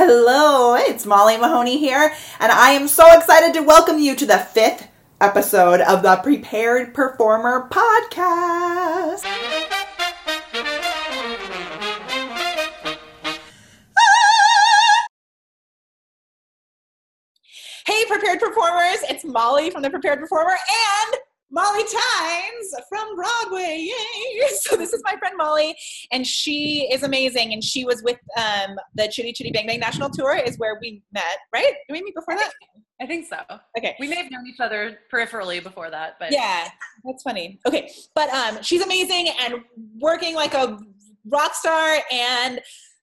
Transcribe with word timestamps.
Hello, 0.00 0.76
it's 0.76 1.04
Molly 1.04 1.36
Mahoney 1.36 1.76
here, 1.76 2.14
and 2.38 2.52
I 2.52 2.70
am 2.70 2.86
so 2.86 3.04
excited 3.18 3.52
to 3.54 3.62
welcome 3.62 3.98
you 3.98 4.14
to 4.14 4.26
the 4.26 4.38
fifth 4.38 4.86
episode 5.20 5.80
of 5.80 6.04
the 6.04 6.14
Prepared 6.22 6.94
Performer 6.94 7.68
Podcast. 7.68 9.24
Hey, 17.84 18.04
Prepared 18.06 18.38
Performers, 18.38 18.98
it's 19.10 19.24
Molly 19.24 19.70
from 19.70 19.82
the 19.82 19.90
Prepared 19.90 20.20
Performer 20.20 20.52
and 20.52 21.16
Molly 21.50 21.82
Tynes 21.84 22.74
from 22.88 23.16
Broadway. 23.16 23.88
Yay! 23.88 24.48
So 24.60 24.76
this 24.76 24.92
is 24.92 25.02
my 25.04 25.16
friend 25.18 25.34
Molly, 25.36 25.74
and 26.12 26.26
she 26.26 26.88
is 26.92 27.02
amazing. 27.02 27.52
And 27.52 27.62
she 27.62 27.84
was 27.84 28.02
with 28.02 28.18
um, 28.36 28.76
the 28.94 29.08
Chitty 29.08 29.32
Chitty 29.32 29.50
Bang 29.50 29.66
Bang 29.66 29.80
National 29.80 30.10
Tour, 30.10 30.36
is 30.36 30.58
where 30.58 30.78
we 30.80 31.02
met, 31.12 31.38
right? 31.54 31.72
Did 31.88 31.92
we 31.92 32.02
meet 32.02 32.14
before 32.14 32.34
that? 32.36 32.50
I 33.00 33.06
think 33.06 33.26
so. 33.26 33.36
Okay. 33.78 33.94
We 34.00 34.08
may 34.08 34.16
have 34.16 34.30
known 34.30 34.46
each 34.46 34.60
other 34.60 34.98
peripherally 35.12 35.62
before 35.62 35.90
that, 35.90 36.16
but 36.18 36.32
Yeah, 36.32 36.68
that's 37.04 37.22
funny. 37.22 37.60
Okay, 37.66 37.90
but 38.14 38.28
um, 38.30 38.62
she's 38.62 38.82
amazing 38.82 39.28
and 39.40 39.56
working 40.00 40.34
like 40.34 40.54
a 40.54 40.78
rock 41.26 41.54
star 41.54 41.98
and 42.10 42.60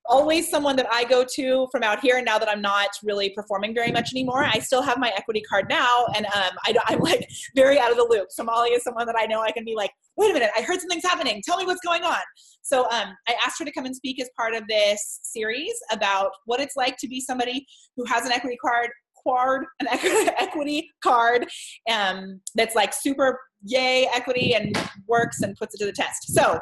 always 0.08 0.50
someone 0.50 0.76
that 0.76 0.88
I 0.92 1.04
go 1.04 1.26
to 1.36 1.68
from 1.72 1.84
out 1.84 2.00
here. 2.00 2.18
And 2.18 2.26
Now 2.26 2.38
that 2.40 2.50
I'm 2.50 2.62
not 2.62 2.90
really 3.04 3.30
performing 3.32 3.74
very 3.74 3.92
much 3.92 4.12
anymore, 4.12 4.44
I 4.44 4.60
still 4.60 4.82
have 4.82 4.98
my 4.98 5.12
equity 5.18 5.42
card 5.42 5.68
now, 5.70 6.06
and 6.16 6.26
um, 6.28 6.52
I, 6.66 6.76
I'm 6.88 7.00
like 7.00 7.28
very 7.56 7.80
out 7.80 7.92
of 7.92 7.98
the 7.98 8.08
loop. 8.10 8.28
So 8.30 8.44
Molly 8.44 8.70
is 8.70 8.84
someone 8.84 9.06
that 9.08 9.16
I 9.18 9.26
know 9.26 9.42
I 9.42 9.52
can 9.52 9.66
be 9.66 9.76
like, 9.76 9.92
wait 10.18 10.32
a 10.32 10.34
minute, 10.34 10.52
I 10.58 10.62
heard 10.62 10.80
something's 10.80 11.04
happening. 11.04 11.42
Tell 11.46 11.58
me 11.58 11.66
what's 11.66 11.82
going 11.82 12.04
on. 12.04 12.22
So 12.62 12.84
um, 12.92 13.10
I 13.28 13.36
asked 13.46 13.60
her 13.60 13.66
to 13.66 13.72
come 13.72 13.86
and 13.86 13.96
speak 13.96 14.22
as 14.22 14.30
part 14.38 14.56
of 14.56 14.64
this 14.68 15.20
series 15.24 15.74
about 15.92 16.32
what 16.46 16.60
it's 16.60 16.76
like 16.76 16.98
to 16.98 17.08
be 17.08 17.20
somebody 17.20 17.66
who 17.96 18.06
has 18.06 18.26
an 18.26 18.32
equity 18.32 18.58
card 18.58 18.90
card, 19.28 19.66
an 19.80 19.88
equity 20.40 20.90
card 21.04 21.48
um, 21.92 22.42
that's 22.56 22.76
like 22.76 22.94
super 22.94 23.40
yay 23.64 24.08
equity 24.14 24.54
and 24.54 24.78
works 25.08 25.42
and 25.42 25.56
puts 25.56 25.76
it 25.76 25.80
to 25.80 25.86
the 25.86 25.92
test. 25.92 26.34
So, 26.34 26.60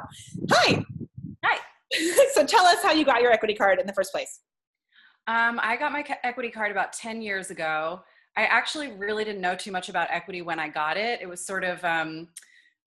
hi. 0.50 0.84
Hi. 1.44 1.60
so 2.34 2.46
tell 2.46 2.66
us 2.66 2.82
how 2.82 2.92
you 2.92 3.06
got 3.06 3.22
your 3.22 3.32
equity 3.32 3.54
card 3.54 3.80
in 3.80 3.88
the 3.88 3.94
first 3.94 4.12
place. 4.12 4.42
Um, 5.28 5.60
I 5.64 5.78
got 5.78 5.92
my 5.92 6.04
equity 6.24 6.50
card 6.50 6.72
about 6.72 6.94
10 6.94 7.22
years 7.22 7.50
ago. 7.50 8.02
I 8.36 8.46
actually 8.46 8.92
really 8.92 9.24
didn't 9.24 9.42
know 9.42 9.56
too 9.56 9.72
much 9.72 9.90
about 9.90 10.08
equity 10.10 10.42
when 10.42 10.60
I 10.60 10.68
got 10.68 10.98
it. 10.98 11.22
It 11.22 11.30
was 11.30 11.46
sort 11.46 11.64
of 11.64 11.84
um, 11.86 12.28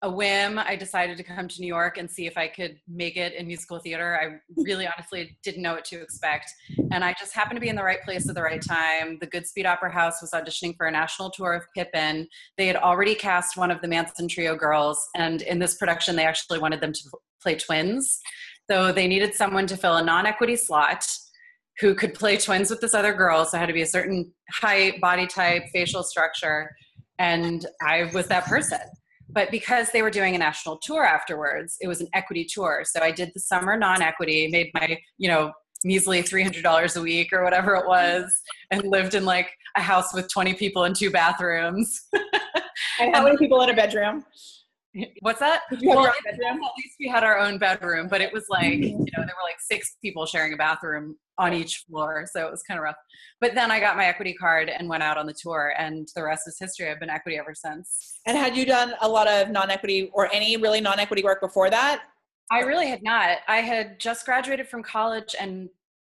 a 0.02 0.10
whim. 0.10 0.58
I 0.58 0.76
decided 0.76 1.16
to 1.16 1.22
come 1.22 1.48
to 1.48 1.60
New 1.60 1.66
York 1.66 1.96
and 1.96 2.10
see 2.10 2.26
if 2.26 2.36
I 2.36 2.48
could 2.48 2.78
make 2.86 3.16
it 3.16 3.32
in 3.32 3.46
musical 3.46 3.78
theater. 3.78 4.18
I 4.20 4.38
really 4.62 4.86
honestly 4.96 5.38
didn't 5.42 5.62
know 5.62 5.74
what 5.74 5.84
to 5.86 6.02
expect. 6.02 6.50
And 6.90 7.02
I 7.02 7.14
just 7.18 7.32
happened 7.32 7.56
to 7.56 7.60
be 7.60 7.68
in 7.68 7.76
the 7.76 7.82
right 7.82 8.02
place 8.02 8.28
at 8.28 8.34
the 8.34 8.42
right 8.42 8.60
time. 8.60 9.18
The 9.20 9.26
Goodspeed 9.26 9.64
Opera 9.64 9.90
House 9.90 10.20
was 10.20 10.32
auditioning 10.32 10.76
for 10.76 10.86
a 10.86 10.90
national 10.90 11.30
tour 11.30 11.54
of 11.54 11.62
Pippin. 11.74 12.28
They 12.58 12.66
had 12.66 12.76
already 12.76 13.14
cast 13.14 13.56
one 13.56 13.70
of 13.70 13.80
the 13.80 13.88
Manson 13.88 14.28
Trio 14.28 14.56
girls. 14.56 15.08
And 15.14 15.42
in 15.42 15.58
this 15.58 15.76
production, 15.76 16.16
they 16.16 16.26
actually 16.26 16.58
wanted 16.58 16.80
them 16.80 16.92
to 16.92 17.00
play 17.40 17.54
twins. 17.54 18.20
So 18.70 18.92
they 18.92 19.06
needed 19.06 19.34
someone 19.34 19.66
to 19.68 19.76
fill 19.76 19.96
a 19.96 20.04
non 20.04 20.26
equity 20.26 20.56
slot 20.56 21.06
who 21.80 21.94
could 21.94 22.14
play 22.14 22.36
twins 22.36 22.70
with 22.70 22.80
this 22.80 22.94
other 22.94 23.12
girl. 23.12 23.44
So 23.44 23.56
it 23.56 23.60
had 23.60 23.66
to 23.66 23.72
be 23.72 23.82
a 23.82 23.86
certain 23.86 24.32
height, 24.50 25.00
body 25.00 25.26
type, 25.26 25.64
facial 25.72 26.02
structure. 26.02 26.70
And 27.18 27.66
I 27.82 28.10
was 28.14 28.26
that 28.28 28.46
person. 28.46 28.80
But 29.28 29.50
because 29.50 29.90
they 29.90 30.02
were 30.02 30.10
doing 30.10 30.34
a 30.34 30.38
national 30.38 30.78
tour 30.78 31.04
afterwards, 31.04 31.76
it 31.80 31.88
was 31.88 32.00
an 32.00 32.08
equity 32.14 32.46
tour. 32.48 32.84
So 32.86 33.00
I 33.02 33.10
did 33.10 33.32
the 33.34 33.40
summer 33.40 33.76
non 33.76 34.00
equity, 34.00 34.48
made 34.48 34.70
my, 34.74 34.98
you 35.18 35.28
know, 35.28 35.52
measly 35.84 36.22
$300 36.22 36.96
a 36.96 37.00
week 37.00 37.32
or 37.32 37.44
whatever 37.44 37.74
it 37.74 37.86
was, 37.86 38.34
and 38.70 38.82
lived 38.84 39.14
in 39.14 39.24
like 39.24 39.50
a 39.76 39.82
house 39.82 40.14
with 40.14 40.32
20 40.32 40.54
people 40.54 40.84
and 40.84 40.96
two 40.96 41.10
bathrooms. 41.10 42.06
And 43.00 43.14
how 43.14 43.24
many 43.24 43.36
people 43.36 43.60
in 43.62 43.70
a 43.70 43.74
bedroom? 43.74 44.24
What's 45.20 45.40
that? 45.40 45.62
Did 45.70 45.82
you 45.82 45.90
have 45.90 45.96
Well, 45.96 46.04
your 46.06 46.12
own 46.12 46.16
it- 46.24 46.38
bedroom? 46.38 46.64
at 46.64 46.72
least 46.76 46.96
we 46.98 47.08
had 47.08 47.24
our 47.24 47.38
own 47.38 47.58
bedroom, 47.58 48.08
but 48.08 48.20
it 48.20 48.32
was 48.32 48.46
like, 48.48 48.64
mm-hmm. 48.64 48.82
you 48.84 49.12
know, 49.16 49.24
there 49.24 49.34
were 49.36 49.44
like 49.44 49.60
six 49.60 49.96
people 50.02 50.26
sharing 50.26 50.52
a 50.52 50.56
bathroom 50.56 51.16
on 51.38 51.52
each 51.52 51.84
floor. 51.88 52.26
So 52.32 52.46
it 52.46 52.50
was 52.50 52.62
kind 52.62 52.78
of 52.78 52.84
rough. 52.84 52.96
But 53.40 53.54
then 53.54 53.70
I 53.70 53.78
got 53.80 53.96
my 53.96 54.06
equity 54.06 54.32
card 54.34 54.70
and 54.70 54.88
went 54.88 55.02
out 55.02 55.18
on 55.18 55.26
the 55.26 55.34
tour, 55.34 55.74
and 55.78 56.08
the 56.14 56.22
rest 56.22 56.48
is 56.48 56.56
history. 56.58 56.90
I've 56.90 57.00
been 57.00 57.10
equity 57.10 57.38
ever 57.38 57.54
since. 57.54 58.20
And 58.26 58.38
had 58.38 58.56
you 58.56 58.64
done 58.64 58.94
a 59.02 59.08
lot 59.08 59.28
of 59.28 59.50
non-equity 59.50 60.10
or 60.14 60.32
any 60.32 60.56
really 60.56 60.80
non-equity 60.80 61.22
work 61.22 61.40
before 61.40 61.68
that? 61.70 62.02
I 62.50 62.60
really 62.60 62.88
had 62.88 63.02
not. 63.02 63.38
I 63.48 63.58
had 63.58 63.98
just 63.98 64.24
graduated 64.24 64.68
from 64.68 64.82
college 64.82 65.34
and 65.38 65.68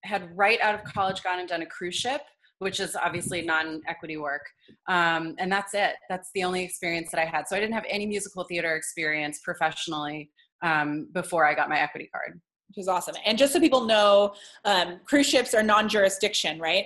had 0.05 0.35
right 0.37 0.61
out 0.63 0.75
of 0.75 0.85
college 0.85 1.23
gone 1.23 1.41
and 1.41 1.49
done 1.49 1.63
a 1.63 1.67
cruise 1.67 1.97
ship, 1.97 2.23
which 2.61 2.79
is 2.79 2.95
obviously 2.95 3.43
non-equity 3.43 4.19
work. 4.19 4.47
Um, 4.87 5.35
and 5.39 5.51
that's 5.51 5.75
it. 5.75 5.95
That's 6.09 6.31
the 6.35 6.45
only 6.45 6.63
experience 6.63 7.11
that 7.11 7.21
I 7.21 7.25
had. 7.25 7.49
So 7.49 7.57
I 7.57 7.61
didn't 7.61 7.75
have 7.75 7.87
any 7.89 8.07
musical 8.07 8.45
theater 8.45 8.77
experience 8.77 9.41
professionally 9.43 10.31
um, 10.63 11.09
before 11.13 11.47
I 11.47 11.55
got 11.55 11.69
my 11.69 11.81
equity 11.81 12.09
card. 12.13 12.41
Which 12.69 12.79
is 12.79 12.87
awesome. 12.87 13.17
And 13.27 13.37
just 13.37 13.53
so 13.53 13.59
people 13.59 13.85
know, 13.85 14.35
um, 14.65 15.01
cruise 15.05 15.27
ships 15.27 15.55
are 15.55 15.63
non-jurisdiction, 15.63 16.61
right? 16.61 16.85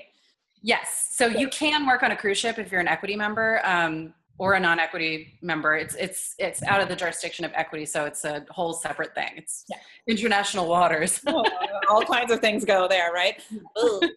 Yes. 0.63 1.09
So 1.11 1.27
you 1.27 1.49
can 1.49 1.87
work 1.87 2.03
on 2.03 2.13
a 2.13 2.17
cruise 2.17 2.39
ship 2.39 2.59
if 2.59 2.73
you're 2.73 2.81
an 2.81 2.89
equity 2.89 3.17
member 3.17 3.61
um, 3.65 4.15
or 4.39 4.55
a 4.55 4.61
non-equity 4.61 5.39
member. 5.43 5.77
It's 5.77 5.95
it's 5.95 6.35
it's 6.39 6.63
out 6.65 6.81
of 6.81 6.89
the 6.89 6.97
jurisdiction 6.97 7.45
of 7.45 7.53
equity, 7.55 7.87
so 7.87 8.05
it's 8.05 8.25
a 8.25 8.45
whole 8.51 8.73
separate 8.73 9.15
thing. 9.15 9.31
It's 9.37 9.65
Yeah. 9.69 9.77
international 10.09 10.67
waters. 10.69 11.21
Oh, 11.27 11.45
all 11.89 12.03
kinds 12.05 12.33
of 12.33 12.41
things 12.41 12.65
go 12.65 12.89
there, 12.89 13.13
right? 13.13 13.41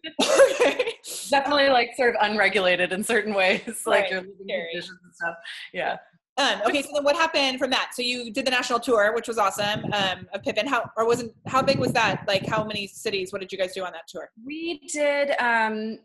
Definitely 1.30 1.68
like 1.68 1.90
sort 1.96 2.14
of 2.14 2.16
unregulated 2.20 2.92
in 2.92 3.02
certain 3.04 3.34
ways, 3.34 3.82
like 3.86 4.02
Right. 4.04 4.10
your 4.10 4.20
living 4.22 4.34
Scary. 4.44 4.68
conditions 4.72 4.98
and 5.04 5.14
stuff. 5.14 5.34
Yeah. 5.72 5.96
Um, 6.36 6.62
okay, 6.66 6.82
so 6.82 6.90
then 6.94 7.02
what 7.02 7.16
happened 7.16 7.58
from 7.58 7.70
that? 7.70 7.90
So 7.94 8.02
you 8.02 8.32
did 8.32 8.46
the 8.46 8.50
national 8.52 8.78
tour, 8.78 9.12
which 9.12 9.26
was 9.26 9.38
awesome. 9.38 9.84
Um, 9.92 10.28
of 10.32 10.42
Pippin. 10.44 10.68
How 10.68 10.88
or 10.96 11.04
wasn't 11.04 11.32
how 11.48 11.62
big 11.62 11.78
was 11.80 11.92
that? 11.94 12.24
Like 12.28 12.46
how 12.46 12.64
many 12.64 12.86
cities? 12.86 13.32
What 13.32 13.40
did 13.40 13.50
you 13.50 13.58
guys 13.58 13.72
do 13.74 13.84
on 13.84 13.92
that 13.92 14.06
tour? 14.08 14.30
We 14.46 14.80
did. 14.92 15.32
Um, 15.40 15.98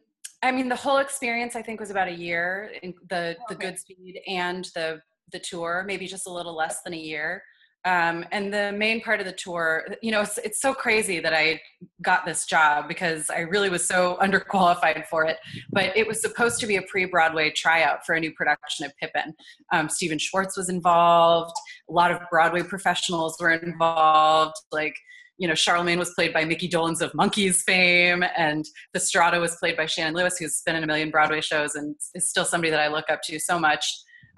I 0.43 0.51
mean, 0.51 0.69
the 0.69 0.75
whole 0.75 0.97
experience 0.97 1.55
I 1.55 1.61
think 1.61 1.79
was 1.79 1.89
about 1.89 2.09
a 2.09 2.13
year. 2.13 2.71
In 2.83 2.93
the 3.09 3.35
the 3.49 3.55
Okay. 3.55 3.71
Goodspeed 3.71 4.21
and 4.27 4.65
the 4.75 5.01
the 5.31 5.39
tour, 5.39 5.83
maybe 5.87 6.05
just 6.05 6.27
a 6.27 6.31
little 6.31 6.55
less 6.55 6.81
than 6.83 6.93
a 6.93 6.97
year. 6.97 7.43
Um, 7.85 8.23
and 8.31 8.53
the 8.53 8.71
main 8.71 9.01
part 9.01 9.19
of 9.19 9.25
the 9.25 9.33
tour, 9.33 9.85
you 10.01 10.11
know, 10.11 10.21
it's, 10.21 10.37
it's 10.37 10.61
so 10.61 10.73
crazy 10.73 11.19
that 11.19 11.33
I 11.33 11.59
got 12.01 12.25
this 12.25 12.45
job 12.45 12.87
because 12.87 13.29
I 13.29 13.39
really 13.39 13.69
was 13.69 13.85
so 13.85 14.17
underqualified 14.21 15.05
for 15.07 15.25
it. 15.25 15.37
But 15.71 15.95
it 15.97 16.07
was 16.07 16.21
supposed 16.21 16.61
to 16.61 16.67
be 16.67 16.77
a 16.77 16.81
pre-Broadway 16.83 17.51
tryout 17.51 18.05
for 18.05 18.15
a 18.15 18.19
new 18.21 18.31
production 18.33 18.85
of 18.85 18.93
Pippin. 19.01 19.33
Um, 19.73 19.89
Stephen 19.89 20.17
Schwartz 20.17 20.55
was 20.55 20.69
involved. 20.69 21.55
A 21.89 21.93
lot 21.93 22.11
of 22.11 22.19
Broadway 22.29 22.63
professionals 22.63 23.35
were 23.39 23.51
involved. 23.51 24.55
Like 24.71 24.95
you 25.37 25.47
know, 25.47 25.55
Charlemagne 25.55 25.99
was 25.99 26.13
played 26.13 26.33
by 26.33 26.45
Mickey 26.45 26.69
Dolenz 26.69 27.01
of 27.01 27.11
Monkees 27.13 27.63
fame, 27.63 28.23
and 28.37 28.65
Fastrada 28.93 29.39
was 29.39 29.55
played 29.55 29.75
by 29.75 29.85
Shannon 29.85 30.13
Lewis, 30.13 30.37
who's 30.37 30.61
been 30.65 30.75
in 30.75 30.83
a 30.83 30.87
million 30.87 31.09
Broadway 31.09 31.41
shows 31.41 31.75
and 31.75 31.95
is 32.13 32.29
still 32.29 32.45
somebody 32.45 32.69
that 32.69 32.79
I 32.79 32.87
look 32.87 33.09
up 33.09 33.21
to 33.25 33.39
so 33.39 33.59
much. 33.59 33.85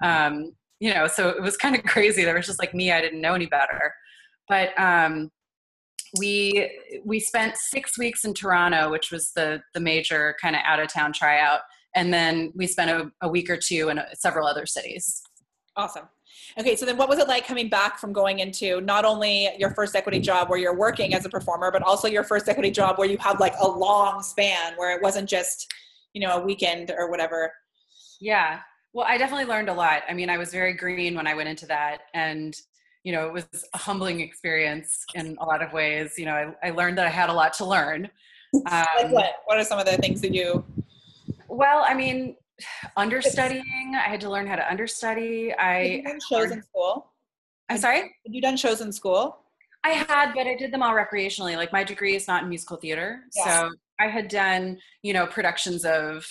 Um, 0.02 0.52
you 0.80 0.92
know, 0.92 1.06
so 1.06 1.28
it 1.28 1.42
was 1.42 1.56
kind 1.56 1.74
of 1.74 1.82
crazy. 1.84 2.24
There 2.24 2.34
was 2.34 2.46
just 2.46 2.58
like 2.58 2.74
me, 2.74 2.92
I 2.92 3.00
didn't 3.00 3.20
know 3.20 3.34
any 3.34 3.46
better. 3.46 3.92
But 4.48 4.78
um, 4.78 5.30
we 6.18 6.70
we 7.04 7.20
spent 7.20 7.56
six 7.56 7.98
weeks 7.98 8.24
in 8.24 8.34
Toronto, 8.34 8.90
which 8.90 9.10
was 9.10 9.32
the 9.34 9.60
the 9.74 9.80
major 9.80 10.36
kind 10.40 10.54
of 10.54 10.62
out 10.64 10.80
of 10.80 10.92
town 10.92 11.12
tryout, 11.12 11.60
and 11.94 12.12
then 12.12 12.52
we 12.54 12.66
spent 12.66 12.90
a, 12.90 13.10
a 13.22 13.28
week 13.28 13.50
or 13.50 13.56
two 13.56 13.88
in 13.88 13.98
uh, 13.98 14.06
several 14.14 14.46
other 14.46 14.66
cities. 14.66 15.22
Awesome. 15.76 16.08
Okay, 16.58 16.76
so 16.76 16.86
then 16.86 16.96
what 16.96 17.08
was 17.08 17.18
it 17.18 17.28
like 17.28 17.46
coming 17.46 17.68
back 17.68 17.98
from 17.98 18.12
going 18.12 18.38
into 18.38 18.80
not 18.80 19.04
only 19.04 19.50
your 19.58 19.70
first 19.70 19.94
equity 19.94 20.20
job 20.20 20.48
where 20.48 20.58
you're 20.58 20.76
working 20.76 21.14
as 21.14 21.24
a 21.24 21.28
performer, 21.28 21.70
but 21.70 21.82
also 21.82 22.08
your 22.08 22.24
first 22.24 22.48
equity 22.48 22.70
job 22.70 22.98
where 22.98 23.08
you 23.08 23.18
had 23.18 23.40
like 23.40 23.54
a 23.60 23.68
long 23.68 24.22
span 24.22 24.74
where 24.76 24.96
it 24.96 25.02
wasn't 25.02 25.28
just, 25.28 25.72
you 26.12 26.20
know, 26.20 26.36
a 26.36 26.40
weekend 26.40 26.92
or 26.96 27.10
whatever. 27.10 27.52
Yeah. 28.20 28.60
Well, 28.92 29.06
I 29.08 29.18
definitely 29.18 29.44
learned 29.46 29.68
a 29.68 29.74
lot. 29.74 30.02
I 30.08 30.14
mean, 30.14 30.30
I 30.30 30.38
was 30.38 30.50
very 30.50 30.72
green 30.72 31.14
when 31.14 31.26
I 31.26 31.34
went 31.34 31.48
into 31.48 31.66
that. 31.66 32.02
And, 32.14 32.56
you 33.04 33.12
know, 33.12 33.26
it 33.26 33.32
was 33.32 33.46
a 33.74 33.78
humbling 33.78 34.20
experience 34.20 35.04
in 35.14 35.36
a 35.40 35.44
lot 35.44 35.62
of 35.62 35.72
ways. 35.72 36.14
You 36.16 36.24
know, 36.24 36.54
I, 36.62 36.68
I 36.68 36.70
learned 36.70 36.96
that 36.98 37.06
I 37.06 37.10
had 37.10 37.28
a 37.28 37.32
lot 37.32 37.52
to 37.54 37.64
learn. 37.64 38.08
like 38.52 38.88
Um, 39.04 39.10
what? 39.10 39.32
What 39.44 39.58
are 39.58 39.64
some 39.64 39.78
of 39.78 39.86
the 39.86 39.96
things 39.98 40.20
that 40.22 40.32
you 40.32 40.64
well, 41.48 41.84
I 41.86 41.94
mean, 41.94 42.36
understudying, 42.96 43.94
I 43.96 44.08
had 44.08 44.20
to 44.22 44.30
learn 44.30 44.46
how 44.46 44.56
to 44.56 44.68
understudy. 44.68 45.52
I, 45.54 46.02
done 46.04 46.20
shows 46.28 46.50
in 46.50 46.62
school? 46.62 47.12
I'm 47.68 47.78
sorry? 47.78 48.00
Have 48.00 48.10
you 48.34 48.40
done 48.40 48.56
shows 48.56 48.80
in 48.80 48.92
school? 48.92 49.38
I 49.84 49.90
had, 49.90 50.32
but 50.34 50.46
I 50.46 50.56
did 50.56 50.72
them 50.72 50.82
all 50.82 50.94
recreationally. 50.94 51.56
Like 51.56 51.72
my 51.72 51.84
degree 51.84 52.16
is 52.16 52.26
not 52.26 52.42
in 52.42 52.48
musical 52.48 52.76
theater. 52.76 53.20
Yeah. 53.36 53.44
So 53.44 53.70
I 54.00 54.08
had 54.08 54.28
done, 54.28 54.78
you 55.02 55.12
know, 55.12 55.26
productions 55.26 55.84
of 55.84 56.26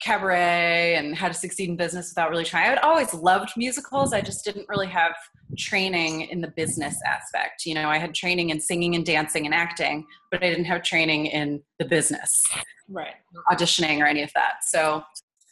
cabaret 0.00 0.94
and 0.96 1.16
how 1.16 1.26
to 1.28 1.34
succeed 1.34 1.68
in 1.68 1.76
business 1.76 2.10
without 2.10 2.30
really 2.30 2.44
trying. 2.44 2.66
I 2.66 2.68
had 2.68 2.78
always 2.78 3.12
loved 3.14 3.50
musicals. 3.56 4.12
I 4.12 4.20
just 4.20 4.44
didn't 4.44 4.68
really 4.68 4.86
have 4.86 5.12
training 5.56 6.22
in 6.22 6.40
the 6.40 6.48
business 6.48 6.96
aspect. 7.06 7.66
You 7.66 7.74
know, 7.74 7.88
I 7.88 7.98
had 7.98 8.14
training 8.14 8.50
in 8.50 8.60
singing 8.60 8.94
and 8.94 9.04
dancing 9.04 9.46
and 9.46 9.54
acting, 9.54 10.06
but 10.30 10.42
I 10.42 10.50
didn't 10.50 10.66
have 10.66 10.82
training 10.82 11.26
in 11.26 11.62
the 11.78 11.84
business, 11.84 12.44
right? 12.88 13.14
Auditioning 13.50 14.00
or 14.00 14.06
any 14.06 14.22
of 14.22 14.30
that. 14.34 14.64
So 14.64 15.02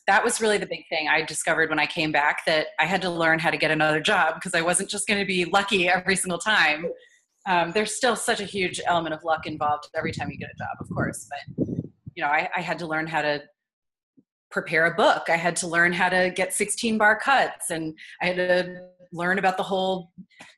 that 0.07 0.23
was 0.23 0.41
really 0.41 0.59
the 0.59 0.67
big 0.67 0.87
thing 0.89 1.09
I 1.09 1.23
discovered 1.23 1.69
when 1.69 1.79
I 1.79 1.87
came 1.87 2.13
back 2.13 2.45
that 2.47 2.69
I 2.79 2.87
had 2.87 3.03
to 3.03 3.11
learn 3.11 3.39
how 3.39 3.51
to 3.51 3.57
get 3.57 3.71
another 3.71 4.01
job 4.01 4.35
because 4.35 4.55
I 4.55 4.61
wasn't 4.61 4.89
just 4.89 5.07
going 5.07 5.21
to 5.21 5.27
be 5.27 5.45
lucky 5.45 5.89
every 5.89 6.17
single 6.17 6.39
time. 6.39 6.87
Um, 7.47 7.73
there's 7.73 7.95
still 7.95 8.17
such 8.17 8.41
a 8.41 8.45
huge 8.45 8.81
element 8.87 9.15
of 9.15 9.25
luck 9.25 9.47
involved 9.47 9.89
every 9.97 10.13
time 10.13 10.31
you 10.31 10.39
get 10.39 10.51
a 10.55 10.59
job, 10.59 10.77
of 10.81 10.89
course, 10.89 11.29
but 11.29 11.67
you 12.15 12.23
know, 12.23 12.29
I, 12.29 12.49
I 12.57 12.61
had 12.61 12.79
to 12.81 12.87
learn 12.87 13.07
how 13.07 13.23
to 13.23 13.43
prepare 14.51 14.87
a 14.87 14.95
book. 14.95 15.25
I 15.29 15.37
had 15.37 15.57
to 15.57 15.67
learn 15.67 15.93
how 15.93 16.09
to 16.09 16.31
get 16.35 16.55
16 16.55 16.99
bar 16.99 17.19
cuts 17.19 17.71
and 17.71 17.95
I 18.23 18.27
had 18.27 18.37
to 18.37 18.83
learn 19.13 19.39
about 19.39 19.57
the 19.57 19.63
whole, 19.63 20.13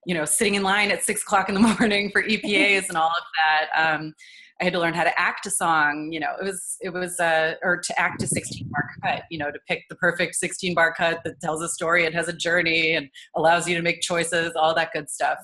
you 0.07 0.15
know, 0.15 0.25
sitting 0.25 0.55
in 0.55 0.63
line 0.63 0.91
at 0.91 1.03
six 1.03 1.23
o'clock 1.23 1.49
in 1.49 1.55
the 1.55 1.61
morning 1.81 2.11
for 2.11 2.23
EPAs 2.23 2.89
and 2.89 2.97
all 2.97 3.09
of 3.09 3.25
that. 3.37 3.95
Um, 3.95 4.15
I 4.61 4.65
had 4.65 4.73
to 4.73 4.81
learn 4.81 4.95
how 4.95 5.05
to 5.05 5.21
act 5.21 5.47
a 5.47 5.51
song, 5.51 6.11
you 6.11 6.19
know, 6.19 6.35
it 6.41 6.45
was, 6.45 6.77
it 6.81 6.91
was, 6.91 7.21
uh, 7.21 7.55
or 7.63 7.77
to 7.77 8.01
act 8.01 8.23
a 8.23 8.27
16 8.27 8.69
bar 8.69 8.91
cut, 9.03 9.23
you 9.31 9.39
know, 9.39 9.53
to 9.53 9.59
pick 9.69 9.85
the 9.89 9.95
perfect 9.97 10.35
16 10.35 10.75
bar 10.75 10.93
cut 10.93 11.21
that 11.25 11.41
tells 11.41 11.63
a 11.63 11.69
story, 11.69 12.05
it 12.05 12.15
has 12.15 12.27
a 12.27 12.33
journey 12.33 12.95
and 12.95 13.09
allows 13.37 13.69
you 13.69 13.77
to 13.77 13.83
make 13.83 14.01
choices, 14.01 14.53
all 14.57 14.75
that 14.75 14.93
good 14.93 15.09
stuff. 15.09 15.39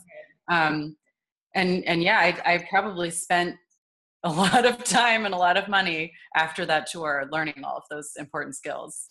Um, 0.51 0.97
and, 1.55 1.85
and 1.85 2.03
yeah, 2.03 2.19
I, 2.19 2.55
I 2.55 2.67
probably 2.69 3.11
spent 3.11 3.57
a 4.25 4.31
lot 4.33 4.67
of 4.67 4.83
time 4.83 5.27
and 5.27 5.35
a 5.35 5.39
lot 5.39 5.57
of 5.57 5.69
money 5.69 6.13
after 6.35 6.67
that 6.67 6.89
tour 6.91 7.29
learning 7.31 7.63
all 7.63 7.77
of 7.77 7.85
those 7.91 8.11
important 8.19 8.57
skills 8.57 9.11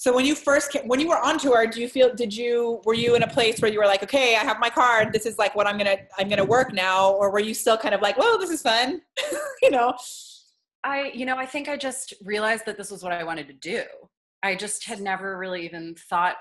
so 0.00 0.14
when 0.14 0.24
you 0.24 0.34
first 0.34 0.72
came, 0.72 0.88
when 0.88 0.98
you 0.98 1.08
were 1.08 1.18
on 1.18 1.38
tour 1.38 1.66
do 1.66 1.78
you 1.78 1.88
feel 1.88 2.12
did 2.14 2.34
you 2.34 2.80
were 2.84 2.94
you 2.94 3.14
in 3.14 3.22
a 3.22 3.26
place 3.26 3.60
where 3.60 3.70
you 3.70 3.78
were 3.78 3.86
like 3.86 4.02
okay 4.02 4.34
i 4.34 4.38
have 4.38 4.58
my 4.58 4.70
card 4.70 5.12
this 5.12 5.26
is 5.26 5.36
like 5.36 5.54
what 5.54 5.66
i'm 5.66 5.76
gonna 5.76 5.98
i'm 6.18 6.28
gonna 6.28 6.44
work 6.44 6.72
now 6.72 7.12
or 7.12 7.30
were 7.30 7.38
you 7.38 7.52
still 7.52 7.76
kind 7.76 7.94
of 7.94 8.00
like 8.00 8.16
well 8.16 8.38
this 8.38 8.48
is 8.48 8.62
fun 8.62 9.02
you 9.62 9.70
know 9.70 9.94
i 10.84 11.10
you 11.14 11.26
know 11.26 11.36
i 11.36 11.44
think 11.44 11.68
i 11.68 11.76
just 11.76 12.14
realized 12.24 12.64
that 12.64 12.78
this 12.78 12.90
was 12.90 13.02
what 13.02 13.12
i 13.12 13.22
wanted 13.22 13.46
to 13.46 13.52
do 13.52 13.82
i 14.42 14.54
just 14.54 14.86
had 14.86 15.00
never 15.02 15.36
really 15.36 15.64
even 15.66 15.94
thought 16.08 16.36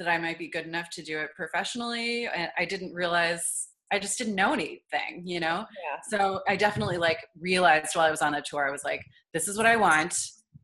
that 0.00 0.08
i 0.08 0.18
might 0.18 0.38
be 0.38 0.48
good 0.48 0.66
enough 0.66 0.90
to 0.90 1.00
do 1.00 1.18
it 1.20 1.30
professionally 1.36 2.26
and 2.26 2.50
i 2.58 2.64
didn't 2.64 2.92
realize 2.92 3.68
I 3.90 3.98
just 3.98 4.18
didn't 4.18 4.34
know 4.34 4.52
anything, 4.52 5.22
you 5.24 5.40
know? 5.40 5.64
Yeah. 5.64 5.98
So 6.10 6.42
I 6.46 6.56
definitely 6.56 6.98
like 6.98 7.26
realized 7.40 7.96
while 7.96 8.06
I 8.06 8.10
was 8.10 8.20
on 8.20 8.32
the 8.32 8.42
tour, 8.42 8.68
I 8.68 8.70
was 8.70 8.84
like, 8.84 9.02
this 9.32 9.48
is 9.48 9.56
what 9.56 9.64
I 9.64 9.76
want. 9.76 10.14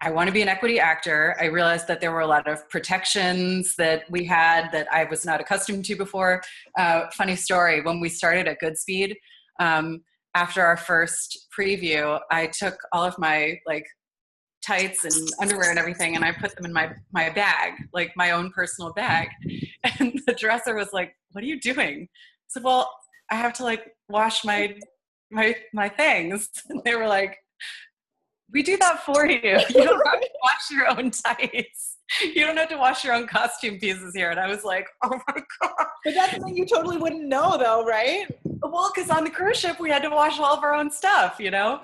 I 0.00 0.11
want 0.11 0.29
to 0.29 0.32
be 0.32 0.43
an 0.43 0.49
equity 0.49 0.79
actor. 0.79 1.37
I 1.41 1.46
realized 1.46 1.88
that 1.88 2.00
there 2.00 2.12
were 2.12 2.20
a 2.20 2.26
lot 2.26 2.46
of 2.46 2.69
protections 2.69 3.75
that 3.76 4.11
we 4.11 4.25
had 4.25 4.70
that 4.73 4.87
I 4.93 5.05
was 5.05 5.25
not 5.25 5.41
accustomed 5.41 5.85
to 5.87 5.96
before. 5.96 6.43
Uh, 6.79 7.06
funny 7.12 7.37
story 7.37 7.81
when 7.81 8.00
we 8.00 8.08
started 8.08 8.46
at 8.46 8.61
Goodspeed, 8.61 9.14
um, 9.61 10.02
after 10.35 10.62
our 10.62 10.76
first 10.76 11.46
preview, 11.56 12.19
I 12.31 12.49
took 12.49 12.76
all 12.93 13.05
of 13.05 13.17
my 13.19 13.58
like 13.67 13.87
tights 14.67 15.05
and 15.05 15.29
underwear 15.41 15.70
and 15.70 15.79
everything 15.79 16.17
and 16.17 16.25
I 16.25 16.32
put 16.32 16.56
them 16.56 16.64
in 16.64 16.73
my 16.73 16.91
my 17.12 17.31
bag, 17.31 17.75
like 17.93 18.12
my 18.17 18.32
own 18.32 18.50
personal 18.50 18.93
bag. 18.93 19.29
And 20.00 20.19
the 20.26 20.32
dresser 20.32 20.75
was 20.75 20.94
like, 20.94 21.14
What 21.32 21.44
are 21.44 21.46
you 21.46 21.61
doing? 21.61 22.08
I 22.11 22.49
said, 22.49 22.64
Well, 22.64 22.91
I 23.31 23.35
have 23.35 23.52
to 23.55 23.64
like 23.64 23.85
wash 24.08 24.44
my 24.44 24.76
my 25.31 25.55
my 25.73 25.88
things. 25.88 26.49
And 26.70 26.82
they 26.85 26.94
were 26.94 27.06
like, 27.06 27.37
we 28.52 28.62
do 28.62 28.76
that 28.76 29.05
for 29.05 29.26
you. 29.26 29.41
You 29.43 29.85
don't 29.85 30.06
have 30.06 30.20
to 30.20 30.31
wash 30.43 30.70
your 30.70 30.88
own 30.88 31.11
tights. 31.11 31.96
You 32.23 32.44
don't 32.46 32.56
have 32.56 32.69
to 32.69 32.76
wash 32.76 33.05
your 33.05 33.14
own 33.14 33.26
costume 33.26 33.79
pieces 33.79 34.14
here. 34.14 34.31
And 34.31 34.38
I 34.38 34.49
was 34.49 34.62
like, 34.62 34.87
oh 35.02 35.20
my 35.29 35.43
God. 35.61 35.87
But 36.05 36.14
that's 36.14 36.32
something 36.32 36.56
you 36.56 36.67
totally 36.67 36.99
wouldn't 36.99 37.25
know 37.25 37.56
though, 37.58 37.85
right? 37.85 38.26
Well, 38.44 38.93
because 38.94 39.11
on 39.11 39.25
the 39.25 39.31
cruise 39.31 39.58
ship 39.58 39.81
we 39.81 39.91
had 39.91 40.02
to 40.02 40.11
wash 40.11 40.38
all 40.38 40.55
of 40.55 40.62
our 40.62 40.75
own 40.75 40.91
stuff, 40.91 41.37
you 41.41 41.50
know? 41.50 41.81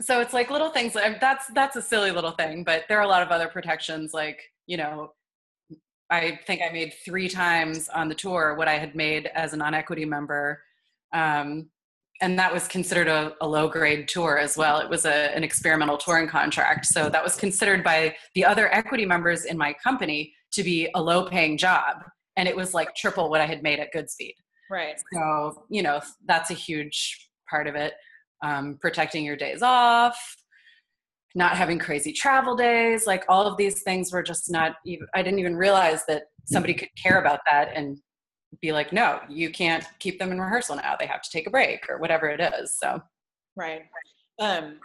So 0.00 0.20
it's 0.20 0.32
like 0.32 0.50
little 0.50 0.70
things. 0.70 0.94
That's 0.94 1.46
that's 1.48 1.76
a 1.76 1.82
silly 1.82 2.10
little 2.10 2.32
thing, 2.32 2.64
but 2.64 2.84
there 2.88 2.98
are 2.98 3.04
a 3.04 3.08
lot 3.08 3.22
of 3.22 3.28
other 3.28 3.46
protections, 3.46 4.12
like 4.12 4.40
you 4.66 4.76
know, 4.76 5.12
I 6.10 6.40
think 6.46 6.62
I 6.62 6.72
made 6.72 6.94
three 7.04 7.28
times 7.28 7.88
on 7.88 8.08
the 8.08 8.14
tour 8.14 8.54
what 8.56 8.68
I 8.68 8.78
had 8.78 8.94
made 8.94 9.26
as 9.34 9.52
a 9.52 9.56
non-equity 9.56 10.04
member. 10.04 10.62
Um, 11.12 11.70
and 12.20 12.38
that 12.38 12.52
was 12.52 12.68
considered 12.68 13.08
a, 13.08 13.34
a, 13.40 13.48
low 13.48 13.68
grade 13.68 14.08
tour 14.08 14.38
as 14.38 14.56
well. 14.56 14.78
It 14.78 14.88
was 14.88 15.04
a, 15.04 15.34
an 15.34 15.42
experimental 15.42 15.96
touring 15.96 16.28
contract. 16.28 16.86
So 16.86 17.08
that 17.08 17.22
was 17.22 17.36
considered 17.36 17.82
by 17.82 18.16
the 18.34 18.44
other 18.44 18.72
equity 18.72 19.04
members 19.04 19.44
in 19.44 19.58
my 19.58 19.74
company 19.82 20.32
to 20.52 20.62
be 20.62 20.88
a 20.94 21.02
low 21.02 21.28
paying 21.28 21.58
job. 21.58 21.96
And 22.36 22.48
it 22.48 22.56
was 22.56 22.72
like 22.72 22.94
triple 22.94 23.30
what 23.30 23.40
I 23.40 23.46
had 23.46 23.62
made 23.62 23.80
at 23.80 23.92
Goodspeed. 23.92 24.34
Right. 24.70 25.00
So, 25.12 25.64
you 25.68 25.82
know, 25.82 26.00
that's 26.26 26.50
a 26.50 26.54
huge 26.54 27.28
part 27.50 27.66
of 27.66 27.74
it. 27.74 27.94
Um, 28.42 28.78
protecting 28.80 29.24
your 29.24 29.36
days 29.36 29.62
off, 29.62 30.18
not 31.34 31.56
having 31.56 31.78
crazy 31.78 32.12
travel 32.12 32.54
days 32.54 33.06
like 33.06 33.24
all 33.28 33.46
of 33.46 33.56
these 33.56 33.82
things 33.82 34.12
were 34.12 34.22
just 34.22 34.50
not 34.50 34.76
even 34.86 35.06
i 35.14 35.22
didn't 35.22 35.38
even 35.38 35.56
realize 35.56 36.04
that 36.06 36.24
somebody 36.44 36.74
could 36.74 36.88
care 37.02 37.18
about 37.18 37.40
that 37.50 37.70
and 37.74 37.98
be 38.60 38.72
like 38.72 38.92
no 38.92 39.20
you 39.28 39.50
can't 39.50 39.84
keep 39.98 40.18
them 40.18 40.32
in 40.32 40.40
rehearsal 40.40 40.76
now. 40.76 40.96
They 40.98 41.06
have 41.06 41.22
to 41.22 41.30
take 41.30 41.46
a 41.46 41.50
break 41.50 41.88
or 41.88 41.98
whatever 41.98 42.28
it 42.28 42.40
is 42.40 42.74
so. 42.74 43.02
Right. 43.56 43.82
Um 44.38 44.80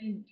and 0.00 0.24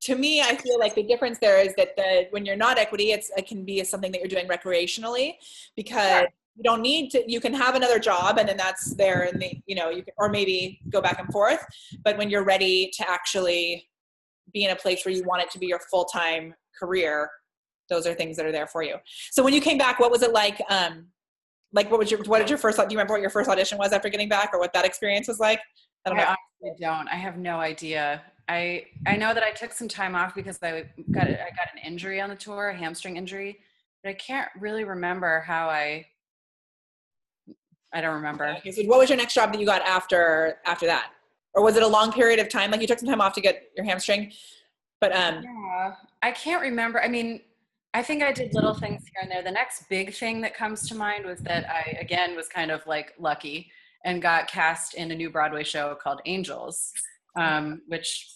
to 0.00 0.16
me 0.16 0.40
i 0.40 0.54
feel 0.56 0.78
like 0.78 0.94
the 0.94 1.02
difference 1.02 1.38
there 1.38 1.58
is 1.58 1.74
that 1.76 1.96
the 1.96 2.26
when 2.30 2.44
you're 2.44 2.56
not 2.56 2.78
equity 2.78 3.12
it's 3.12 3.30
it 3.36 3.46
can 3.46 3.64
be 3.64 3.82
something 3.84 4.10
that 4.12 4.20
you're 4.20 4.28
doing 4.28 4.48
recreationally 4.48 5.34
because 5.76 6.22
yeah. 6.22 6.26
you 6.56 6.62
don't 6.62 6.82
need 6.82 7.10
to 7.10 7.22
you 7.30 7.40
can 7.40 7.52
have 7.52 7.74
another 7.74 7.98
job 7.98 8.38
and 8.38 8.48
then 8.48 8.56
that's 8.56 8.94
there 8.94 9.22
and 9.22 9.40
the 9.40 9.50
you 9.66 9.74
know 9.74 9.90
you 9.90 10.02
can 10.02 10.12
or 10.18 10.28
maybe 10.28 10.80
go 10.90 11.00
back 11.00 11.18
and 11.18 11.28
forth 11.30 11.64
but 12.02 12.16
when 12.16 12.30
you're 12.30 12.44
ready 12.44 12.90
to 12.94 13.08
actually 13.08 13.86
be 14.52 14.64
in 14.64 14.70
a 14.70 14.76
place 14.76 15.04
where 15.04 15.14
you 15.14 15.22
want 15.24 15.42
it 15.42 15.50
to 15.50 15.58
be 15.58 15.66
your 15.66 15.80
full-time 15.90 16.54
career 16.78 17.30
those 17.88 18.06
are 18.06 18.14
things 18.14 18.36
that 18.36 18.46
are 18.46 18.52
there 18.52 18.66
for 18.66 18.82
you. 18.82 18.96
So 19.30 19.42
when 19.42 19.52
you 19.52 19.60
came 19.60 19.78
back 19.78 20.00
what 20.00 20.10
was 20.10 20.22
it 20.22 20.32
like 20.32 20.60
um 20.70 21.06
like 21.74 21.90
what 21.90 21.98
was 21.98 22.10
your 22.10 22.22
what 22.24 22.38
did 22.38 22.48
your 22.48 22.58
first 22.58 22.78
do 22.78 22.82
you 22.84 22.88
remember 22.90 23.12
what 23.12 23.20
your 23.20 23.30
first 23.30 23.50
audition 23.50 23.76
was 23.78 23.92
after 23.92 24.08
getting 24.08 24.28
back 24.28 24.50
or 24.52 24.58
what 24.58 24.72
that 24.72 24.84
experience 24.84 25.28
was 25.28 25.38
like 25.40 25.60
i 26.06 26.10
don't, 26.10 26.18
I 26.18 26.36
don't 26.80 27.08
i 27.08 27.16
have 27.16 27.36
no 27.36 27.58
idea 27.58 28.22
i 28.48 28.86
i 29.06 29.16
know 29.16 29.34
that 29.34 29.42
i 29.42 29.50
took 29.50 29.72
some 29.72 29.88
time 29.88 30.14
off 30.14 30.34
because 30.34 30.58
i 30.62 30.84
got 31.10 31.26
i 31.26 31.50
got 31.50 31.68
an 31.74 31.80
injury 31.84 32.20
on 32.20 32.30
the 32.30 32.36
tour 32.36 32.68
a 32.68 32.76
hamstring 32.76 33.16
injury 33.16 33.58
but 34.02 34.10
i 34.10 34.14
can't 34.14 34.48
really 34.58 34.84
remember 34.84 35.40
how 35.40 35.68
i 35.68 36.06
i 37.92 38.00
don't 38.00 38.14
remember 38.14 38.46
okay, 38.58 38.70
so 38.70 38.82
what 38.84 38.98
was 38.98 39.10
your 39.10 39.18
next 39.18 39.34
job 39.34 39.52
that 39.52 39.60
you 39.60 39.66
got 39.66 39.82
after 39.82 40.58
after 40.66 40.86
that 40.86 41.10
or 41.54 41.62
was 41.62 41.76
it 41.76 41.82
a 41.82 41.86
long 41.86 42.12
period 42.12 42.40
of 42.40 42.48
time? 42.48 42.70
Like 42.70 42.80
you 42.80 42.86
took 42.86 42.98
some 42.98 43.08
time 43.08 43.20
off 43.20 43.32
to 43.34 43.40
get 43.40 43.70
your 43.76 43.86
hamstring, 43.86 44.32
but 45.00 45.14
um. 45.14 45.42
Yeah, 45.42 45.94
I 46.22 46.32
can't 46.32 46.60
remember. 46.60 47.00
I 47.02 47.08
mean, 47.08 47.40
I 47.94 48.02
think 48.02 48.24
I 48.24 48.32
did 48.32 48.52
little 48.54 48.74
things 48.74 49.04
here 49.04 49.22
and 49.22 49.30
there. 49.30 49.42
The 49.42 49.52
next 49.52 49.88
big 49.88 50.12
thing 50.12 50.40
that 50.40 50.52
comes 50.52 50.88
to 50.88 50.96
mind 50.96 51.24
was 51.24 51.38
that 51.40 51.70
I 51.70 51.96
again 52.00 52.34
was 52.34 52.48
kind 52.48 52.72
of 52.72 52.84
like 52.88 53.14
lucky 53.20 53.70
and 54.04 54.20
got 54.20 54.48
cast 54.48 54.94
in 54.94 55.12
a 55.12 55.14
new 55.14 55.30
Broadway 55.30 55.62
show 55.62 55.96
called 56.02 56.20
Angels, 56.26 56.92
um, 57.38 57.82
which 57.86 58.28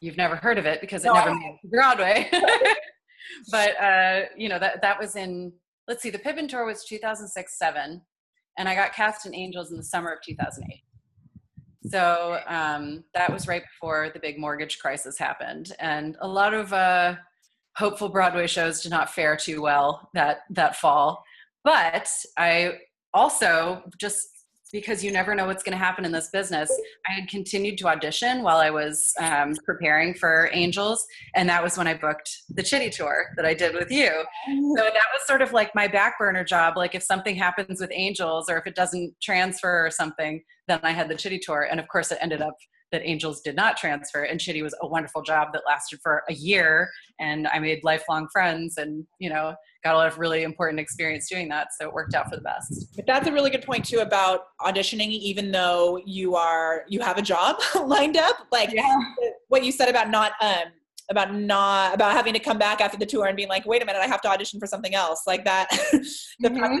you've 0.00 0.18
never 0.18 0.36
heard 0.36 0.58
of 0.58 0.66
it 0.66 0.82
because 0.82 1.04
it 1.04 1.08
no, 1.08 1.14
never 1.14 1.34
made 1.34 1.56
it 1.56 1.58
to 1.62 1.68
Broadway. 1.68 2.30
but 3.50 3.80
uh, 3.82 4.20
you 4.36 4.50
know 4.50 4.58
that 4.58 4.82
that 4.82 4.98
was 5.00 5.16
in 5.16 5.54
let's 5.88 6.02
see, 6.02 6.10
the 6.10 6.18
Pippin 6.18 6.46
tour 6.46 6.66
was 6.66 6.84
2006 6.84 7.58
seven, 7.58 8.02
and 8.58 8.68
I 8.68 8.74
got 8.74 8.92
cast 8.92 9.24
in 9.24 9.34
Angels 9.34 9.70
in 9.70 9.78
the 9.78 9.84
summer 9.84 10.10
of 10.12 10.18
2008. 10.22 10.82
So 11.90 12.40
um, 12.46 13.04
that 13.14 13.32
was 13.32 13.48
right 13.48 13.62
before 13.62 14.10
the 14.12 14.20
big 14.20 14.38
mortgage 14.38 14.78
crisis 14.78 15.16
happened, 15.16 15.74
and 15.78 16.18
a 16.20 16.28
lot 16.28 16.52
of 16.52 16.74
uh, 16.74 17.14
hopeful 17.78 18.08
Broadway 18.08 18.46
shows 18.46 18.82
did 18.82 18.90
not 18.90 19.14
fare 19.14 19.36
too 19.36 19.62
well 19.62 20.10
that 20.14 20.40
that 20.50 20.76
fall. 20.76 21.24
But 21.64 22.10
I 22.36 22.78
also 23.14 23.82
just 24.00 24.28
because 24.70 25.02
you 25.02 25.10
never 25.10 25.34
know 25.34 25.46
what's 25.46 25.62
going 25.62 25.72
to 25.72 25.82
happen 25.82 26.04
in 26.04 26.12
this 26.12 26.28
business. 26.28 26.70
I 27.08 27.12
had 27.12 27.28
continued 27.28 27.78
to 27.78 27.88
audition 27.88 28.42
while 28.42 28.58
I 28.58 28.68
was 28.68 29.14
um, 29.18 29.54
preparing 29.64 30.12
for 30.12 30.50
Angels, 30.52 31.06
and 31.34 31.48
that 31.48 31.62
was 31.62 31.78
when 31.78 31.86
I 31.86 31.94
booked 31.94 32.30
the 32.50 32.62
Chitty 32.62 32.90
tour 32.90 33.28
that 33.36 33.46
I 33.46 33.54
did 33.54 33.74
with 33.74 33.90
you. 33.90 34.10
So 34.46 34.74
that 34.84 34.92
was 35.12 35.26
sort 35.26 35.40
of 35.40 35.52
like 35.52 35.74
my 35.74 35.88
back 35.88 36.18
burner 36.18 36.44
job. 36.44 36.76
Like 36.76 36.94
if 36.94 37.02
something 37.02 37.34
happens 37.34 37.80
with 37.80 37.90
Angels 37.94 38.50
or 38.50 38.58
if 38.58 38.66
it 38.66 38.74
doesn't 38.74 39.14
transfer 39.22 39.86
or 39.86 39.90
something, 39.90 40.42
then 40.66 40.80
I 40.82 40.90
had 40.90 41.08
the 41.08 41.14
Chitty 41.14 41.38
tour, 41.38 41.68
and 41.70 41.80
of 41.80 41.88
course 41.88 42.12
it 42.12 42.18
ended 42.20 42.42
up 42.42 42.56
that 42.92 43.02
Angels 43.04 43.40
did 43.40 43.54
not 43.54 43.76
transfer. 43.76 44.22
And 44.22 44.40
Chitty 44.40 44.62
was 44.62 44.74
a 44.80 44.86
wonderful 44.86 45.22
job 45.22 45.48
that 45.52 45.62
lasted 45.66 46.00
for 46.02 46.22
a 46.28 46.34
year, 46.34 46.88
and 47.20 47.46
I 47.48 47.58
made 47.58 47.84
lifelong 47.84 48.28
friends, 48.32 48.76
and 48.78 49.06
you 49.18 49.30
know 49.30 49.54
got 49.84 49.94
a 49.94 49.96
lot 49.96 50.08
of 50.08 50.18
really 50.18 50.42
important 50.42 50.80
experience 50.80 51.28
doing 51.28 51.48
that. 51.48 51.68
So 51.78 51.86
it 51.86 51.94
worked 51.94 52.14
out 52.14 52.28
for 52.28 52.36
the 52.36 52.42
best. 52.42 52.88
But 52.96 53.06
that's 53.06 53.28
a 53.28 53.32
really 53.32 53.50
good 53.50 53.62
point 53.62 53.84
too 53.84 54.00
about 54.00 54.40
auditioning, 54.60 55.08
even 55.10 55.52
though 55.52 56.00
you 56.04 56.34
are 56.36 56.84
you 56.88 57.00
have 57.00 57.18
a 57.18 57.22
job 57.22 57.56
lined 57.84 58.16
up. 58.16 58.36
Like 58.50 58.72
yeah. 58.72 58.98
what 59.48 59.64
you 59.64 59.72
said 59.72 59.88
about 59.88 60.10
not 60.10 60.32
um 60.40 60.72
about 61.10 61.34
not 61.34 61.94
about 61.94 62.12
having 62.12 62.34
to 62.34 62.40
come 62.40 62.58
back 62.58 62.80
after 62.80 62.98
the 62.98 63.06
tour 63.06 63.26
and 63.26 63.36
being 63.36 63.48
like, 63.48 63.64
wait 63.66 63.82
a 63.82 63.86
minute, 63.86 64.00
I 64.00 64.06
have 64.06 64.20
to 64.22 64.28
audition 64.28 64.60
for 64.60 64.66
something 64.66 64.94
else 64.94 65.22
like 65.26 65.44
that. 65.44 65.68
the 66.40 66.48
Mhm. 66.50 66.78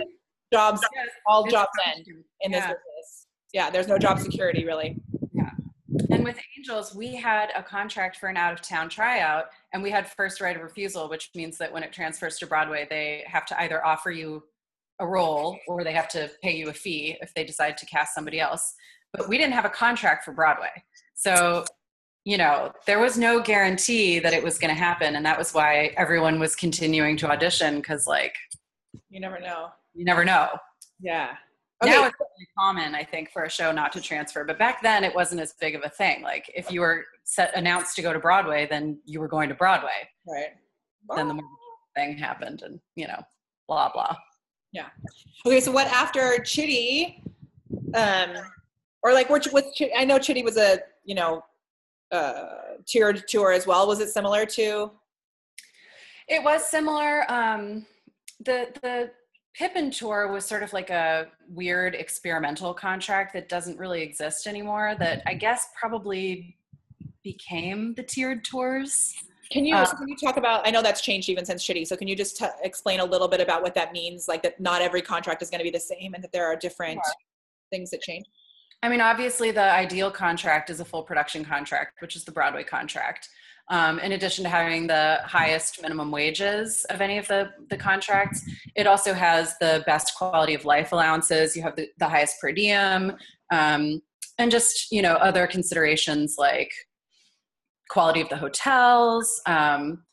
jobs, 0.52 0.80
Yes, 0.94 1.08
all 1.26 1.44
it's 1.44 1.52
jobs 1.52 1.70
end 1.86 2.04
in 2.42 2.52
this 2.52 2.60
business. 2.60 3.26
Yeah, 3.54 3.70
there's 3.70 3.88
no 3.88 3.98
job 3.98 4.18
security 4.18 4.64
really. 4.64 4.96
And 6.10 6.22
with 6.24 6.36
Angels, 6.56 6.94
we 6.94 7.14
had 7.16 7.50
a 7.56 7.62
contract 7.62 8.18
for 8.18 8.28
an 8.28 8.36
out 8.36 8.52
of 8.52 8.60
town 8.60 8.88
tryout, 8.88 9.46
and 9.72 9.82
we 9.82 9.90
had 9.90 10.06
first 10.06 10.40
right 10.40 10.54
of 10.56 10.62
refusal, 10.62 11.08
which 11.08 11.30
means 11.34 11.56
that 11.58 11.72
when 11.72 11.82
it 11.82 11.92
transfers 11.92 12.38
to 12.38 12.46
Broadway, 12.46 12.86
they 12.90 13.24
have 13.26 13.46
to 13.46 13.60
either 13.62 13.84
offer 13.84 14.10
you 14.10 14.42
a 15.00 15.06
role 15.06 15.58
or 15.66 15.84
they 15.84 15.92
have 15.92 16.08
to 16.08 16.30
pay 16.42 16.54
you 16.56 16.68
a 16.68 16.72
fee 16.72 17.16
if 17.22 17.32
they 17.34 17.44
decide 17.44 17.76
to 17.78 17.86
cast 17.86 18.14
somebody 18.14 18.38
else. 18.40 18.74
But 19.12 19.28
we 19.28 19.38
didn't 19.38 19.54
have 19.54 19.64
a 19.64 19.70
contract 19.70 20.24
for 20.24 20.32
Broadway. 20.32 20.70
So, 21.14 21.64
you 22.24 22.36
know, 22.36 22.72
there 22.86 22.98
was 22.98 23.16
no 23.16 23.40
guarantee 23.40 24.18
that 24.18 24.34
it 24.34 24.42
was 24.42 24.58
going 24.58 24.74
to 24.74 24.78
happen. 24.78 25.16
And 25.16 25.24
that 25.24 25.38
was 25.38 25.54
why 25.54 25.94
everyone 25.96 26.38
was 26.38 26.54
continuing 26.54 27.16
to 27.18 27.30
audition 27.30 27.76
because, 27.76 28.06
like, 28.06 28.34
You 29.08 29.20
never 29.20 29.38
know. 29.40 29.68
you 29.94 30.04
never 30.04 30.24
know. 30.24 30.48
Yeah. 31.00 31.36
Now 31.84 32.06
it's 32.06 32.16
really 32.18 32.48
common, 32.58 32.94
I 32.94 33.04
think, 33.04 33.30
for 33.30 33.44
a 33.44 33.50
show 33.50 33.70
not 33.70 33.92
to 33.92 34.00
transfer. 34.00 34.44
But 34.44 34.58
back 34.58 34.82
then, 34.82 35.04
it 35.04 35.14
wasn't 35.14 35.40
as 35.40 35.54
big 35.60 35.76
of 35.76 35.82
a 35.84 35.88
thing. 35.88 36.22
Like 36.22 36.50
if 36.54 36.72
you 36.72 36.80
were 36.80 37.04
set 37.24 37.54
announced 37.54 37.94
to 37.96 38.02
go 38.02 38.12
to 38.12 38.18
Broadway, 38.18 38.66
then 38.68 38.98
you 39.04 39.20
were 39.20 39.28
going 39.28 39.48
to 39.48 39.54
Broadway. 39.54 40.08
Right. 40.26 40.48
Then 41.14 41.28
the 41.28 41.40
thing 41.94 42.18
happened, 42.18 42.62
and 42.62 42.80
you 42.96 43.06
know, 43.06 43.22
blah 43.68 43.90
blah. 43.92 44.16
Yeah. 44.72 44.86
Okay, 45.46 45.60
so 45.60 45.70
what 45.70 45.86
after 45.86 46.38
Chitty, 46.42 47.22
um, 47.94 48.30
or 49.02 49.12
like 49.14 49.30
which 49.30 49.48
with 49.52 49.66
I 49.96 50.04
know 50.04 50.18
Chitty 50.18 50.42
was 50.42 50.56
a 50.56 50.80
you 51.04 51.14
know 51.14 51.44
uh 52.10 52.46
tiered 52.86 53.24
tour 53.28 53.52
as 53.52 53.66
well. 53.66 53.86
Was 53.86 54.00
it 54.00 54.10
similar 54.10 54.44
to? 54.46 54.90
It 56.26 56.42
was 56.42 56.68
similar. 56.68 57.30
Um, 57.30 57.86
the 58.40 58.68
the 58.82 59.10
Pippin 59.58 59.90
tour 59.90 60.30
was 60.30 60.44
sort 60.44 60.62
of 60.62 60.72
like 60.72 60.88
a 60.88 61.26
weird 61.48 61.96
experimental 61.96 62.72
contract 62.72 63.32
that 63.32 63.48
doesn't 63.48 63.76
really 63.76 64.02
exist 64.02 64.46
anymore. 64.46 64.94
That 64.96 65.22
I 65.26 65.30
mm-hmm. 65.30 65.38
guess 65.38 65.68
probably 65.78 66.56
became 67.24 67.92
the 67.94 68.04
tiered 68.04 68.44
tours. 68.44 69.12
Can 69.50 69.64
you 69.64 69.74
so 69.84 69.96
can 69.96 70.06
you 70.06 70.16
talk 70.16 70.36
about? 70.36 70.64
I 70.64 70.70
know 70.70 70.80
that's 70.80 71.00
changed 71.00 71.28
even 71.28 71.44
since 71.44 71.64
Chitty. 71.64 71.84
So 71.86 71.96
can 71.96 72.06
you 72.06 72.14
just 72.14 72.36
t- 72.36 72.46
explain 72.62 73.00
a 73.00 73.04
little 73.04 73.26
bit 73.26 73.40
about 73.40 73.62
what 73.62 73.74
that 73.74 73.92
means? 73.92 74.28
Like 74.28 74.44
that 74.44 74.60
not 74.60 74.80
every 74.80 75.02
contract 75.02 75.42
is 75.42 75.50
going 75.50 75.58
to 75.58 75.64
be 75.64 75.70
the 75.70 75.80
same, 75.80 76.14
and 76.14 76.22
that 76.22 76.30
there 76.30 76.46
are 76.46 76.54
different 76.54 77.00
things 77.70 77.90
that 77.90 78.00
change. 78.00 78.26
I 78.84 78.88
mean, 78.88 79.00
obviously, 79.00 79.50
the 79.50 79.72
ideal 79.72 80.12
contract 80.12 80.70
is 80.70 80.78
a 80.78 80.84
full 80.84 81.02
production 81.02 81.44
contract, 81.44 82.00
which 82.00 82.14
is 82.14 82.22
the 82.22 82.30
Broadway 82.30 82.62
contract. 82.62 83.28
Um, 83.70 83.98
in 83.98 84.12
addition 84.12 84.44
to 84.44 84.50
having 84.50 84.86
the 84.86 85.20
highest 85.24 85.82
minimum 85.82 86.10
wages 86.10 86.86
of 86.86 87.00
any 87.00 87.18
of 87.18 87.28
the, 87.28 87.50
the 87.68 87.76
contracts, 87.76 88.42
it 88.74 88.86
also 88.86 89.12
has 89.12 89.58
the 89.58 89.82
best 89.86 90.14
quality 90.16 90.54
of 90.54 90.64
life 90.64 90.92
allowances. 90.92 91.54
You 91.54 91.62
have 91.62 91.76
the, 91.76 91.88
the 91.98 92.08
highest 92.08 92.40
per 92.40 92.50
diem, 92.52 93.16
um, 93.52 94.00
and 94.38 94.50
just 94.50 94.90
you 94.90 95.02
know 95.02 95.14
other 95.14 95.46
considerations 95.46 96.36
like 96.38 96.72
quality 97.90 98.20
of 98.20 98.28
the 98.28 98.36
hotels. 98.36 99.40
Um, 99.46 100.04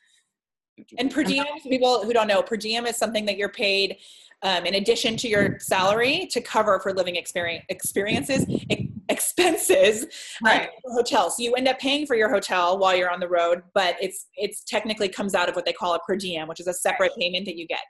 And 0.97 1.09
per 1.09 1.23
diem, 1.23 1.45
for 1.63 1.69
people 1.69 2.03
who 2.03 2.11
don't 2.11 2.27
know, 2.27 2.41
per 2.41 2.57
diem 2.57 2.85
is 2.85 2.97
something 2.97 3.25
that 3.25 3.37
you're 3.37 3.49
paid 3.49 3.97
um, 4.41 4.65
in 4.65 4.75
addition 4.75 5.15
to 5.17 5.27
your 5.27 5.59
salary 5.59 6.27
to 6.31 6.41
cover 6.41 6.79
for 6.79 6.93
living 6.93 7.15
experience 7.15 7.65
experiences 7.69 8.47
e- 8.49 8.89
expenses 9.09 10.05
Right. 10.43 10.69
for 10.83 10.93
hotels. 10.93 11.37
So 11.37 11.43
you 11.43 11.53
end 11.55 11.67
up 11.67 11.79
paying 11.79 12.05
for 12.05 12.15
your 12.15 12.29
hotel 12.29 12.77
while 12.77 12.95
you're 12.95 13.09
on 13.09 13.19
the 13.19 13.27
road, 13.27 13.63
but 13.73 13.95
it's 14.01 14.27
it's 14.35 14.63
technically 14.63 15.09
comes 15.09 15.35
out 15.35 15.49
of 15.49 15.55
what 15.55 15.65
they 15.65 15.73
call 15.73 15.93
a 15.93 15.99
per 15.99 16.15
diem, 16.15 16.47
which 16.47 16.59
is 16.59 16.67
a 16.67 16.73
separate 16.73 17.11
payment 17.17 17.45
that 17.45 17.55
you 17.55 17.67
get. 17.67 17.81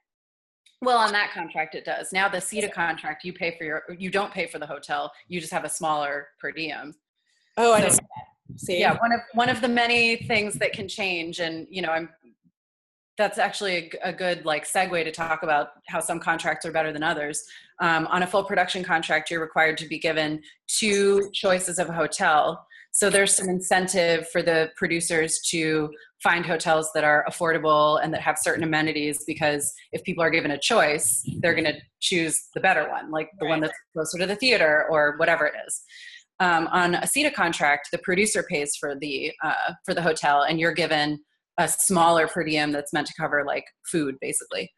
Well, 0.81 0.97
on 0.97 1.11
that 1.13 1.31
contract, 1.31 1.73
it 1.73 1.85
does. 1.85 2.11
Now, 2.11 2.27
the 2.27 2.39
SETA 2.41 2.69
contract, 2.71 3.23
you 3.23 3.33
pay 3.33 3.55
for 3.57 3.63
your, 3.63 3.83
you 3.97 4.11
don't 4.11 4.31
pay 4.31 4.45
for 4.45 4.59
the 4.59 4.67
hotel. 4.67 5.11
You 5.29 5.39
just 5.39 5.53
have 5.53 5.63
a 5.63 5.69
smaller 5.69 6.27
per 6.39 6.51
diem. 6.51 6.93
Oh, 7.57 7.73
I 7.73 7.87
So- 7.89 7.99
See, 8.57 8.79
yeah 8.79 8.95
one 8.99 9.11
of 9.11 9.21
one 9.33 9.49
of 9.49 9.59
the 9.59 9.67
many 9.67 10.17
things 10.17 10.53
that 10.55 10.71
can 10.71 10.87
change 10.87 11.39
and 11.39 11.65
you 11.71 11.81
know 11.81 11.89
i'm 11.89 12.07
that's 13.17 13.37
actually 13.37 13.91
a 14.03 14.11
good 14.11 14.45
like 14.45 14.67
segue 14.67 15.03
to 15.03 15.11
talk 15.11 15.43
about 15.43 15.69
how 15.87 15.99
some 15.99 16.19
contracts 16.19 16.65
are 16.65 16.71
better 16.71 16.91
than 16.91 17.03
others. 17.03 17.43
Um, 17.79 18.07
on 18.07 18.23
a 18.23 18.27
full 18.27 18.43
production 18.43 18.83
contract 18.83 19.29
you're 19.29 19.41
required 19.41 19.77
to 19.77 19.87
be 19.87 19.99
given 19.99 20.41
two 20.67 21.29
choices 21.33 21.79
of 21.79 21.89
a 21.89 21.93
hotel. 21.93 22.65
So 22.91 23.09
there's 23.09 23.35
some 23.35 23.49
incentive 23.49 24.29
for 24.29 24.41
the 24.41 24.71
producers 24.77 25.41
to 25.49 25.91
find 26.23 26.45
hotels 26.45 26.91
that 26.93 27.03
are 27.03 27.25
affordable 27.29 28.01
and 28.01 28.13
that 28.13 28.21
have 28.21 28.37
certain 28.39 28.63
amenities 28.63 29.23
because 29.25 29.73
if 29.91 30.01
people 30.03 30.23
are 30.23 30.29
given 30.29 30.51
a 30.51 30.57
choice 30.57 31.21
they're 31.39 31.53
going 31.53 31.65
to 31.65 31.77
choose 31.99 32.47
the 32.53 32.61
better 32.61 32.89
one 32.89 33.11
like 33.11 33.29
the 33.39 33.45
one 33.45 33.59
that's 33.59 33.77
closer 33.93 34.17
to 34.17 34.25
the 34.25 34.35
theater 34.35 34.87
or 34.89 35.15
whatever 35.17 35.45
it 35.45 35.53
is. 35.67 35.83
Um, 36.39 36.67
on 36.67 36.95
a 36.95 37.07
SETA 37.07 37.31
contract, 37.31 37.89
the 37.91 37.97
producer 37.97 38.43
pays 38.43 38.75
for 38.75 38.95
the 38.99 39.31
uh, 39.41 39.73
for 39.85 39.93
the 39.93 40.01
hotel, 40.01 40.41
and 40.41 40.59
you're 40.59 40.73
given 40.73 41.19
a 41.57 41.67
smaller 41.67 42.27
per 42.27 42.43
diem 42.43 42.71
that's 42.71 42.93
meant 42.93 43.07
to 43.07 43.13
cover 43.13 43.43
like 43.45 43.65
food, 43.89 44.17
basically. 44.21 44.71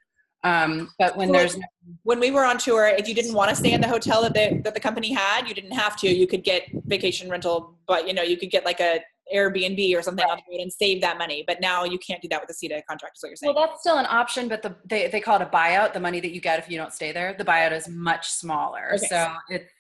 Um, 0.43 0.89
but 0.99 1.17
when 1.17 1.29
So, 1.29 1.33
there's 1.33 1.57
when 2.03 2.19
we 2.19 2.31
were 2.31 2.45
on 2.45 2.57
tour, 2.57 2.87
if 2.87 3.07
you 3.07 3.15
didn't 3.15 3.33
want 3.33 3.49
to 3.49 3.55
stay 3.55 3.73
in 3.73 3.81
the 3.81 3.87
hotel 3.87 4.21
that 4.21 4.33
the 4.33 4.61
that 4.63 4.73
the 4.73 4.79
company 4.79 5.11
had, 5.11 5.47
you 5.47 5.55
didn't 5.55 5.71
have 5.71 5.97
to. 5.97 6.07
You 6.07 6.27
could 6.27 6.43
get 6.43 6.63
vacation 6.85 7.29
rental, 7.29 7.75
but 7.87 8.07
you 8.07 8.13
know 8.13 8.21
you 8.21 8.37
could 8.37 8.51
get 8.51 8.63
like 8.63 8.79
a 8.79 8.99
Airbnb 9.33 9.97
or 9.97 10.01
something 10.01 10.25
road 10.25 10.39
and 10.59 10.71
save 10.71 11.01
that 11.01 11.17
money. 11.17 11.43
But 11.45 11.59
now 11.59 11.83
you 11.83 11.97
can't 11.99 12.21
do 12.21 12.27
that 12.29 12.39
with 12.39 12.47
the 12.47 12.53
SETA 12.53 12.83
contract. 12.87 13.17
Is 13.17 13.23
what 13.23 13.29
you're 13.29 13.35
saying? 13.35 13.53
well, 13.53 13.67
that's 13.67 13.81
still 13.81 13.97
an 13.97 14.05
option, 14.07 14.47
but 14.47 14.61
the 14.61 14.75
they 14.85 15.07
they 15.07 15.19
call 15.19 15.37
it 15.37 15.41
a 15.41 15.47
buyout. 15.47 15.93
The 15.93 15.99
money 15.99 16.19
that 16.19 16.31
you 16.31 16.39
get 16.39 16.59
if 16.59 16.69
you 16.69 16.77
don't 16.77 16.93
stay 16.93 17.11
there, 17.11 17.33
the 17.33 17.45
buyout 17.45 17.71
is 17.71 17.87
much 17.89 18.29
smaller. 18.29 18.93
Okay. 18.95 19.07
So 19.07 19.33
it's 19.49 19.71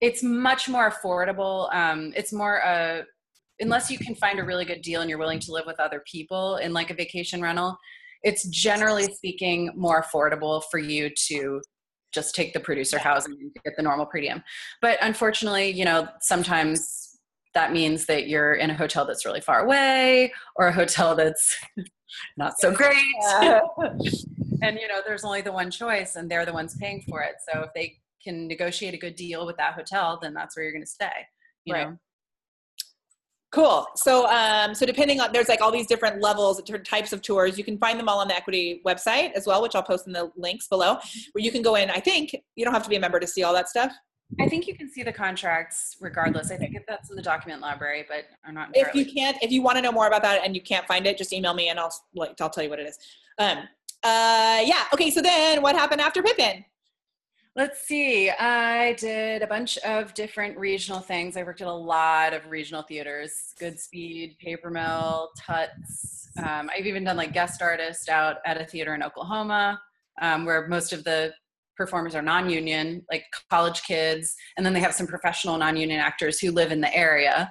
it's 0.00 0.22
much 0.22 0.68
more 0.68 0.90
affordable. 0.90 1.72
Um, 1.74 2.12
it's 2.16 2.32
more 2.32 2.64
uh, 2.64 3.02
unless 3.60 3.90
you 3.90 3.98
can 3.98 4.14
find 4.14 4.38
a 4.38 4.44
really 4.44 4.64
good 4.64 4.82
deal 4.82 5.00
and 5.00 5.08
you're 5.08 5.18
willing 5.18 5.40
to 5.40 5.52
live 5.52 5.64
with 5.66 5.80
other 5.80 6.02
people 6.10 6.56
in 6.56 6.72
like 6.72 6.90
a 6.90 6.94
vacation 6.94 7.40
rental. 7.40 7.76
It's 8.22 8.46
generally 8.48 9.04
speaking 9.14 9.70
more 9.76 10.02
affordable 10.02 10.62
for 10.70 10.78
you 10.78 11.10
to 11.28 11.60
just 12.12 12.34
take 12.34 12.52
the 12.52 12.60
producer 12.60 12.98
housing 12.98 13.36
and 13.40 13.52
get 13.64 13.74
the 13.76 13.82
normal 13.82 14.06
per 14.06 14.20
diem. 14.20 14.42
But 14.80 14.98
unfortunately, 15.02 15.70
you 15.70 15.84
know, 15.84 16.08
sometimes 16.20 17.18
that 17.54 17.72
means 17.72 18.06
that 18.06 18.28
you're 18.28 18.54
in 18.54 18.70
a 18.70 18.74
hotel 18.74 19.06
that's 19.06 19.24
really 19.24 19.40
far 19.40 19.64
away 19.64 20.32
or 20.56 20.68
a 20.68 20.72
hotel 20.72 21.14
that's 21.14 21.56
not 22.36 22.54
so 22.58 22.70
great. 22.72 22.96
Yeah. 23.22 23.60
and 24.62 24.78
you 24.78 24.88
know, 24.88 25.00
there's 25.06 25.24
only 25.24 25.42
the 25.42 25.52
one 25.52 25.70
choice 25.70 26.16
and 26.16 26.30
they're 26.30 26.46
the 26.46 26.52
ones 26.52 26.76
paying 26.76 27.02
for 27.08 27.22
it. 27.22 27.36
So 27.50 27.62
if 27.62 27.70
they 27.74 27.98
can 28.22 28.48
negotiate 28.48 28.94
a 28.94 28.98
good 28.98 29.14
deal 29.16 29.46
with 29.46 29.56
that 29.56 29.74
hotel, 29.74 30.18
then 30.20 30.34
that's 30.34 30.56
where 30.56 30.64
you're 30.64 30.72
going 30.72 30.84
to 30.84 30.90
stay. 30.90 31.26
You 31.64 31.74
Right. 31.74 31.90
know? 31.90 31.98
Cool. 33.52 33.86
So, 33.94 34.26
um, 34.28 34.74
so 34.74 34.84
depending 34.84 35.20
on 35.20 35.32
there's 35.32 35.48
like 35.48 35.60
all 35.60 35.70
these 35.70 35.86
different 35.86 36.20
levels, 36.20 36.60
different 36.62 36.86
types 36.86 37.12
of 37.12 37.22
tours. 37.22 37.56
You 37.56 37.64
can 37.64 37.78
find 37.78 37.98
them 37.98 38.08
all 38.08 38.18
on 38.18 38.28
the 38.28 38.36
Equity 38.36 38.82
website 38.86 39.32
as 39.32 39.46
well, 39.46 39.62
which 39.62 39.74
I'll 39.74 39.82
post 39.82 40.06
in 40.06 40.12
the 40.12 40.30
links 40.36 40.66
below, 40.66 40.98
where 41.32 41.44
you 41.44 41.52
can 41.52 41.62
go 41.62 41.76
in. 41.76 41.90
I 41.90 42.00
think 42.00 42.34
you 42.56 42.64
don't 42.64 42.74
have 42.74 42.82
to 42.82 42.90
be 42.90 42.96
a 42.96 43.00
member 43.00 43.20
to 43.20 43.26
see 43.26 43.44
all 43.44 43.54
that 43.54 43.68
stuff. 43.68 43.92
I 44.40 44.48
think 44.48 44.66
you 44.66 44.74
can 44.74 44.90
see 44.90 45.04
the 45.04 45.12
contracts 45.12 45.96
regardless. 46.00 46.50
I 46.50 46.56
think 46.56 46.76
that's 46.88 47.10
in 47.10 47.16
the 47.16 47.22
document 47.22 47.62
library, 47.62 48.04
but 48.08 48.24
I'm 48.44 48.54
not 48.54 48.70
If 48.74 48.92
you 48.94 49.06
can't, 49.06 49.36
if 49.40 49.52
you 49.52 49.62
want 49.62 49.76
to 49.76 49.82
know 49.82 49.92
more 49.92 50.08
about 50.08 50.22
that 50.22 50.44
and 50.44 50.54
you 50.54 50.60
can't 50.60 50.84
find 50.86 51.06
it, 51.06 51.16
just 51.16 51.32
email 51.32 51.54
me 51.54 51.68
and 51.68 51.78
I'll 51.78 51.94
like 52.14 52.40
I'll 52.40 52.50
tell 52.50 52.64
you 52.64 52.70
what 52.70 52.80
it 52.80 52.88
is. 52.88 52.98
Um, 53.38 53.58
uh, 54.02 54.62
yeah. 54.64 54.84
Okay. 54.92 55.10
So 55.10 55.22
then, 55.22 55.62
what 55.62 55.76
happened 55.76 56.00
after 56.00 56.22
Pippin? 56.22 56.64
Let's 57.56 57.88
see. 57.88 58.28
I 58.28 58.92
did 58.98 59.40
a 59.40 59.46
bunch 59.46 59.78
of 59.78 60.12
different 60.12 60.58
regional 60.58 61.00
things. 61.00 61.38
I 61.38 61.42
worked 61.42 61.62
at 61.62 61.68
a 61.68 61.72
lot 61.72 62.34
of 62.34 62.50
regional 62.50 62.82
theaters 62.82 63.54
Goodspeed, 63.58 64.38
Paper 64.38 64.68
Mill, 64.68 65.30
Tuts. 65.40 66.28
Um, 66.36 66.68
I've 66.76 66.84
even 66.84 67.02
done 67.04 67.16
like 67.16 67.32
guest 67.32 67.62
artist 67.62 68.10
out 68.10 68.36
at 68.44 68.60
a 68.60 68.66
theater 68.66 68.94
in 68.94 69.02
Oklahoma 69.02 69.80
um, 70.20 70.44
where 70.44 70.68
most 70.68 70.92
of 70.92 71.02
the 71.04 71.32
performers 71.78 72.14
are 72.14 72.20
non 72.20 72.50
union, 72.50 73.02
like 73.10 73.24
college 73.48 73.82
kids. 73.84 74.34
And 74.58 74.66
then 74.66 74.74
they 74.74 74.80
have 74.80 74.92
some 74.92 75.06
professional 75.06 75.56
non 75.56 75.78
union 75.78 75.98
actors 75.98 76.38
who 76.38 76.50
live 76.50 76.72
in 76.72 76.82
the 76.82 76.94
area. 76.94 77.50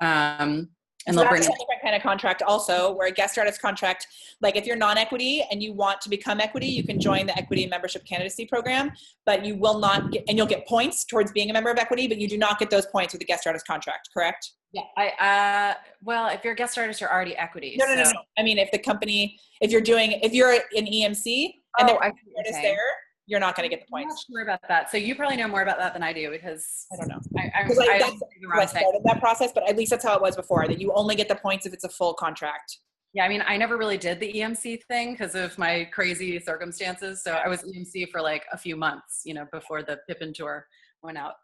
Um, 0.00 0.70
and 1.06 1.14
So 1.14 1.20
they'll 1.20 1.30
bring 1.30 1.42
that's 1.42 1.54
a 1.54 1.58
different 1.58 1.82
kind 1.82 1.94
of 1.94 2.02
contract 2.02 2.42
also, 2.42 2.92
where 2.92 3.08
a 3.08 3.12
guest 3.12 3.36
artist 3.38 3.60
contract, 3.60 4.06
like 4.40 4.56
if 4.56 4.66
you're 4.66 4.76
non-equity 4.76 5.44
and 5.50 5.62
you 5.62 5.72
want 5.72 6.00
to 6.02 6.08
become 6.08 6.40
equity, 6.40 6.66
you 6.66 6.82
can 6.82 6.98
join 6.98 7.26
the 7.26 7.36
equity 7.36 7.66
membership 7.66 8.04
candidacy 8.04 8.46
program, 8.46 8.90
but 9.26 9.44
you 9.44 9.56
will 9.56 9.78
not 9.78 10.10
get, 10.10 10.24
and 10.28 10.38
you'll 10.38 10.46
get 10.46 10.66
points 10.66 11.04
towards 11.04 11.32
being 11.32 11.50
a 11.50 11.52
member 11.52 11.70
of 11.70 11.78
equity, 11.78 12.08
but 12.08 12.18
you 12.18 12.28
do 12.28 12.38
not 12.38 12.58
get 12.58 12.70
those 12.70 12.86
points 12.86 13.12
with 13.12 13.20
the 13.20 13.26
guest 13.26 13.46
artist 13.46 13.66
contract, 13.66 14.08
correct? 14.14 14.52
Yeah, 14.72 14.82
I 14.96 15.08
uh 15.20 15.74
well, 16.02 16.28
if 16.28 16.42
you're 16.42 16.54
a 16.54 16.56
guest 16.56 16.76
artist, 16.78 17.00
you're 17.00 17.12
already 17.12 17.36
equity. 17.36 17.76
No, 17.78 17.86
no, 17.86 17.94
no, 17.94 18.04
so- 18.04 18.10
no. 18.12 18.20
I 18.38 18.42
mean, 18.42 18.58
if 18.58 18.70
the 18.72 18.78
company, 18.78 19.38
if 19.60 19.70
you're 19.70 19.80
doing, 19.80 20.12
if 20.22 20.32
you're 20.32 20.50
an 20.52 20.60
EMC 20.86 21.44
and 21.78 21.90
Oh, 21.90 21.94
the 21.94 22.04
I 22.04 22.08
see 22.08 22.12
what 22.12 22.14
you're 22.26 22.38
artist 22.38 22.62
there, 22.62 22.76
you're 23.26 23.40
not 23.40 23.56
going 23.56 23.68
to 23.68 23.74
get 23.74 23.86
the 23.86 23.96
I'm 23.96 24.08
not 24.08 24.18
sure 24.30 24.42
about 24.42 24.60
that. 24.68 24.90
So 24.90 24.96
you 24.96 25.14
probably 25.14 25.36
know 25.36 25.48
more 25.48 25.62
about 25.62 25.78
that 25.78 25.94
than 25.94 26.02
I 26.02 26.12
do 26.12 26.30
because 26.30 26.86
I 26.92 26.96
don't 26.96 27.08
know. 27.08 27.20
I, 27.38 27.50
I'm, 27.56 27.64
Because 27.64 27.78
like, 27.78 27.90
I, 27.90 27.98
that's 27.98 28.10
don't 28.10 28.18
think 28.18 28.32
how 28.44 28.54
I 28.54 28.58
wrong 28.58 28.66
thing. 28.66 28.80
started 28.82 29.00
that 29.04 29.20
process, 29.20 29.50
but 29.54 29.68
at 29.68 29.76
least 29.76 29.90
that's 29.90 30.04
how 30.04 30.14
it 30.14 30.20
was 30.20 30.36
before, 30.36 30.66
that 30.68 30.80
you 30.80 30.92
only 30.92 31.14
get 31.14 31.28
the 31.28 31.34
points 31.34 31.64
if 31.64 31.72
it's 31.72 31.84
a 31.84 31.88
full 31.88 32.14
contract. 32.14 32.78
Yeah, 33.14 33.24
I 33.24 33.28
mean, 33.28 33.42
I 33.46 33.56
never 33.56 33.76
really 33.76 33.96
did 33.96 34.20
the 34.20 34.32
EMC 34.32 34.82
thing 34.84 35.12
because 35.12 35.34
of 35.34 35.56
my 35.56 35.84
crazy 35.92 36.38
circumstances. 36.40 37.22
So 37.22 37.32
I 37.32 37.48
was 37.48 37.62
EMC 37.62 38.10
for 38.10 38.20
like 38.20 38.44
a 38.52 38.58
few 38.58 38.76
months, 38.76 39.22
you 39.24 39.34
know, 39.34 39.46
before 39.52 39.82
the 39.82 40.00
Pippin 40.08 40.34
tour 40.34 40.66
went 41.02 41.16
out. 41.16 41.34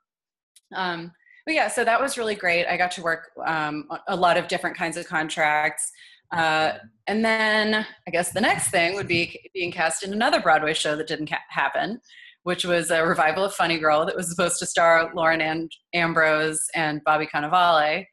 Um, 0.74 1.12
but 1.46 1.54
yeah, 1.54 1.68
so 1.68 1.84
that 1.84 2.00
was 2.00 2.18
really 2.18 2.34
great. 2.34 2.66
I 2.66 2.76
got 2.76 2.90
to 2.92 3.02
work 3.02 3.30
um, 3.46 3.88
a 4.08 4.16
lot 4.16 4.36
of 4.36 4.48
different 4.48 4.76
kinds 4.76 4.96
of 4.96 5.06
contracts. 5.06 5.90
Uh, 6.32 6.72
and 7.06 7.24
then 7.24 7.74
I 8.06 8.10
guess 8.10 8.32
the 8.32 8.40
next 8.40 8.68
thing 8.68 8.94
would 8.94 9.08
be 9.08 9.40
being 9.52 9.72
cast 9.72 10.04
in 10.04 10.12
another 10.12 10.40
Broadway 10.40 10.74
show 10.74 10.94
that 10.96 11.08
didn't 11.08 11.28
ca- 11.28 11.38
happen, 11.48 12.00
which 12.44 12.64
was 12.64 12.90
a 12.90 13.04
revival 13.04 13.44
of 13.44 13.54
Funny 13.54 13.78
Girl 13.78 14.06
that 14.06 14.16
was 14.16 14.30
supposed 14.30 14.58
to 14.60 14.66
star 14.66 15.10
Lauren 15.14 15.40
and 15.40 15.72
Ambrose 15.92 16.64
and 16.74 17.00
Bobby 17.04 17.26
Cannavale, 17.26 18.06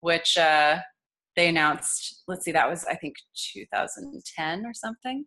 which 0.00 0.36
uh, 0.36 0.78
they 1.36 1.48
announced. 1.48 2.22
Let's 2.26 2.44
see, 2.44 2.52
that 2.52 2.68
was 2.68 2.84
I 2.86 2.96
think 2.96 3.14
2010 3.54 4.66
or 4.66 4.74
something. 4.74 5.24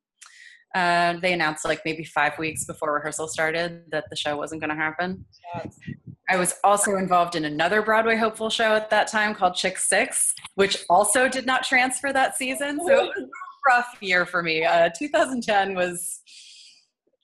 Uh, 0.73 1.13
they 1.21 1.33
announced 1.33 1.65
like 1.65 1.81
maybe 1.85 2.03
five 2.03 2.37
weeks 2.39 2.65
before 2.65 2.93
rehearsal 2.93 3.27
started 3.27 3.83
that 3.91 4.05
the 4.09 4.15
show 4.15 4.35
wasn't 4.35 4.59
going 4.59 4.69
to 4.69 4.75
happen. 4.75 5.23
Yes. 5.55 5.77
I 6.29 6.37
was 6.37 6.55
also 6.63 6.95
involved 6.95 7.35
in 7.35 7.45
another 7.45 7.81
Broadway 7.81 8.15
hopeful 8.15 8.49
show 8.49 8.75
at 8.75 8.89
that 8.89 9.07
time 9.07 9.35
called 9.35 9.55
Chick 9.55 9.77
Six, 9.77 10.33
which 10.55 10.83
also 10.89 11.27
did 11.27 11.45
not 11.45 11.63
transfer 11.63 12.13
that 12.13 12.37
season. 12.37 12.79
So 12.79 13.05
it 13.05 13.11
was 13.15 13.23
a 13.23 13.69
rough 13.69 13.97
year 13.99 14.25
for 14.25 14.41
me. 14.41 14.63
Uh, 14.63 14.89
2010 14.97 15.75
was 15.75 16.21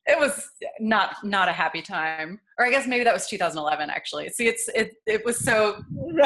it 0.10 0.20
was 0.20 0.50
not 0.80 1.16
not 1.24 1.48
a 1.48 1.54
happy 1.54 1.82
time. 1.82 2.40
Or 2.58 2.66
i 2.66 2.70
guess 2.70 2.88
maybe 2.88 3.04
that 3.04 3.14
was 3.14 3.28
2011 3.28 3.90
actually. 3.90 4.30
See 4.30 4.48
it's 4.48 4.68
it, 4.70 4.96
it 5.06 5.24
was 5.24 5.40
so 5.40 5.82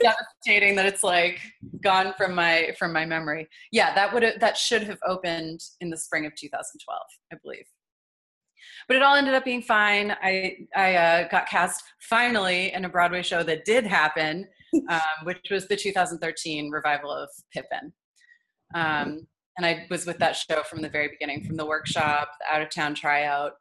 devastating 0.00 0.76
that 0.76 0.86
it's 0.86 1.02
like 1.02 1.40
gone 1.82 2.14
from 2.16 2.34
my 2.34 2.74
from 2.78 2.92
my 2.92 3.04
memory. 3.04 3.48
Yeah 3.72 3.94
that 3.94 4.12
would 4.12 4.24
that 4.40 4.56
should 4.56 4.82
have 4.84 4.98
opened 5.06 5.60
in 5.80 5.90
the 5.90 5.96
spring 5.96 6.26
of 6.26 6.34
2012 6.34 7.00
i 7.32 7.36
believe. 7.42 7.66
But 8.88 8.96
it 8.96 9.02
all 9.02 9.16
ended 9.16 9.34
up 9.34 9.44
being 9.44 9.62
fine. 9.62 10.16
I 10.22 10.56
i 10.74 10.94
uh, 10.94 11.28
got 11.28 11.48
cast 11.48 11.82
finally 12.00 12.72
in 12.72 12.84
a 12.84 12.88
broadway 12.88 13.22
show 13.22 13.42
that 13.42 13.64
did 13.64 13.86
happen 13.86 14.46
um, 14.90 15.00
which 15.24 15.48
was 15.50 15.66
the 15.68 15.76
2013 15.76 16.70
revival 16.70 17.10
of 17.10 17.28
pippin. 17.52 17.92
Um, 18.74 19.26
and 19.56 19.64
I 19.64 19.86
was 19.90 20.06
with 20.06 20.18
that 20.18 20.36
show 20.36 20.62
from 20.62 20.82
the 20.82 20.88
very 20.88 21.08
beginning, 21.08 21.44
from 21.44 21.56
the 21.56 21.66
workshop, 21.66 22.30
the 22.40 22.54
out 22.54 22.62
of 22.62 22.70
town 22.70 22.94
tryout, 22.94 23.52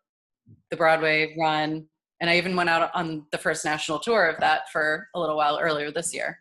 the 0.69 0.77
Broadway 0.77 1.35
run, 1.39 1.87
and 2.21 2.29
I 2.29 2.37
even 2.37 2.55
went 2.55 2.69
out 2.69 2.91
on 2.93 3.25
the 3.31 3.37
first 3.37 3.65
national 3.65 3.99
tour 3.99 4.27
of 4.27 4.39
that 4.39 4.69
for 4.71 5.07
a 5.15 5.19
little 5.19 5.37
while 5.37 5.59
earlier 5.59 5.91
this 5.91 6.13
year. 6.13 6.39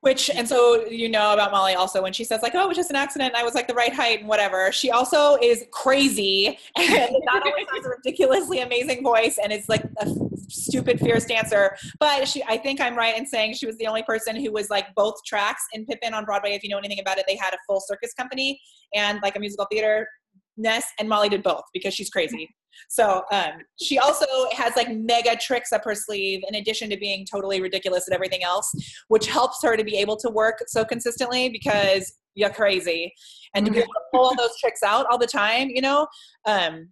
Which 0.00 0.30
and 0.30 0.46
so 0.46 0.86
you 0.86 1.08
know 1.08 1.32
about 1.32 1.50
Molly 1.50 1.74
also 1.74 2.02
when 2.02 2.12
she 2.12 2.22
says 2.22 2.42
like, 2.42 2.54
"Oh, 2.54 2.64
it 2.64 2.68
was 2.68 2.76
just 2.76 2.90
an 2.90 2.96
accident. 2.96 3.34
I 3.34 3.42
was 3.42 3.54
like 3.54 3.66
the 3.66 3.74
right 3.74 3.92
height 3.92 4.20
and 4.20 4.28
whatever." 4.28 4.70
She 4.70 4.90
also 4.90 5.36
is 5.42 5.64
crazy 5.72 6.58
and 6.76 7.16
not 7.24 7.46
only 7.46 7.66
has 7.74 7.84
a 7.84 7.88
ridiculously 7.88 8.60
amazing 8.60 9.02
voice 9.02 9.38
and 9.42 9.52
is 9.52 9.68
like 9.68 9.82
a 9.98 10.08
stupid 10.48 11.00
fierce 11.00 11.24
dancer, 11.24 11.76
but 11.98 12.28
she 12.28 12.42
I 12.44 12.56
think 12.56 12.80
I'm 12.80 12.94
right 12.94 13.18
in 13.18 13.26
saying 13.26 13.54
she 13.54 13.66
was 13.66 13.76
the 13.78 13.86
only 13.86 14.02
person 14.02 14.36
who 14.36 14.52
was 14.52 14.70
like 14.70 14.86
both 14.94 15.16
tracks 15.26 15.64
in 15.72 15.86
Pippin 15.86 16.14
on 16.14 16.24
Broadway. 16.24 16.52
If 16.52 16.62
you 16.62 16.68
know 16.68 16.78
anything 16.78 17.00
about 17.00 17.18
it, 17.18 17.24
they 17.26 17.36
had 17.36 17.54
a 17.54 17.58
full 17.66 17.80
circus 17.80 18.12
company 18.14 18.60
and 18.94 19.18
like 19.22 19.34
a 19.36 19.40
musical 19.40 19.66
theater 19.72 20.06
ness, 20.56 20.86
and 20.98 21.08
Molly 21.08 21.28
did 21.28 21.42
both 21.42 21.64
because 21.72 21.94
she's 21.94 22.10
crazy. 22.10 22.54
So 22.88 23.22
um, 23.32 23.52
she 23.80 23.98
also 23.98 24.26
has 24.52 24.76
like 24.76 24.90
mega 24.90 25.36
tricks 25.36 25.72
up 25.72 25.84
her 25.84 25.94
sleeve 25.94 26.42
in 26.48 26.56
addition 26.56 26.90
to 26.90 26.96
being 26.96 27.26
totally 27.26 27.60
ridiculous 27.60 28.08
at 28.08 28.14
everything 28.14 28.42
else, 28.42 28.72
which 29.08 29.26
helps 29.26 29.62
her 29.62 29.76
to 29.76 29.84
be 29.84 29.96
able 29.96 30.16
to 30.18 30.30
work 30.30 30.62
so 30.66 30.84
consistently 30.84 31.48
because 31.48 32.12
you're 32.34 32.50
crazy 32.50 33.12
and 33.54 33.64
to 33.66 33.72
be 33.72 33.78
able 33.78 33.88
to 33.88 34.00
pull 34.12 34.24
all 34.26 34.36
those 34.36 34.58
tricks 34.60 34.82
out 34.82 35.06
all 35.10 35.18
the 35.18 35.26
time, 35.26 35.68
you 35.70 35.80
know. 35.80 36.06
Um, 36.44 36.88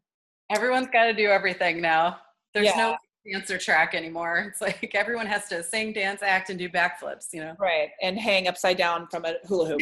Everyone's 0.50 0.88
got 0.92 1.04
to 1.04 1.12
do 1.12 1.28
everything 1.28 1.80
now. 1.80 2.18
There's 2.52 2.66
yeah. 2.66 2.76
no 2.76 2.96
dancer 3.30 3.58
track 3.58 3.94
anymore. 3.94 4.46
It's 4.50 4.60
like 4.60 4.94
everyone 4.94 5.26
has 5.26 5.48
to 5.48 5.62
sing, 5.62 5.92
dance, 5.92 6.22
act, 6.22 6.50
and 6.50 6.58
do 6.58 6.68
backflips, 6.68 7.28
you 7.32 7.40
know? 7.40 7.54
Right. 7.58 7.88
And 8.02 8.18
hang 8.18 8.48
upside 8.48 8.76
down 8.76 9.08
from 9.10 9.24
a 9.24 9.34
hula 9.46 9.68
hoop. 9.68 9.80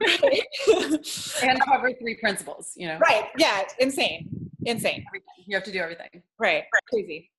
and 1.42 1.60
cover 1.64 1.92
three 1.94 2.16
principles, 2.16 2.72
you 2.76 2.86
know? 2.86 2.98
Right. 2.98 3.24
Yeah. 3.38 3.62
Insane. 3.78 4.28
Insane. 4.64 5.04
You 5.46 5.56
have 5.56 5.64
to 5.64 5.72
do 5.72 5.78
everything. 5.78 6.22
Right. 6.38 6.64
Crazy. 6.90 7.30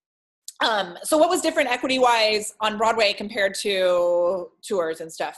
Um, 0.63 0.97
so 1.03 1.17
what 1.17 1.29
was 1.29 1.41
different 1.41 1.69
equity 1.69 1.99
wise 1.99 2.53
on 2.59 2.77
Broadway 2.77 3.13
compared 3.13 3.53
to 3.55 4.49
tours 4.61 5.01
and 5.01 5.11
stuff? 5.11 5.37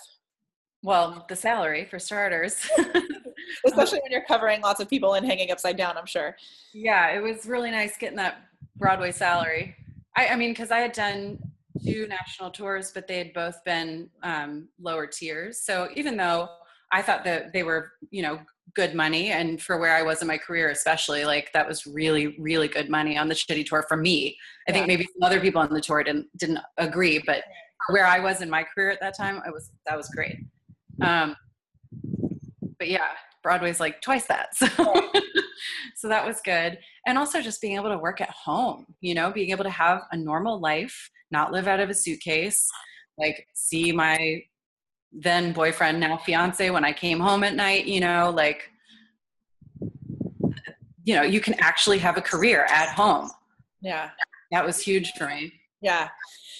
Well, 0.83 1.25
the 1.29 1.35
salary 1.35 1.85
for 1.85 1.97
starters. 1.97 2.67
Especially 3.65 3.99
when 4.03 4.11
you're 4.11 4.25
covering 4.27 4.61
lots 4.61 4.79
of 4.79 4.89
people 4.89 5.13
and 5.15 5.25
hanging 5.25 5.51
upside 5.51 5.77
down, 5.77 5.97
I'm 5.97 6.05
sure. 6.05 6.35
Yeah, 6.73 7.11
it 7.11 7.21
was 7.21 7.45
really 7.45 7.71
nice 7.71 7.97
getting 7.97 8.17
that 8.17 8.41
Broadway 8.75 9.11
salary. 9.11 9.75
I, 10.15 10.27
I 10.27 10.35
mean, 10.35 10.51
because 10.51 10.71
I 10.71 10.79
had 10.79 10.91
done 10.91 11.39
two 11.83 12.07
national 12.07 12.51
tours, 12.51 12.91
but 12.93 13.07
they 13.07 13.17
had 13.17 13.33
both 13.33 13.63
been 13.63 14.09
um, 14.23 14.67
lower 14.79 15.07
tiers. 15.07 15.59
So 15.59 15.89
even 15.95 16.17
though 16.17 16.49
I 16.91 17.01
thought 17.01 17.23
that 17.25 17.53
they 17.53 17.63
were, 17.63 17.91
you 18.11 18.21
know, 18.21 18.39
good 18.75 18.93
money, 18.93 19.31
and 19.31 19.61
for 19.61 19.77
where 19.77 19.95
I 19.95 20.01
was 20.01 20.21
in 20.21 20.27
my 20.27 20.37
career, 20.37 20.69
especially, 20.69 21.25
like 21.25 21.51
that 21.53 21.67
was 21.67 21.85
really, 21.85 22.35
really 22.39 22.67
good 22.67 22.89
money 22.89 23.17
on 23.17 23.27
the 23.27 23.35
Chitty 23.35 23.63
tour 23.63 23.85
for 23.87 23.97
me. 23.97 24.37
I 24.67 24.71
think 24.71 24.87
maybe 24.87 25.03
some 25.13 25.23
other 25.23 25.39
people 25.39 25.61
on 25.61 25.73
the 25.73 25.81
tour 25.81 26.03
didn't 26.03 26.27
didn't 26.37 26.59
agree, 26.77 27.21
but 27.25 27.43
where 27.89 28.05
I 28.05 28.19
was 28.19 28.41
in 28.41 28.49
my 28.49 28.63
career 28.63 28.89
at 28.89 28.99
that 29.01 29.15
time, 29.17 29.41
I 29.45 29.49
was 29.49 29.71
that 29.85 29.97
was 29.97 30.09
great. 30.09 30.37
Um, 31.01 31.35
but 32.77 32.89
yeah, 32.89 33.09
Broadway's 33.43 33.79
like 33.79 34.01
twice 34.01 34.25
that. 34.25 34.55
So, 34.55 34.67
so 35.95 36.07
that 36.07 36.25
was 36.25 36.41
good. 36.43 36.79
And 37.05 37.17
also 37.17 37.41
just 37.41 37.61
being 37.61 37.75
able 37.75 37.89
to 37.89 37.97
work 37.97 38.21
at 38.21 38.29
home, 38.29 38.85
you 39.01 39.13
know, 39.13 39.31
being 39.31 39.51
able 39.51 39.63
to 39.63 39.69
have 39.69 40.01
a 40.11 40.17
normal 40.17 40.59
life, 40.59 41.09
not 41.31 41.51
live 41.51 41.67
out 41.67 41.79
of 41.79 41.89
a 41.89 41.93
suitcase, 41.93 42.67
like 43.17 43.47
see 43.53 43.91
my 43.91 44.41
then 45.15 45.53
boyfriend, 45.53 45.99
now 45.99 46.17
fiance, 46.17 46.69
when 46.69 46.83
I 46.83 46.91
came 46.91 47.19
home 47.19 47.43
at 47.43 47.55
night, 47.55 47.85
you 47.85 47.99
know, 47.99 48.31
like, 48.35 48.69
you 51.03 51.15
know, 51.15 51.23
you 51.23 51.39
can 51.39 51.53
actually 51.59 51.99
have 51.99 52.17
a 52.17 52.21
career 52.21 52.65
at 52.69 52.89
home. 52.89 53.29
Yeah. 53.81 54.09
That 54.51 54.65
was 54.65 54.79
huge 54.79 55.11
for 55.17 55.27
me. 55.27 55.53
Yeah. 55.81 56.09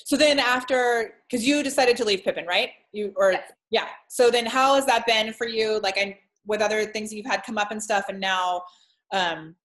So 0.05 0.15
then 0.15 0.39
after, 0.39 1.15
because 1.29 1.45
you 1.45 1.63
decided 1.63 1.97
to 1.97 2.05
leave 2.05 2.23
Pippin, 2.23 2.45
right? 2.45 2.69
You 2.91 3.13
or 3.15 3.31
yeah. 3.31 3.41
yeah. 3.71 3.87
So 4.07 4.29
then 4.29 4.45
how 4.45 4.75
has 4.75 4.85
that 4.85 5.05
been 5.05 5.33
for 5.33 5.47
you? 5.47 5.79
Like 5.81 5.97
I 5.97 6.19
with 6.45 6.61
other 6.61 6.85
things 6.85 7.09
that 7.09 7.15
you've 7.15 7.25
had 7.25 7.43
come 7.43 7.57
up 7.57 7.71
and 7.71 7.81
stuff 7.81 8.05
and 8.09 8.19
now 8.19 8.63
um 9.11 9.55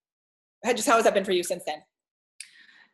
just 0.75 0.89
how 0.89 0.97
has 0.97 1.05
that 1.05 1.15
been 1.15 1.25
for 1.25 1.33
you 1.33 1.43
since 1.43 1.65
then 1.67 1.77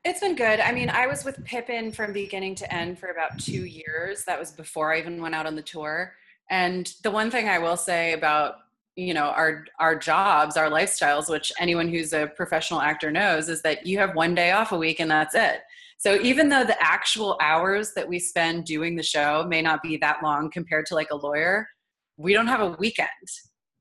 it's 0.07 0.21
been 0.21 0.37
good. 0.37 0.61
I 0.61 0.73
mean 0.73 0.89
i 0.89 1.07
was 1.07 1.25
with 1.25 1.45
pippin 1.45 1.91
from 1.91 2.13
beginning 2.13 2.55
to 2.57 2.73
end 2.73 2.99
for 2.99 3.09
about 3.09 3.39
two 3.39 3.65
years. 3.65 4.25
That 4.25 4.39
was 4.39 4.53
before 4.53 4.95
i 4.95 4.99
even 4.99 5.21
went 5.21 5.35
out 5.35 5.47
on 5.47 5.57
the 5.57 5.63
tour. 5.63 6.15
And 6.51 6.93
the 7.03 7.11
one 7.11 7.31
thing 7.31 7.49
i 7.49 7.59
will 7.59 7.77
say 7.77 8.13
about 8.13 8.57
you 8.95 9.13
know 9.13 9.27
our 9.27 9.67
our 9.79 9.95
jobs 9.97 10.57
our 10.57 10.71
lifestyles 10.71 11.29
which 11.29 11.53
anyone 11.59 11.89
who's 11.89 12.15
a 12.15 12.29
professional 12.35 12.81
actor 12.81 13.11
knows 13.11 13.51
is 13.51 13.61
that 13.63 13.85
you 13.87 13.99
have 13.99 14.15
one 14.15 14.35
day 14.35 14.53
off 14.53 14.73
a 14.73 14.79
week 14.79 15.01
and 15.01 15.11
that's 15.11 15.35
it. 15.35 15.61
So 15.99 16.21
even 16.21 16.51
though 16.51 16.65
the 16.65 16.81
actual 16.83 17.39
hours 17.41 17.93
that 17.95 18.07
we 18.07 18.19
spend 18.19 18.65
doing 18.65 18.97
the 18.97 19.03
show 19.03 19.45
may 19.49 19.63
not 19.63 19.83
be 19.83 19.97
that 19.99 20.23
long 20.23 20.51
compared 20.51 20.87
to 20.87 20.95
like 20.95 21.11
a 21.11 21.17
lawyer 21.17 21.69
we 22.17 22.33
don't 22.33 22.47
have 22.47 22.61
a 22.61 22.77
weekend 22.79 23.11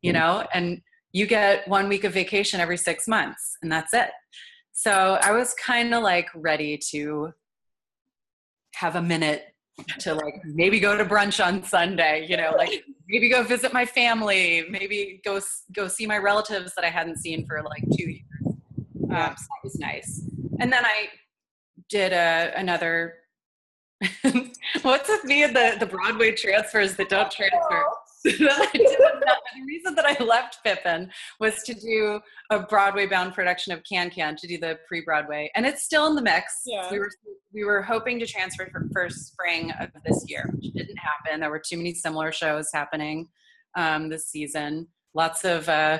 you 0.01 0.13
mm-hmm. 0.13 0.19
know, 0.19 0.47
and 0.53 0.81
you 1.13 1.25
get 1.25 1.67
one 1.67 1.87
week 1.87 2.03
of 2.03 2.13
vacation 2.13 2.59
every 2.59 2.77
six 2.77 3.07
months 3.07 3.57
and 3.61 3.71
that's 3.71 3.93
it. 3.93 4.11
So 4.77 5.17
I 5.21 5.31
was 5.31 5.53
kind 5.53 5.95
of 5.95 6.03
like 6.03 6.27
ready 6.35 6.77
to 6.91 7.33
have 8.75 8.97
a 8.97 9.01
minute 9.01 9.45
to 9.99 10.13
like 10.13 10.35
maybe 10.43 10.81
go 10.81 10.97
to 10.97 11.05
brunch 11.05 11.43
on 11.43 11.63
Sunday, 11.63 12.27
you 12.29 12.35
know, 12.35 12.53
like 12.57 12.83
maybe 13.07 13.29
go 13.29 13.41
visit 13.41 13.71
my 13.71 13.85
family, 13.85 14.65
maybe 14.69 15.21
go 15.23 15.39
go 15.73 15.87
see 15.87 16.05
my 16.05 16.17
relatives 16.17 16.73
that 16.75 16.83
I 16.83 16.89
hadn't 16.89 17.19
seen 17.19 17.47
for 17.47 17.63
like 17.63 17.83
two 17.97 18.09
years. 18.09 18.21
Um, 18.45 18.57
so 19.07 19.11
that 19.11 19.63
was 19.63 19.79
nice. 19.79 20.23
And 20.59 20.71
then 20.71 20.85
I 20.85 21.07
did 21.89 22.11
a, 22.11 22.51
another. 22.57 23.15
What's 24.81 25.07
with 25.07 25.23
me 25.23 25.43
and 25.43 25.55
the 25.55 25.77
the 25.79 25.85
Broadway 25.85 26.33
transfers 26.33 26.97
that 26.97 27.07
don't 27.07 27.31
transfer? 27.31 27.85
the 29.55 29.65
reason 29.65 29.95
that 29.95 30.05
I 30.05 30.21
left 30.23 30.63
Pippin 30.63 31.11
was 31.39 31.63
to 31.63 31.73
do 31.73 32.19
a 32.49 32.59
Broadway 32.59 33.07
bound 33.07 33.33
production 33.33 33.73
of 33.73 33.83
Can 33.83 34.09
Can 34.09 34.35
to 34.35 34.47
do 34.47 34.57
the 34.57 34.79
pre 34.87 35.01
Broadway, 35.01 35.51
and 35.55 35.65
it's 35.65 35.83
still 35.83 36.07
in 36.07 36.15
the 36.15 36.21
mix. 36.21 36.61
Yeah. 36.65 36.89
We 36.91 36.99
were 36.99 37.11
we 37.53 37.63
were 37.63 37.81
hoping 37.81 38.19
to 38.19 38.25
transfer 38.25 38.67
for 38.71 38.87
first 38.93 39.27
spring 39.27 39.71
of 39.79 39.89
this 40.05 40.25
year, 40.27 40.49
which 40.53 40.73
didn't 40.73 40.97
happen. 40.97 41.39
There 41.39 41.49
were 41.49 41.63
too 41.65 41.77
many 41.77 41.93
similar 41.93 42.31
shows 42.31 42.69
happening 42.73 43.27
um, 43.75 44.09
this 44.09 44.27
season. 44.27 44.87
Lots 45.13 45.45
of 45.45 45.67
uh, 45.69 45.99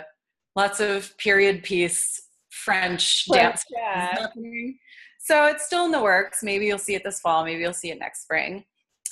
lots 0.56 0.80
of 0.80 1.18
period 1.18 1.64
piece 1.64 2.22
French 2.50 3.26
dance 3.32 3.64
yeah. 3.70 4.16
happening. 4.20 4.78
So 5.20 5.48
it's 5.48 5.66
still 5.66 5.86
in 5.86 5.92
the 5.92 6.02
works. 6.02 6.44
Maybe 6.44 6.66
you'll 6.66 6.78
see 6.78 6.96
it 6.96 7.04
this 7.04 7.20
fall. 7.20 7.44
Maybe 7.44 7.62
you'll 7.62 7.74
see 7.74 7.90
it 7.90 8.00
next 8.00 8.24
spring. 8.24 8.64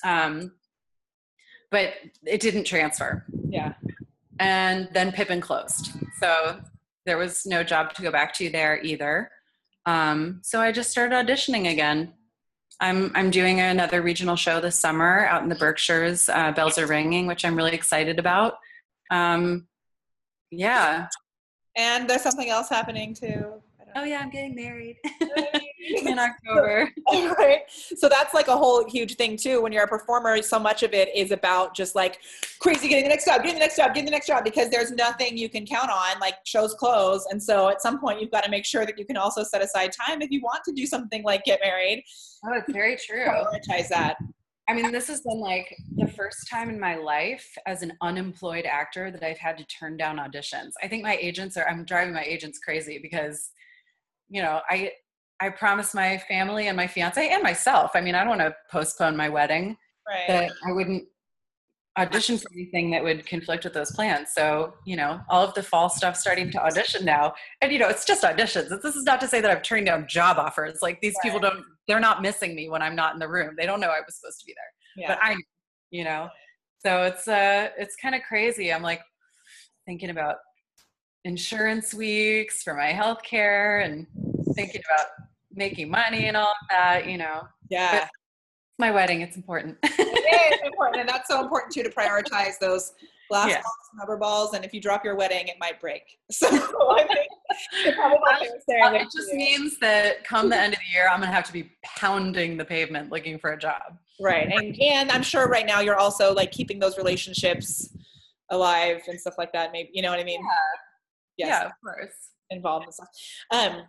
Um, 0.03 0.51
but 1.71 1.93
it 2.25 2.39
didn't 2.39 2.65
transfer. 2.65 3.25
Yeah. 3.49 3.73
And 4.43 4.89
then 4.91 5.11
Pippin 5.11 5.39
closed. 5.39 5.91
So 6.19 6.59
there 7.05 7.17
was 7.17 7.45
no 7.45 7.63
job 7.63 7.93
to 7.93 8.01
go 8.01 8.11
back 8.11 8.33
to 8.35 8.49
there 8.49 8.81
either. 8.83 9.31
Um, 9.85 10.41
so 10.43 10.59
I 10.61 10.71
just 10.71 10.91
started 10.91 11.15
auditioning 11.15 11.71
again. 11.71 12.13
I'm 12.79 13.11
I'm 13.15 13.31
doing 13.31 13.61
another 13.61 14.01
regional 14.01 14.35
show 14.35 14.59
this 14.59 14.77
summer 14.77 15.25
out 15.27 15.43
in 15.43 15.49
the 15.49 15.55
Berkshires. 15.55 16.27
Uh, 16.27 16.51
Bells 16.51 16.77
are 16.77 16.87
ringing, 16.87 17.27
which 17.27 17.45
I'm 17.45 17.55
really 17.55 17.73
excited 17.73 18.19
about. 18.19 18.55
Um, 19.11 19.67
yeah. 20.51 21.07
And 21.77 22.09
there's 22.09 22.21
something 22.21 22.49
else 22.49 22.69
happening 22.69 23.13
too. 23.13 23.61
Oh 23.95 24.03
yeah, 24.03 24.19
I'm 24.19 24.29
getting 24.29 24.55
married 24.55 24.97
in 26.05 26.17
October. 26.17 26.89
right. 27.37 27.61
So 27.67 28.07
that's 28.07 28.33
like 28.33 28.47
a 28.47 28.55
whole 28.55 28.89
huge 28.89 29.15
thing 29.15 29.35
too. 29.35 29.61
When 29.61 29.73
you're 29.73 29.83
a 29.83 29.87
performer, 29.87 30.41
so 30.41 30.59
much 30.59 30.83
of 30.83 30.93
it 30.93 31.09
is 31.15 31.31
about 31.31 31.75
just 31.75 31.95
like 31.95 32.19
crazy 32.59 32.87
getting 32.87 33.03
the 33.03 33.09
next 33.09 33.25
job, 33.25 33.41
getting 33.41 33.55
the 33.55 33.59
next 33.59 33.77
job, 33.77 33.93
getting 33.93 34.05
the 34.05 34.11
next 34.11 34.27
job, 34.27 34.43
because 34.43 34.69
there's 34.69 34.91
nothing 34.91 35.37
you 35.37 35.49
can 35.49 35.65
count 35.65 35.89
on. 35.89 36.19
Like 36.19 36.35
shows 36.45 36.73
close, 36.73 37.25
and 37.31 37.41
so 37.41 37.69
at 37.69 37.81
some 37.81 37.99
point 37.99 38.21
you've 38.21 38.31
got 38.31 38.43
to 38.43 38.51
make 38.51 38.65
sure 38.65 38.85
that 38.85 38.97
you 38.97 39.05
can 39.05 39.17
also 39.17 39.43
set 39.43 39.61
aside 39.61 39.91
time 39.91 40.21
if 40.21 40.31
you 40.31 40.41
want 40.41 40.63
to 40.65 40.71
do 40.71 40.85
something 40.85 41.23
like 41.23 41.43
get 41.43 41.59
married. 41.61 42.03
Oh, 42.45 42.53
it's 42.53 42.71
very 42.71 42.97
true. 42.97 43.25
Prioritize 43.25 43.89
that. 43.89 44.17
I 44.69 44.73
mean, 44.73 44.93
this 44.93 45.09
has 45.09 45.19
been 45.21 45.41
like 45.41 45.75
the 45.97 46.07
first 46.07 46.49
time 46.49 46.69
in 46.69 46.79
my 46.79 46.95
life 46.95 47.45
as 47.65 47.81
an 47.81 47.91
unemployed 48.01 48.65
actor 48.65 49.11
that 49.11 49.21
I've 49.21 49.37
had 49.37 49.57
to 49.57 49.65
turn 49.65 49.97
down 49.97 50.19
auditions. 50.19 50.71
I 50.81 50.87
think 50.87 51.03
my 51.03 51.17
agents 51.17 51.57
are, 51.57 51.67
I'm 51.67 51.83
driving 51.83 52.13
my 52.13 52.23
agents 52.23 52.59
crazy 52.59 52.97
because 52.97 53.51
you 54.33 54.41
know, 54.41 54.61
I 54.67 54.91
I 55.43 55.49
promised 55.49 55.93
my 55.93 56.17
family 56.19 56.67
and 56.67 56.77
my 56.77 56.87
fiance 56.87 57.29
and 57.29 57.43
myself. 57.43 57.91
I 57.95 58.01
mean, 58.01 58.15
I 58.15 58.19
don't 58.19 58.29
want 58.29 58.41
to 58.41 58.55
postpone 58.71 59.17
my 59.17 59.27
wedding. 59.27 59.75
Right. 60.07 60.27
That 60.27 60.51
I 60.65 60.71
wouldn't 60.71 61.03
audition 61.97 62.37
for 62.37 62.49
anything 62.53 62.89
that 62.91 63.03
would 63.03 63.25
conflict 63.25 63.65
with 63.65 63.73
those 63.73 63.91
plans. 63.91 64.29
So, 64.33 64.73
you 64.85 64.95
know, 64.95 65.19
all 65.29 65.45
of 65.45 65.53
the 65.53 65.61
fall 65.61 65.89
stuff 65.89 66.15
starting 66.15 66.49
to 66.51 66.63
audition 66.63 67.03
now. 67.03 67.33
And 67.61 67.73
you 67.73 67.79
know, 67.79 67.89
it's 67.89 68.05
just 68.05 68.23
auditions. 68.23 68.69
This 68.81 68.95
is 68.95 69.03
not 69.03 69.19
to 69.19 69.27
say 69.27 69.41
that 69.41 69.51
I'm 69.51 69.61
turning 69.61 69.83
down 69.83 70.07
job 70.07 70.37
offers. 70.37 70.79
Like 70.81 71.01
these 71.01 71.13
right. 71.23 71.31
people 71.31 71.41
don't 71.41 71.63
they're 71.89 71.99
not 71.99 72.21
missing 72.21 72.55
me 72.55 72.69
when 72.69 72.81
I'm 72.81 72.95
not 72.95 73.13
in 73.13 73.19
the 73.19 73.27
room. 73.27 73.55
They 73.57 73.65
don't 73.65 73.81
know 73.81 73.89
I 73.89 73.99
was 74.05 74.15
supposed 74.15 74.39
to 74.39 74.45
be 74.45 74.55
there. 74.55 75.03
Yeah. 75.03 75.07
But 75.09 75.19
I 75.21 75.35
you 75.91 76.05
know. 76.05 76.29
So 76.85 77.03
it's 77.03 77.27
uh 77.27 77.69
it's 77.77 77.97
kind 77.97 78.15
of 78.15 78.21
crazy. 78.21 78.71
I'm 78.71 78.81
like 78.81 79.01
thinking 79.85 80.09
about 80.09 80.37
insurance 81.25 81.93
weeks 81.93 82.63
for 82.63 82.73
my 82.73 82.87
health 82.87 83.23
care 83.23 83.79
and 83.79 84.07
thinking 84.55 84.81
about 84.93 85.07
making 85.53 85.89
money 85.89 86.27
and 86.27 86.37
all 86.37 86.53
that, 86.69 87.07
you 87.07 87.17
know. 87.17 87.43
Yeah. 87.69 88.01
But 88.01 88.09
my 88.79 88.91
wedding, 88.91 89.21
it's 89.21 89.35
important. 89.35 89.77
it 89.83 90.53
is 90.53 90.59
important. 90.65 91.01
And 91.01 91.09
that's 91.09 91.27
so 91.27 91.41
important 91.41 91.73
too 91.73 91.83
to 91.83 91.89
prioritize 91.89 92.59
those 92.59 92.93
glass 93.29 93.49
yes. 93.49 93.63
balls 93.63 93.75
and 93.91 93.99
rubber 93.99 94.17
balls. 94.17 94.53
And 94.53 94.65
if 94.65 94.73
you 94.73 94.81
drop 94.81 95.05
your 95.05 95.15
wedding, 95.15 95.47
it 95.47 95.55
might 95.59 95.79
break. 95.79 96.03
So 96.31 96.47
I 96.47 97.05
think 97.05 97.95
probably 97.95 98.49
there. 98.67 98.95
It 98.95 99.07
just 99.15 99.31
means 99.33 99.77
that 99.79 100.23
come 100.23 100.49
the 100.49 100.57
end 100.57 100.73
of 100.73 100.79
the 100.79 100.97
year, 100.97 101.07
I'm 101.07 101.19
going 101.19 101.29
to 101.29 101.35
have 101.35 101.45
to 101.45 101.53
be 101.53 101.71
pounding 101.83 102.57
the 102.57 102.65
pavement 102.65 103.11
looking 103.11 103.37
for 103.37 103.51
a 103.51 103.57
job. 103.57 103.97
Right. 104.19 104.51
And, 104.51 104.81
and 104.81 105.11
I'm 105.11 105.21
sure 105.21 105.47
right 105.47 105.65
now 105.65 105.81
you're 105.81 105.97
also 105.97 106.33
like 106.33 106.51
keeping 106.51 106.79
those 106.79 106.97
relationships 106.97 107.95
alive 108.49 109.01
and 109.07 109.19
stuff 109.19 109.35
like 109.37 109.53
that. 109.53 109.71
Maybe, 109.71 109.91
you 109.93 110.01
know 110.01 110.09
what 110.09 110.19
I 110.19 110.23
mean? 110.23 110.41
Yeah 110.41 110.79
yes, 111.37 111.47
yeah, 111.49 111.65
of 111.65 111.71
course, 111.83 112.13
involved 112.49 112.85
and 112.85 112.93
stuff. 112.93 113.09
Um, 113.51 113.83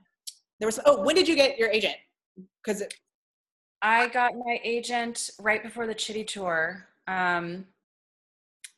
there 0.59 0.67
was 0.67 0.81
oh, 0.87 1.03
when 1.03 1.15
did 1.15 1.29
you 1.29 1.37
get 1.37 1.59
your 1.59 1.71
agent? 1.71 1.97
Because 2.65 2.83
I 3.83 4.09
got 4.09 4.33
my 4.35 4.61
agent 4.65 5.31
right 5.39 5.63
before 5.63 5.87
the 5.87 5.95
Chitty 5.95 6.25
tour. 6.25 6.87
Um, 7.07 7.67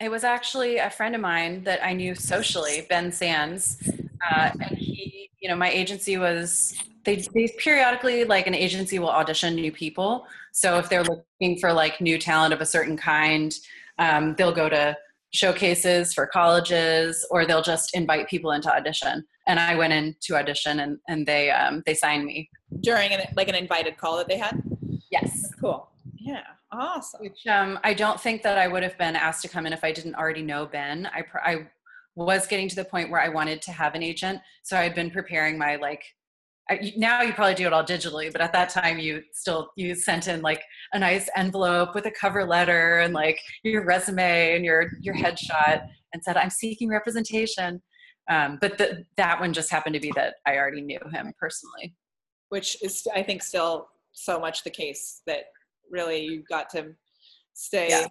it 0.01 0.11
was 0.11 0.25
actually 0.25 0.79
a 0.79 0.91
friend 0.91 1.15
of 1.15 1.21
mine 1.21 1.65
that 1.65 1.85
I 1.85 1.93
knew 1.93 2.15
socially, 2.15 2.87
Ben 2.89 3.13
Sands, 3.13 3.79
uh, 4.31 4.51
and 4.61 4.77
he, 4.77 5.31
you 5.41 5.49
know, 5.49 5.57
my 5.57 5.71
agency 5.71 6.19
was 6.19 6.75
they, 7.05 7.25
they 7.35 7.49
periodically 7.59 8.25
like 8.25 8.47
an 8.47 8.55
agency 8.55 8.99
will 8.99 9.09
audition 9.09 9.55
new 9.55 9.73
people. 9.73 10.27
So 10.53 10.79
if 10.79 10.89
they're 10.89 11.05
looking 11.05 11.59
for 11.61 11.73
like 11.73 12.01
new 12.01 12.19
talent 12.19 12.53
of 12.53 12.61
a 12.61 12.67
certain 12.67 12.97
kind, 12.97 13.55
um, 13.99 14.35
they'll 14.37 14.53
go 14.53 14.69
to 14.69 14.97
showcases 15.33 16.13
for 16.13 16.27
colleges 16.27 17.27
or 17.31 17.47
they'll 17.47 17.63
just 17.63 17.95
invite 17.95 18.29
people 18.29 18.53
into 18.53 18.75
audition 18.75 19.25
and 19.47 19.59
i 19.61 19.75
went 19.75 19.93
in 19.93 20.15
to 20.23 20.37
audition 20.37 20.81
and, 20.81 20.99
and 21.09 21.27
they 21.27 21.51
um, 21.51 21.83
they 21.87 21.95
signed 21.95 22.25
me. 22.25 22.49
During 22.81 23.13
an 23.13 23.21
like 23.37 23.49
an 23.49 23.55
invited 23.55 23.97
call 23.97 24.17
that 24.19 24.29
they 24.29 24.39
had? 24.39 24.63
Yes. 25.11 25.43
That's 25.43 25.55
cool. 25.55 25.91
Yeah 26.19 26.43
awesome. 26.73 27.21
Which 27.21 27.47
um, 27.47 27.79
i 27.85 27.95
don't 27.95 28.21
think 28.21 28.43
that 28.43 28.59
i 28.59 28.69
would 28.69 28.83
have 28.83 28.97
been 28.99 29.17
asked 29.17 29.43
to 29.43 29.49
come 29.49 29.67
in 29.67 29.73
if 29.73 29.85
i 29.85 29.93
didn't 29.93 30.15
already 30.15 30.43
know 30.43 30.67
ben. 30.67 31.09
I 31.13 31.25
i 31.45 31.67
was 32.15 32.47
getting 32.47 32.69
to 32.69 32.77
the 32.77 32.85
point 32.85 33.11
where 33.11 33.21
i 33.21 33.29
wanted 33.29 33.61
to 33.63 33.73
have 33.73 33.95
an 33.95 34.03
agent 34.03 34.41
so 34.63 34.77
i 34.77 34.83
had 34.83 34.95
been 34.95 35.11
preparing 35.11 35.59
my 35.59 35.77
like 35.77 36.03
I, 36.69 36.93
now 36.97 37.23
you 37.23 37.33
probably 37.33 37.55
do 37.55 37.67
it 37.67 37.73
all 37.73 37.85
digitally 37.85 38.33
but 38.33 38.41
at 38.41 38.53
that 38.53 38.71
time 38.71 38.99
you 38.99 39.23
still 39.33 39.71
you 39.77 39.95
sent 39.95 40.27
in 40.27 40.43
like 40.43 40.63
a 40.95 40.99
nice 40.99 41.29
envelope 41.37 41.95
with 41.95 42.07
a 42.07 42.11
cover 42.11 42.45
letter 42.45 42.99
and 43.01 43.15
like 43.15 43.39
your 43.63 43.85
resume 43.85 44.57
and 44.57 44.65
your 44.65 44.91
your 45.01 45.15
headshot 45.15 45.87
and 46.13 46.25
said 46.25 46.37
i'm 46.37 46.51
seeking 46.51 46.89
representation 46.89 47.81
um, 48.29 48.59
but 48.61 48.77
the, 48.79 49.05
that 49.17 49.39
one 49.39 49.53
just 49.53 49.71
happened 49.71 49.95
to 49.95 50.01
be 50.01 50.13
that 50.15 50.37
i 50.47 50.57
already 50.57 50.81
knew 50.81 51.01
him 51.13 51.33
personally 51.39 51.95
which 52.49 52.83
is 52.83 53.07
i 53.15 53.23
think 53.23 53.43
still 53.43 53.89
so 54.13 54.39
much 54.41 54.65
the 54.65 54.71
case 54.71 55.23
that 55.27 55.45
really 55.91 56.25
you've 56.25 56.49
got 56.49 56.69
to 56.71 56.95
stay 57.55 57.89
yeah 57.91 58.07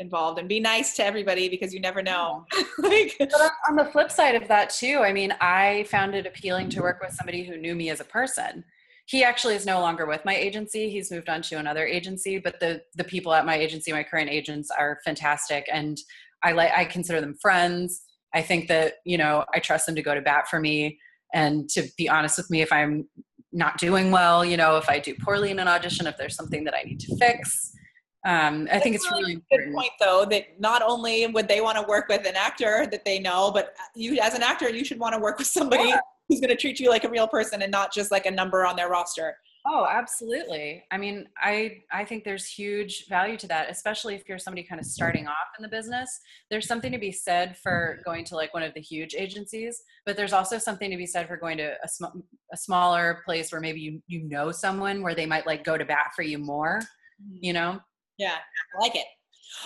involved 0.00 0.38
and 0.38 0.48
be 0.48 0.58
nice 0.58 0.96
to 0.96 1.04
everybody 1.04 1.48
because 1.48 1.72
you 1.72 1.78
never 1.78 2.02
know. 2.02 2.44
like, 2.78 3.14
but 3.18 3.52
on 3.68 3.76
the 3.76 3.84
flip 3.84 4.10
side 4.10 4.34
of 4.34 4.48
that 4.48 4.70
too, 4.70 5.00
I 5.04 5.12
mean, 5.12 5.32
I 5.40 5.84
found 5.88 6.14
it 6.14 6.26
appealing 6.26 6.70
to 6.70 6.80
work 6.80 7.00
with 7.00 7.12
somebody 7.12 7.44
who 7.44 7.56
knew 7.56 7.74
me 7.74 7.90
as 7.90 8.00
a 8.00 8.04
person. 8.04 8.64
He 9.06 9.22
actually 9.22 9.54
is 9.54 9.66
no 9.66 9.80
longer 9.80 10.06
with 10.06 10.24
my 10.24 10.34
agency. 10.34 10.88
He's 10.88 11.10
moved 11.10 11.28
on 11.28 11.42
to 11.42 11.56
another 11.56 11.86
agency, 11.86 12.38
but 12.38 12.60
the 12.60 12.82
the 12.94 13.04
people 13.04 13.34
at 13.34 13.44
my 13.44 13.56
agency, 13.56 13.92
my 13.92 14.04
current 14.04 14.30
agents, 14.30 14.70
are 14.70 15.00
fantastic, 15.04 15.68
and 15.72 15.98
I 16.42 16.52
like 16.52 16.70
I 16.76 16.84
consider 16.84 17.20
them 17.20 17.34
friends. 17.34 18.02
I 18.34 18.42
think 18.42 18.68
that 18.68 18.94
you 19.04 19.18
know 19.18 19.44
I 19.54 19.58
trust 19.58 19.86
them 19.86 19.94
to 19.94 20.02
go 20.02 20.14
to 20.14 20.20
bat 20.20 20.48
for 20.48 20.60
me 20.60 20.98
and 21.32 21.68
to 21.70 21.88
be 21.96 22.08
honest 22.08 22.36
with 22.36 22.50
me 22.50 22.60
if 22.62 22.72
I'm 22.72 23.08
not 23.52 23.78
doing 23.78 24.10
well. 24.10 24.44
You 24.44 24.56
know, 24.56 24.76
if 24.76 24.88
I 24.88 24.98
do 24.98 25.14
poorly 25.14 25.50
in 25.50 25.58
an 25.58 25.68
audition, 25.68 26.06
if 26.06 26.16
there's 26.16 26.36
something 26.36 26.64
that 26.64 26.74
I 26.74 26.82
need 26.82 27.00
to 27.00 27.16
fix 27.16 27.72
um, 28.26 28.68
I 28.70 28.78
think 28.78 28.94
it's 28.94 29.10
really, 29.10 29.40
good 29.50 29.72
point 29.72 29.92
though 29.98 30.26
that 30.30 30.60
not 30.60 30.82
only 30.82 31.26
would 31.26 31.48
they 31.48 31.62
want 31.62 31.78
to 31.78 31.84
work 31.88 32.08
with 32.08 32.26
an 32.26 32.36
actor 32.36 32.86
that 32.90 33.04
they 33.04 33.18
know, 33.18 33.50
but 33.50 33.74
you 33.94 34.18
as 34.20 34.34
an 34.34 34.42
actor 34.42 34.68
you 34.68 34.84
should 34.84 34.98
want 34.98 35.14
to 35.14 35.20
work 35.20 35.38
with 35.38 35.46
somebody 35.46 35.88
yeah. 35.88 36.00
who's 36.28 36.38
going 36.38 36.50
to 36.50 36.56
treat 36.56 36.78
you 36.78 36.90
like 36.90 37.04
a 37.04 37.08
real 37.08 37.26
person 37.26 37.62
and 37.62 37.72
not 37.72 37.94
just 37.94 38.10
like 38.10 38.26
a 38.26 38.30
number 38.30 38.66
on 38.66 38.76
their 38.76 38.90
roster. 38.90 39.36
Oh, 39.72 39.86
absolutely. 39.88 40.82
I 40.90 40.98
mean, 40.98 41.28
I 41.38 41.82
I 41.92 42.04
think 42.04 42.24
there's 42.24 42.44
huge 42.44 43.06
value 43.06 43.36
to 43.36 43.46
that, 43.46 43.70
especially 43.70 44.16
if 44.16 44.28
you're 44.28 44.38
somebody 44.38 44.64
kind 44.64 44.80
of 44.80 44.86
starting 44.86 45.28
off 45.28 45.46
in 45.56 45.62
the 45.62 45.68
business. 45.68 46.20
There's 46.50 46.66
something 46.66 46.90
to 46.90 46.98
be 46.98 47.12
said 47.12 47.56
for 47.56 48.00
going 48.04 48.24
to 48.24 48.34
like 48.34 48.52
one 48.52 48.64
of 48.64 48.74
the 48.74 48.80
huge 48.80 49.14
agencies, 49.14 49.80
but 50.04 50.16
there's 50.16 50.32
also 50.32 50.58
something 50.58 50.90
to 50.90 50.96
be 50.96 51.06
said 51.06 51.28
for 51.28 51.36
going 51.36 51.56
to 51.58 51.76
a, 51.84 51.88
sm- 51.88 52.18
a 52.52 52.56
smaller 52.56 53.22
place 53.24 53.52
where 53.52 53.60
maybe 53.60 53.80
you 53.80 54.02
you 54.08 54.22
know 54.24 54.50
someone 54.50 55.02
where 55.02 55.14
they 55.14 55.26
might 55.26 55.46
like 55.46 55.62
go 55.62 55.78
to 55.78 55.84
bat 55.84 56.10
for 56.16 56.22
you 56.22 56.38
more, 56.38 56.80
mm-hmm. 57.22 57.36
you 57.40 57.52
know? 57.52 57.78
Yeah, 58.18 58.38
I 58.74 58.80
like 58.80 58.96
it. 58.96 59.06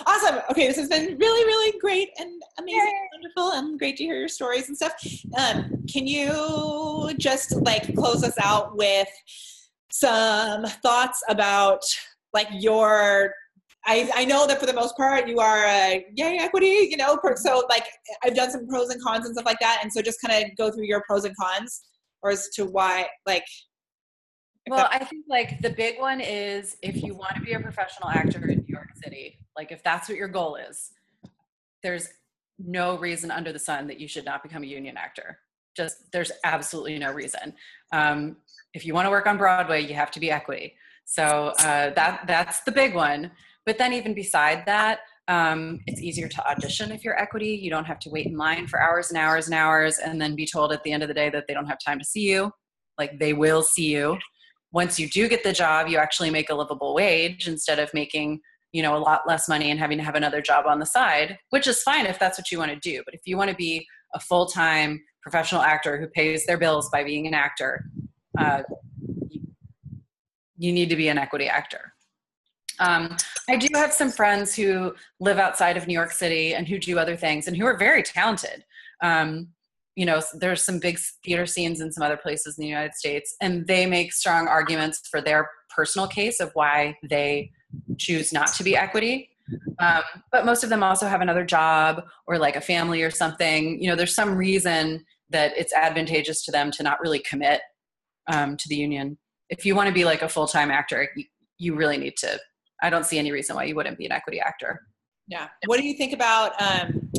Awesome. 0.05 0.39
Okay, 0.51 0.67
this 0.67 0.77
has 0.77 0.87
been 0.87 1.17
really, 1.17 1.45
really 1.45 1.79
great 1.79 2.09
and 2.19 2.41
amazing, 2.59 2.79
Yay. 2.79 3.09
wonderful, 3.13 3.57
and 3.57 3.79
great 3.79 3.97
to 3.97 4.03
hear 4.03 4.19
your 4.19 4.27
stories 4.27 4.67
and 4.67 4.77
stuff. 4.77 4.93
Um, 5.37 5.83
can 5.91 6.05
you 6.05 7.11
just 7.17 7.55
like 7.63 7.95
close 7.95 8.23
us 8.23 8.35
out 8.39 8.77
with 8.77 9.07
some 9.99 10.65
thoughts 10.65 11.21
about 11.29 11.81
like 12.33 12.47
your 12.51 13.33
I, 13.87 14.09
I 14.15 14.25
know 14.25 14.47
that 14.47 14.59
for 14.59 14.65
the 14.65 14.73
most 14.73 14.97
part 14.97 15.27
you 15.27 15.39
are 15.39 15.63
a 15.65 16.05
yay 16.15 16.37
equity, 16.39 16.87
you 16.89 16.97
know, 16.97 17.19
so 17.35 17.63
like 17.69 17.85
I've 18.23 18.35
done 18.35 18.49
some 18.49 18.67
pros 18.67 18.89
and 18.89 19.01
cons 19.01 19.25
and 19.25 19.35
stuff 19.35 19.45
like 19.45 19.59
that. 19.59 19.81
And 19.83 19.93
so 19.93 20.01
just 20.01 20.19
kind 20.21 20.43
of 20.43 20.57
go 20.57 20.71
through 20.71 20.85
your 20.85 21.03
pros 21.07 21.23
and 21.23 21.35
cons 21.37 21.83
or 22.23 22.31
as 22.31 22.49
to 22.55 22.65
why 22.65 23.07
like 23.25 23.45
well, 24.67 24.89
I 24.91 24.97
think 24.97 25.25
like 25.29 25.61
the 25.61 25.69
big 25.69 25.99
one 25.99 26.19
is 26.19 26.75
if 26.81 27.03
you 27.03 27.13
want 27.13 27.35
to 27.35 27.41
be 27.41 27.53
a 27.53 27.59
professional 27.59 28.09
actor 28.09 28.47
in 28.47 28.65
New 28.67 28.73
York 28.73 28.89
City, 29.03 29.37
like 29.55 29.71
if 29.71 29.83
that's 29.83 30.09
what 30.09 30.17
your 30.17 30.27
goal 30.27 30.55
is, 30.55 30.91
there's 31.83 32.09
no 32.57 32.97
reason 32.97 33.29
under 33.29 33.53
the 33.53 33.59
sun 33.59 33.85
that 33.87 33.99
you 33.99 34.07
should 34.07 34.25
not 34.25 34.41
become 34.41 34.63
a 34.63 34.65
union 34.65 34.97
actor. 34.97 35.37
Just 35.75 36.11
there's 36.11 36.31
absolutely 36.43 36.97
no 36.97 37.11
reason. 37.11 37.53
Um, 37.91 38.37
if 38.73 38.85
you 38.85 38.93
want 38.93 39.05
to 39.05 39.09
work 39.09 39.27
on 39.27 39.37
Broadway, 39.37 39.85
you 39.85 39.93
have 39.93 40.11
to 40.11 40.19
be 40.19 40.31
equity. 40.31 40.75
So 41.05 41.53
uh, 41.59 41.93
that 41.93 42.25
that's 42.27 42.61
the 42.61 42.71
big 42.71 42.95
one. 42.95 43.31
But 43.65 43.77
then 43.77 43.93
even 43.93 44.13
beside 44.13 44.65
that, 44.65 44.99
um, 45.27 45.79
it's 45.87 46.01
easier 46.01 46.27
to 46.27 46.49
audition 46.49 46.91
if 46.91 47.03
you're 47.03 47.19
equity. 47.19 47.59
You 47.61 47.69
don't 47.69 47.85
have 47.85 47.99
to 47.99 48.09
wait 48.09 48.27
in 48.27 48.37
line 48.37 48.67
for 48.67 48.81
hours 48.81 49.09
and 49.09 49.17
hours 49.17 49.47
and 49.47 49.55
hours, 49.55 49.97
and 49.97 50.21
then 50.21 50.35
be 50.35 50.47
told 50.47 50.71
at 50.71 50.83
the 50.83 50.91
end 50.91 51.03
of 51.03 51.07
the 51.07 51.15
day 51.15 51.29
that 51.29 51.45
they 51.47 51.53
don't 51.53 51.67
have 51.67 51.79
time 51.85 51.99
to 51.99 52.05
see 52.05 52.21
you. 52.21 52.51
Like 52.97 53.19
they 53.19 53.33
will 53.33 53.63
see 53.63 53.87
you 53.91 54.17
once 54.71 54.99
you 54.99 55.07
do 55.07 55.29
get 55.29 55.41
the 55.41 55.53
job, 55.53 55.87
you 55.87 55.97
actually 55.97 56.29
make 56.29 56.49
a 56.49 56.53
livable 56.53 56.93
wage 56.93 57.47
instead 57.47 57.79
of 57.79 57.89
making, 57.93 58.41
you 58.75 58.81
know 58.81 58.97
a 58.97 58.99
lot 58.99 59.21
less 59.25 59.47
money 59.47 59.71
and 59.71 59.79
having 59.79 59.97
to 59.97 60.03
have 60.03 60.15
another 60.15 60.41
job 60.41 60.65
on 60.67 60.79
the 60.79 60.85
side 60.85 61.37
which 61.51 61.65
is 61.65 61.81
fine 61.81 62.05
if 62.05 62.19
that's 62.19 62.37
what 62.37 62.51
you 62.51 62.59
want 62.59 62.69
to 62.69 62.79
do 62.79 63.01
but 63.05 63.13
if 63.13 63.21
you 63.23 63.37
want 63.37 63.49
to 63.49 63.55
be 63.55 63.87
a 64.13 64.19
full-time 64.19 65.01
professional 65.25 65.63
actor 65.63 65.99
who 65.99 66.05
pays 66.05 66.45
their 66.45 66.57
bills 66.57 66.87
by 66.91 67.03
being 67.03 67.25
an 67.25 67.33
actor 67.33 67.83
uh, 68.37 68.61
you 70.57 70.71
need 70.71 70.87
to 70.89 70.95
be 70.95 71.07
an 71.07 71.17
equity 71.17 71.47
actor. 71.47 71.93
Um, 72.79 73.17
i 73.49 73.55
do 73.55 73.67
have 73.73 73.93
some 73.93 74.11
friends 74.11 74.53
who 74.53 74.93
live 75.19 75.37
outside 75.37 75.77
of 75.77 75.87
new 75.87 75.93
york 75.93 76.11
city 76.11 76.53
and 76.53 76.67
who 76.67 76.77
do 76.77 76.99
other 76.99 77.15
things 77.15 77.47
and 77.47 77.55
who 77.55 77.65
are 77.65 77.77
very 77.77 78.03
talented. 78.03 78.63
Um, 79.01 79.49
you 79.95 80.05
know 80.05 80.21
there's 80.33 80.61
some 80.61 80.79
big 80.79 80.99
theater 81.23 81.45
scenes 81.45 81.79
in 81.81 81.91
some 81.91 82.03
other 82.03 82.17
places 82.17 82.57
in 82.57 82.61
the 82.61 82.67
united 82.67 82.93
states 82.93 83.33
and 83.41 83.65
they 83.65 83.85
make 83.85 84.11
strong 84.11 84.47
arguments 84.47 85.07
for 85.09 85.21
their 85.21 85.49
personal 85.73 86.07
case 86.07 86.39
of 86.39 86.51
why 86.53 86.97
they 87.09 87.51
choose 87.97 88.31
not 88.31 88.47
to 88.53 88.63
be 88.63 88.75
equity. 88.75 89.29
Um, 89.79 90.03
but 90.31 90.45
most 90.45 90.63
of 90.63 90.69
them 90.69 90.83
also 90.83 91.07
have 91.07 91.21
another 91.21 91.45
job 91.45 92.03
or 92.27 92.37
like 92.37 92.55
a 92.55 92.61
family 92.61 93.03
or 93.03 93.11
something. 93.11 93.81
You 93.81 93.89
know 93.89 93.95
there's 93.95 94.15
some 94.15 94.35
reason 94.35 95.05
that 95.29 95.53
it's 95.57 95.73
advantageous 95.73 96.43
to 96.45 96.51
them 96.51 96.71
to 96.71 96.83
not 96.83 96.99
really 97.01 97.19
commit 97.19 97.61
um, 98.31 98.57
to 98.57 98.69
the 98.69 98.75
union. 98.75 99.17
If 99.49 99.65
you 99.65 99.75
want 99.75 99.87
to 99.87 99.93
be 99.93 100.05
like 100.05 100.21
a 100.21 100.29
full-time 100.29 100.71
actor 100.71 101.07
you, 101.15 101.25
you 101.57 101.75
really 101.75 101.97
need 101.97 102.17
to 102.17 102.37
i 102.83 102.89
don't 102.89 103.05
see 103.05 103.17
any 103.17 103.31
reason 103.31 103.55
why 103.55 103.63
you 103.63 103.75
wouldn't 103.75 103.97
be 103.97 104.05
an 104.05 104.11
equity 104.11 104.39
actor. 104.39 104.81
Yeah. 105.27 105.47
What 105.65 105.79
do 105.79 105.87
you 105.87 105.95
think 105.95 106.13
about 106.13 106.53
um, 106.61 107.09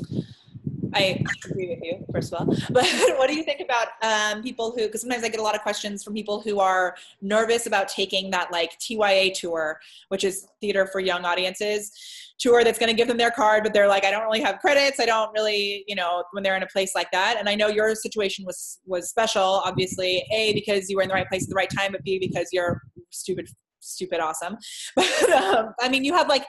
I 0.97 1.23
agree 1.45 1.69
with 1.69 1.81
you, 1.83 2.05
first 2.11 2.33
of 2.33 2.41
all. 2.41 2.47
But 2.71 2.87
what 3.19 3.29
do 3.29 3.35
you 3.37 3.43
think 3.43 3.61
about 3.61 3.89
um, 4.03 4.43
people 4.43 4.71
who, 4.71 4.87
because 4.87 5.03
sometimes 5.03 5.25
I 5.25 5.29
get 5.29 5.41
a 5.41 5.43
lot 5.43 5.55
of 5.55 5.61
questions 5.61 6.03
from 6.03 6.15
people 6.15 6.41
who 6.41 6.59
are 6.59 6.97
nervous 7.21 7.67
about 7.67 7.89
taking 7.89 8.31
that 8.31 8.51
like 8.51 8.79
TYA 8.79 9.35
tour, 9.35 9.79
which 10.09 10.25
is 10.25 10.49
theater 10.61 10.87
for 10.87 11.01
young 11.01 11.25
audiences 11.25 11.93
tour 12.39 12.65
that's 12.65 12.79
going 12.79 12.91
to 12.91 12.97
give 12.97 13.09
them 13.09 13.17
their 13.17 13.31
card, 13.31 13.63
but 13.63 13.73
they're 13.73 13.89
like, 13.89 14.05
I 14.05 14.11
don't 14.11 14.25
really 14.25 14.43
have 14.43 14.59
credits. 14.59 15.01
I 15.01 15.07
don't 15.07 15.33
really, 15.33 15.85
you 15.87 15.95
know, 15.95 16.25
when 16.33 16.43
they're 16.43 16.57
in 16.57 16.63
a 16.63 16.67
place 16.67 16.95
like 16.95 17.11
that. 17.13 17.37
And 17.39 17.49
I 17.49 17.55
know 17.55 17.69
your 17.69 17.95
situation 17.95 18.45
was 18.45 18.79
was 18.87 19.09
special, 19.09 19.63
obviously, 19.65 20.25
a 20.33 20.53
because 20.53 20.89
you 20.89 20.97
were 20.97 21.03
in 21.03 21.09
the 21.09 21.15
right 21.15 21.29
place 21.29 21.45
at 21.45 21.49
the 21.49 21.55
right 21.55 21.71
time, 21.71 21.93
but 21.93 22.03
b 22.05 22.19
because 22.19 22.49
you're 22.53 22.83
stupid 23.11 23.49
stupid 23.87 24.21
awesome. 24.21 24.57
But 24.97 25.31
um, 25.31 25.75
I 25.81 25.89
mean, 25.89 26.05
you 26.05 26.15
have 26.15 26.29
like, 26.29 26.47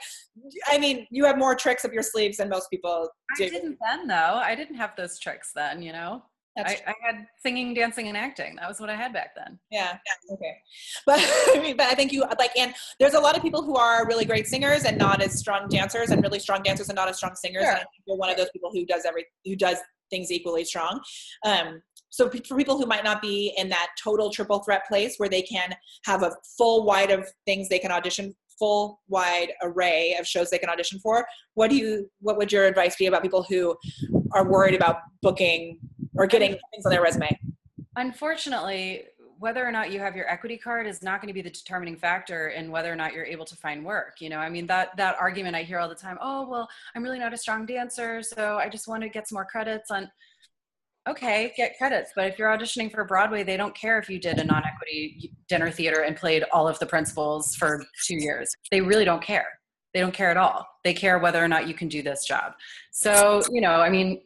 I 0.68 0.78
mean, 0.78 1.06
you 1.10 1.24
have 1.24 1.38
more 1.38 1.54
tricks 1.54 1.84
up 1.84 1.92
your 1.92 2.02
sleeves 2.02 2.38
than 2.38 2.48
most 2.48 2.70
people 2.70 3.08
do. 3.36 3.44
I 3.44 3.48
didn't 3.48 3.78
then, 3.86 4.06
though. 4.06 4.14
I 4.14 4.54
didn't 4.54 4.76
have 4.76 4.92
those 4.96 5.18
tricks 5.18 5.50
then, 5.54 5.82
you 5.82 5.92
know? 5.92 6.22
I, 6.66 6.78
I, 6.86 6.94
had 7.04 7.26
singing, 7.40 7.74
dancing, 7.74 8.08
and 8.08 8.16
acting. 8.16 8.56
That 8.56 8.68
was 8.68 8.80
what 8.80 8.90
I 8.90 8.96
had 8.96 9.12
back 9.12 9.34
then. 9.36 9.58
Yeah. 9.70 9.98
Okay. 10.32 10.56
But 11.06 11.20
I 11.20 11.60
mean, 11.62 11.76
but 11.76 11.86
I 11.86 11.94
think 11.94 12.12
you 12.12 12.24
like, 12.38 12.50
and 12.56 12.74
there's 12.98 13.14
a 13.14 13.20
lot 13.20 13.36
of 13.36 13.42
people 13.42 13.62
who 13.62 13.76
are 13.76 14.06
really 14.06 14.24
great 14.24 14.46
singers 14.46 14.84
and 14.84 14.98
not 14.98 15.22
as 15.22 15.38
strong 15.38 15.68
dancers, 15.68 16.10
and 16.10 16.22
really 16.22 16.38
strong 16.38 16.62
dancers 16.62 16.88
and 16.88 16.96
not 16.96 17.08
as 17.08 17.16
strong 17.16 17.34
singers. 17.34 17.62
Sure. 17.62 17.70
And 17.70 17.76
I 17.76 17.84
think 17.84 18.02
you're 18.06 18.16
one 18.16 18.30
of 18.30 18.36
those 18.36 18.50
people 18.50 18.70
who 18.72 18.84
does 18.84 19.04
every 19.06 19.24
who 19.44 19.56
does 19.56 19.78
things 20.10 20.30
equally 20.30 20.64
strong. 20.64 21.00
Um, 21.44 21.82
so 22.10 22.28
for 22.30 22.56
people 22.56 22.78
who 22.78 22.86
might 22.86 23.04
not 23.04 23.20
be 23.20 23.54
in 23.56 23.68
that 23.68 23.88
total 24.02 24.30
triple 24.30 24.60
threat 24.60 24.86
place 24.88 25.14
where 25.18 25.28
they 25.28 25.42
can 25.42 25.74
have 26.04 26.22
a 26.22 26.32
full 26.56 26.84
wide 26.84 27.10
of 27.10 27.26
things 27.46 27.68
they 27.68 27.78
can 27.78 27.90
audition 27.90 28.34
full 28.58 29.00
wide 29.08 29.52
array 29.62 30.16
of 30.18 30.26
shows 30.26 30.50
they 30.50 30.58
can 30.58 30.68
audition 30.68 30.98
for 30.98 31.26
what 31.54 31.70
do 31.70 31.76
you 31.76 32.10
what 32.20 32.36
would 32.36 32.50
your 32.50 32.66
advice 32.66 32.96
be 32.96 33.06
about 33.06 33.22
people 33.22 33.44
who 33.48 33.76
are 34.32 34.48
worried 34.48 34.74
about 34.74 34.96
booking 35.22 35.78
or 36.14 36.26
getting 36.26 36.50
things 36.50 36.84
on 36.84 36.90
their 36.90 37.02
resume? 37.02 37.38
Unfortunately 37.96 39.04
whether 39.40 39.64
or 39.64 39.70
not 39.70 39.92
you 39.92 40.00
have 40.00 40.16
your 40.16 40.28
equity 40.28 40.58
card 40.58 40.84
is 40.84 41.00
not 41.00 41.20
going 41.20 41.28
to 41.28 41.34
be 41.34 41.42
the 41.42 41.50
determining 41.50 41.94
factor 41.96 42.48
in 42.48 42.72
whether 42.72 42.92
or 42.92 42.96
not 42.96 43.12
you're 43.12 43.24
able 43.24 43.44
to 43.44 43.54
find 43.54 43.84
work 43.84 44.20
you 44.20 44.28
know? 44.28 44.38
I 44.38 44.50
mean 44.50 44.66
that 44.66 44.96
that 44.96 45.16
argument 45.20 45.54
i 45.54 45.62
hear 45.62 45.78
all 45.78 45.88
the 45.88 45.94
time 45.94 46.18
oh 46.20 46.48
well 46.48 46.68
i'm 46.94 47.02
really 47.02 47.20
not 47.20 47.32
a 47.32 47.36
strong 47.36 47.64
dancer 47.64 48.22
so 48.22 48.56
i 48.56 48.68
just 48.68 48.88
want 48.88 49.02
to 49.04 49.08
get 49.08 49.28
some 49.28 49.36
more 49.36 49.44
credits 49.44 49.90
on 49.90 50.10
okay, 51.08 51.52
get 51.56 51.76
credits. 51.78 52.12
But 52.14 52.26
if 52.26 52.38
you're 52.38 52.48
auditioning 52.48 52.90
for 52.90 53.04
Broadway, 53.04 53.42
they 53.42 53.56
don't 53.56 53.74
care 53.74 53.98
if 53.98 54.08
you 54.08 54.20
did 54.20 54.38
a 54.38 54.44
non 54.44 54.62
equity 54.64 55.32
dinner 55.48 55.70
theater 55.70 56.02
and 56.02 56.16
played 56.16 56.44
all 56.52 56.68
of 56.68 56.78
the 56.78 56.86
principals 56.86 57.54
for 57.54 57.84
two 58.06 58.16
years. 58.16 58.48
They 58.70 58.80
really 58.80 59.04
don't 59.04 59.22
care. 59.22 59.46
They 59.94 60.00
don't 60.00 60.14
care 60.14 60.30
at 60.30 60.36
all. 60.36 60.66
They 60.84 60.94
care 60.94 61.18
whether 61.18 61.42
or 61.42 61.48
not 61.48 61.66
you 61.66 61.74
can 61.74 61.88
do 61.88 62.02
this 62.02 62.24
job. 62.26 62.52
So, 62.92 63.42
you 63.50 63.60
know, 63.60 63.80
I 63.80 63.88
mean, 63.88 64.20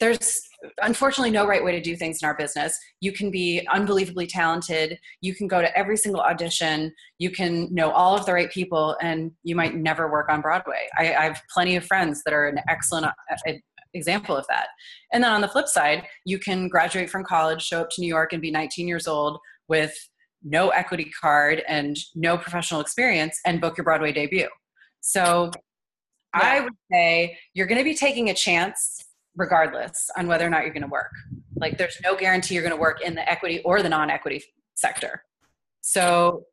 there's 0.00 0.42
unfortunately 0.82 1.30
no 1.30 1.46
right 1.46 1.62
way 1.62 1.72
to 1.72 1.80
do 1.80 1.94
things 1.96 2.18
in 2.20 2.26
our 2.26 2.36
business. 2.36 2.76
You 3.00 3.12
can 3.12 3.30
be 3.30 3.66
unbelievably 3.72 4.26
talented. 4.26 4.98
You 5.20 5.34
can 5.34 5.46
go 5.46 5.60
to 5.60 5.78
every 5.78 5.96
single 5.96 6.20
audition. 6.20 6.92
You 7.18 7.30
can 7.30 7.72
know 7.72 7.90
all 7.90 8.16
of 8.16 8.26
the 8.26 8.32
right 8.32 8.50
people, 8.50 8.96
and 9.00 9.30
you 9.44 9.54
might 9.54 9.76
never 9.76 10.10
work 10.10 10.28
on 10.28 10.40
Broadway. 10.40 10.88
I, 10.98 11.14
I 11.14 11.24
have 11.24 11.40
plenty 11.52 11.76
of 11.76 11.86
friends 11.86 12.22
that 12.24 12.34
are 12.34 12.48
an 12.48 12.58
excellent 12.68 13.06
uh, 13.06 13.52
example 13.94 14.36
of 14.36 14.46
that. 14.48 14.68
And 15.12 15.22
then 15.22 15.32
on 15.32 15.40
the 15.40 15.48
flip 15.48 15.68
side, 15.68 16.04
you 16.24 16.38
can 16.38 16.68
graduate 16.68 17.10
from 17.10 17.24
college, 17.24 17.62
show 17.62 17.80
up 17.80 17.90
to 17.90 18.00
New 18.00 18.08
York, 18.08 18.32
and 18.32 18.42
be 18.42 18.50
19 18.50 18.86
years 18.86 19.06
old 19.06 19.38
with 19.68 19.94
no 20.42 20.68
equity 20.68 21.10
card 21.20 21.62
and 21.66 21.96
no 22.14 22.36
professional 22.36 22.80
experience 22.80 23.40
and 23.46 23.60
book 23.60 23.76
your 23.76 23.84
Broadway 23.84 24.12
debut. 24.12 24.48
So 25.00 25.50
yeah. 26.36 26.40
I 26.42 26.60
would 26.60 26.74
say 26.92 27.38
you're 27.54 27.66
going 27.66 27.78
to 27.78 27.84
be 27.84 27.94
taking 27.94 28.30
a 28.30 28.34
chance 28.34 29.04
regardless 29.36 30.10
on 30.16 30.26
whether 30.26 30.46
or 30.46 30.50
not 30.50 30.64
you're 30.64 30.72
going 30.72 30.82
to 30.82 30.88
work. 30.88 31.10
Like 31.56 31.78
there's 31.78 31.98
no 32.02 32.16
guarantee 32.16 32.54
you're 32.54 32.62
going 32.62 32.74
to 32.74 32.80
work 32.80 33.00
in 33.02 33.14
the 33.14 33.28
equity 33.30 33.60
or 33.64 33.82
the 33.82 33.88
non 33.88 34.10
equity 34.10 34.44
sector. 34.74 35.22
So 35.80 36.44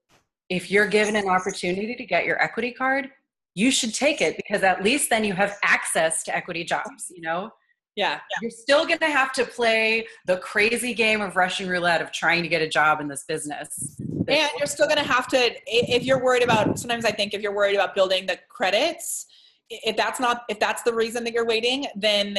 if 0.50 0.70
you're 0.70 0.88
given 0.88 1.16
an 1.16 1.30
opportunity 1.30 1.96
to 1.96 2.06
get 2.06 2.26
your 2.26 2.42
equity 2.42 2.72
card, 2.72 3.10
you 3.54 3.72
should 3.72 3.94
take 3.94 4.22
it 4.22 4.38
because 4.38 4.64
at 4.64 4.84
least 4.84 5.10
then 5.10 5.24
you 5.24 5.34
have 5.34 5.58
access 5.64 6.24
to 6.24 6.36
equity 6.36 6.64
jobs, 6.64 7.12
you 7.14 7.22
know? 7.22 7.52
Yeah. 7.96 8.22
You're 8.42 8.52
still 8.52 8.86
going 8.86 9.00
to 9.00 9.10
have 9.10 9.34
to 9.34 9.46
play 9.46 10.08
the 10.26 10.38
crazy 10.38 10.94
game 10.94 11.20
of 11.20 11.36
Russian 11.36 11.68
roulette 11.68 12.02
of 12.02 12.12
trying 12.14 12.42
to 12.44 12.50
get 12.50 12.62
a 12.62 12.68
job 12.68 13.02
in 13.02 13.10
this 13.10 13.26
business. 13.28 13.98
And 14.00 14.50
you're 14.58 14.68
still 14.68 14.88
going 14.88 14.98
to 14.98 15.04
have 15.04 15.28
to, 15.28 15.52
if 15.68 16.04
you're 16.04 16.24
worried 16.24 16.44
about, 16.44 16.80
sometimes 16.80 17.04
I 17.04 17.12
think 17.12 17.34
if 17.34 17.42
you're 17.42 17.54
worried 17.54 17.76
about 17.76 17.94
building 17.94 18.26
the 18.26 18.40
credits, 18.50 19.26
if 19.70 19.98
that's 19.98 20.20
not, 20.22 20.44
if 20.48 20.58
that's 20.60 20.84
the 20.84 20.94
reason 20.94 21.26
that 21.26 21.34
you're 21.34 21.46
waiting, 21.46 21.88
then 21.96 22.38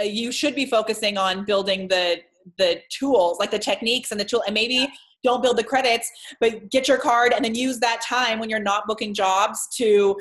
uh, 0.00 0.02
you 0.02 0.32
should 0.32 0.56
be 0.56 0.66
focusing 0.66 1.16
on 1.16 1.44
building 1.44 1.86
the, 1.86 2.20
the 2.58 2.80
tools, 2.90 3.38
like 3.38 3.52
the 3.52 3.58
techniques 3.58 4.10
and 4.10 4.18
the 4.18 4.24
tool, 4.24 4.42
and 4.46 4.54
maybe 4.54 4.74
yeah 4.74 4.86
don't 5.22 5.42
build 5.42 5.56
the 5.58 5.64
credits, 5.64 6.10
but 6.40 6.70
get 6.70 6.88
your 6.88 6.98
card 6.98 7.32
and 7.34 7.44
then 7.44 7.54
use 7.54 7.78
that 7.80 8.00
time 8.00 8.38
when 8.38 8.48
you're 8.50 8.58
not 8.58 8.86
booking 8.86 9.14
jobs 9.14 9.68
to 9.76 10.16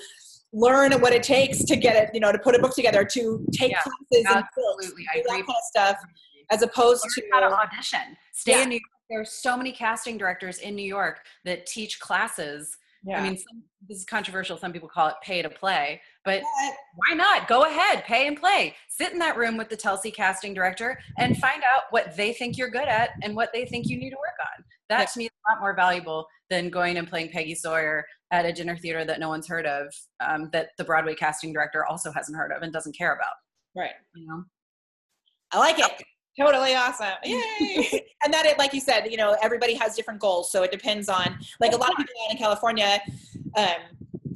learn 0.51 0.91
what 0.93 1.13
it 1.13 1.23
takes 1.23 1.63
to 1.63 1.75
get 1.75 1.95
it, 1.95 2.09
you 2.13 2.19
know, 2.19 2.31
to 2.31 2.39
put 2.39 2.55
a 2.55 2.59
book 2.59 2.73
together, 2.73 3.05
to 3.05 3.45
take 3.51 3.71
yeah, 3.71 3.79
classes 3.81 4.25
and 4.35 4.43
books, 4.55 4.93
that 5.15 5.23
kind 5.25 5.41
of 5.41 5.55
stuff, 5.69 5.97
as 6.49 6.61
opposed 6.61 7.03
learn 7.03 7.11
to 7.15 7.23
how 7.31 7.39
to 7.39 7.55
audition. 7.55 8.17
Stay 8.33 8.53
yeah. 8.53 8.63
in 8.63 8.69
New 8.69 8.75
York. 8.75 8.83
There 9.09 9.21
are 9.21 9.25
so 9.25 9.57
many 9.57 9.71
casting 9.71 10.17
directors 10.17 10.59
in 10.59 10.75
New 10.75 10.87
York 10.87 11.21
that 11.45 11.65
teach 11.65 11.99
classes. 11.99 12.77
Yeah. 13.03 13.21
I 13.21 13.23
mean, 13.23 13.37
some, 13.37 13.63
this 13.87 13.99
is 13.99 14.05
controversial. 14.05 14.57
Some 14.57 14.73
people 14.73 14.89
call 14.89 15.07
it 15.07 15.15
pay 15.23 15.41
to 15.41 15.49
play, 15.49 16.01
but 16.25 16.41
why 16.95 17.15
not? 17.15 17.47
Go 17.47 17.63
ahead, 17.63 18.03
pay 18.03 18.27
and 18.27 18.39
play. 18.39 18.75
Sit 18.87 19.13
in 19.13 19.19
that 19.19 19.37
room 19.37 19.57
with 19.57 19.69
the 19.69 19.77
Telsey 19.77 20.13
casting 20.13 20.53
director 20.53 20.99
and 21.17 21.37
find 21.37 21.63
out 21.75 21.83
what 21.91 22.15
they 22.17 22.33
think 22.33 22.57
you're 22.57 22.69
good 22.69 22.87
at 22.87 23.11
and 23.23 23.35
what 23.35 23.51
they 23.53 23.65
think 23.65 23.87
you 23.87 23.97
need 23.97 24.09
to 24.11 24.17
work. 24.17 24.28
That 24.89 25.11
to 25.11 25.19
me 25.19 25.25
is 25.25 25.31
a 25.47 25.51
lot 25.51 25.61
more 25.61 25.75
valuable 25.75 26.25
than 26.49 26.69
going 26.69 26.97
and 26.97 27.07
playing 27.07 27.29
Peggy 27.29 27.55
Sawyer 27.55 28.05
at 28.31 28.45
a 28.45 28.53
dinner 28.53 28.77
theater 28.77 29.05
that 29.05 29.19
no 29.19 29.29
one's 29.29 29.47
heard 29.47 29.65
of, 29.65 29.93
um, 30.19 30.49
that 30.51 30.69
the 30.77 30.83
Broadway 30.83 31.15
casting 31.15 31.53
director 31.53 31.85
also 31.85 32.11
hasn't 32.11 32.37
heard 32.37 32.51
of 32.51 32.61
and 32.61 32.73
doesn't 32.73 32.97
care 32.97 33.13
about. 33.13 33.33
Right. 33.75 33.91
You 34.15 34.27
know. 34.27 34.43
I 35.51 35.59
like 35.59 35.79
it. 35.79 36.03
Totally 36.39 36.73
awesome. 36.75 37.07
Yay. 37.23 38.05
and 38.23 38.33
that 38.33 38.45
it, 38.45 38.57
like 38.57 38.73
you 38.73 38.79
said, 38.79 39.11
you 39.11 39.17
know, 39.17 39.35
everybody 39.41 39.73
has 39.73 39.95
different 39.95 40.19
goals. 40.19 40.51
So 40.51 40.63
it 40.63 40.71
depends 40.71 41.09
on, 41.09 41.37
like 41.59 41.73
a 41.73 41.77
lot 41.77 41.91
of 41.91 41.97
people 41.97 42.13
out 42.25 42.31
in 42.31 42.37
California, 42.37 43.01
um, 43.57 43.67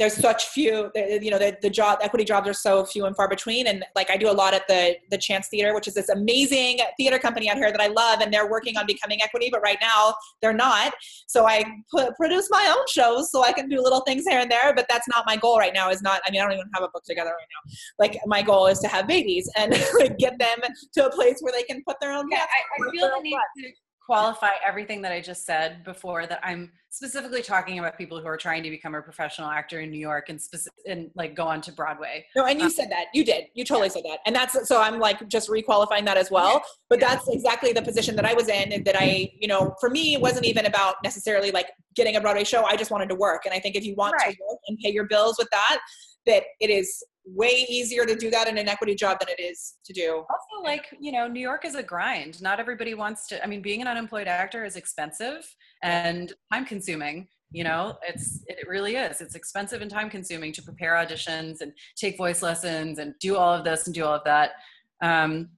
there's 0.04 0.18
such 0.18 0.48
few 0.48 0.92
you 0.96 1.32
know 1.32 1.38
the, 1.38 1.58
the 1.62 1.70
job 1.70 2.00
equity 2.02 2.26
jobs 2.26 2.46
are 2.46 2.54
so 2.54 2.84
few 2.84 3.06
and 3.06 3.16
far 3.16 3.30
between. 3.30 3.68
And 3.68 3.86
like 3.96 4.12
i 4.12 4.18
do 4.18 4.30
a 4.30 4.36
lot 4.42 4.54
at 4.54 4.68
the 4.68 4.98
the 5.12 5.18
chance 5.18 5.48
theater 5.48 5.74
which 5.74 5.88
is 5.88 5.94
this 5.94 6.10
amazing 6.10 6.80
theater 6.98 7.18
company 7.18 7.50
out 7.50 7.56
here 7.56 7.72
that 7.72 7.80
i 7.80 7.88
love 7.88 8.20
and 8.20 8.34
they're 8.34 8.50
working 8.50 8.78
on 8.78 8.86
becoming 8.86 9.22
equity 9.24 9.48
but 9.50 9.62
right 9.62 9.78
now 9.82 10.14
they're 10.42 10.60
not. 10.68 10.94
So 11.28 11.48
i 11.48 11.64
put, 11.90 12.16
produce 12.18 12.50
my 12.52 12.74
own 12.76 12.86
shows 12.90 13.32
so 13.32 13.44
i 13.44 13.54
can 13.54 13.70
do 13.70 13.82
little 13.82 14.02
things 14.02 14.26
here 14.28 14.40
and 14.40 14.52
there 14.52 14.76
but 14.76 14.86
that's 14.90 15.08
not 15.08 15.24
my 15.26 15.38
goal 15.38 15.58
right 15.58 15.74
now 15.74 15.90
is 15.90 16.02
not 16.02 16.22
i 16.26 16.32
mean 16.32 16.42
i 16.42 16.44
don't 16.44 16.54
even 16.54 16.70
have 16.74 16.84
a 16.84 16.90
book 16.90 17.04
together 17.06 17.30
right 17.30 17.48
now. 17.56 17.72
Like 18.00 18.20
my 18.26 18.42
goal 18.42 18.68
is 18.68 18.80
to 18.80 18.90
have 18.90 19.08
babies 19.08 19.50
and 19.56 19.72
get 20.20 20.38
them 20.38 20.60
to 20.96 21.06
a 21.06 21.12
place 21.12 21.38
where 21.40 21.54
they 21.54 21.64
can 21.64 21.82
put 21.88 21.98
their 22.02 22.12
own 22.12 22.26
yeah, 22.30 22.40
I, 22.40 22.88
I 22.88 22.92
feel 22.92 23.10
the 23.16 23.22
need 23.22 23.38
to 23.58 23.72
qualify 24.06 24.50
everything 24.66 25.02
that 25.02 25.12
I 25.12 25.22
just 25.22 25.46
said 25.46 25.84
before 25.84 26.28
that 26.28 26.40
I'm 26.44 26.72
specifically 26.90 27.42
talking 27.42 27.80
about 27.80 27.98
people 27.98 28.20
who 28.20 28.28
are 28.28 28.38
trying 28.38 28.62
to 28.64 28.70
become 28.70 28.96
a 28.96 29.02
professional 29.02 29.50
actor 29.50 29.80
in 29.80 29.90
New 29.90 30.00
York 30.00 30.30
and 30.30 30.40
specific 30.40 30.78
and 30.86 31.10
like 31.16 31.36
go 31.36 31.46
on 31.46 31.62
to 31.62 31.72
Broadway. 31.72 32.26
No, 32.36 32.46
and 32.46 32.60
you 32.60 32.66
um, 32.66 32.72
said 32.72 32.92
that. 32.92 33.06
You 33.14 33.24
did. 33.24 33.46
You 33.54 33.64
totally 33.64 33.88
yeah. 33.88 33.94
said 33.94 34.04
that. 34.06 34.20
And 34.26 34.36
that's 34.36 34.68
so 34.68 34.82
I'm 34.82 35.00
like 35.00 35.28
just 35.28 35.50
requalifying 35.50 36.06
that 36.06 36.18
as 36.18 36.30
well. 36.30 36.62
But 36.90 37.00
yeah. 37.00 37.16
that's 37.16 37.30
exactly 37.30 37.72
the 37.72 37.82
position 37.82 38.16
that 38.18 38.26
I 38.26 38.34
was 38.34 38.50
in 38.50 38.84
that 38.84 38.96
I, 39.00 39.32
you 39.40 39.48
know, 39.48 39.76
for 39.80 39.90
me 39.90 40.14
it 40.14 40.22
wasn't 40.22 40.46
even 40.46 40.66
about 40.66 40.96
necessarily 41.04 41.52
like 41.52 41.68
getting 41.96 42.16
a 42.16 42.22
Broadway 42.22 42.44
show. 42.44 42.66
I 42.66 42.76
just 42.76 42.92
wanted 42.92 43.10
to 43.10 43.16
work. 43.16 43.46
And 43.46 43.54
I 43.54 43.60
think 43.60 43.76
if 43.76 43.86
you 43.86 43.96
want 43.96 44.16
right. 44.16 44.36
to 44.36 44.44
work 44.48 44.60
and 44.68 44.78
pay 44.84 44.92
your 44.92 45.06
bills 45.06 45.38
with 45.40 45.50
that, 45.52 45.80
that 46.26 46.44
it 46.60 46.70
is 46.70 47.04
way 47.26 47.66
easier 47.70 48.06
to 48.06 48.16
do 48.16 48.30
that 48.30 48.48
in 48.48 48.58
an 48.58 48.68
equity 48.68 48.96
job 48.96 49.20
than 49.20 49.30
it 49.30 49.42
is 49.42 49.76
to 49.86 49.94
do. 49.94 50.26
Also, 50.30 50.64
like, 50.64 50.86
you 51.00 51.12
know, 51.12 51.28
New 51.28 51.40
York 51.40 51.64
is 51.66 51.76
a 51.76 51.84
grind. 51.84 52.42
Not 52.42 52.60
everybody 52.60 52.94
wants 52.94 53.28
to, 53.28 53.42
I 53.44 53.48
mean, 53.48 53.62
being 53.62 53.82
an 53.82 53.88
unemployed 53.88 54.28
actor 54.28 54.66
is 54.66 54.76
expensive 54.76 55.48
and 55.82 56.34
time 56.52 56.66
consuming. 56.66 57.28
You 57.52 57.64
know, 57.64 57.98
it's 58.08 58.44
it 58.48 58.68
really 58.68 58.96
is. 58.96 59.22
It's 59.22 59.36
expensive 59.36 59.82
and 59.82 59.92
time 59.92 60.10
consuming 60.10 60.52
to 60.54 60.62
prepare 60.64 60.96
auditions 60.96 61.62
and 61.62 61.72
take 61.96 62.18
voice 62.18 62.42
lessons 62.42 62.98
and 62.98 63.14
do 63.20 63.38
all 63.38 63.54
of 63.54 63.64
this 63.64 63.86
and 63.86 63.94
do 63.94 64.04
all 64.04 64.16
of 64.16 64.24
that. 64.24 64.54
Um, 65.02 65.50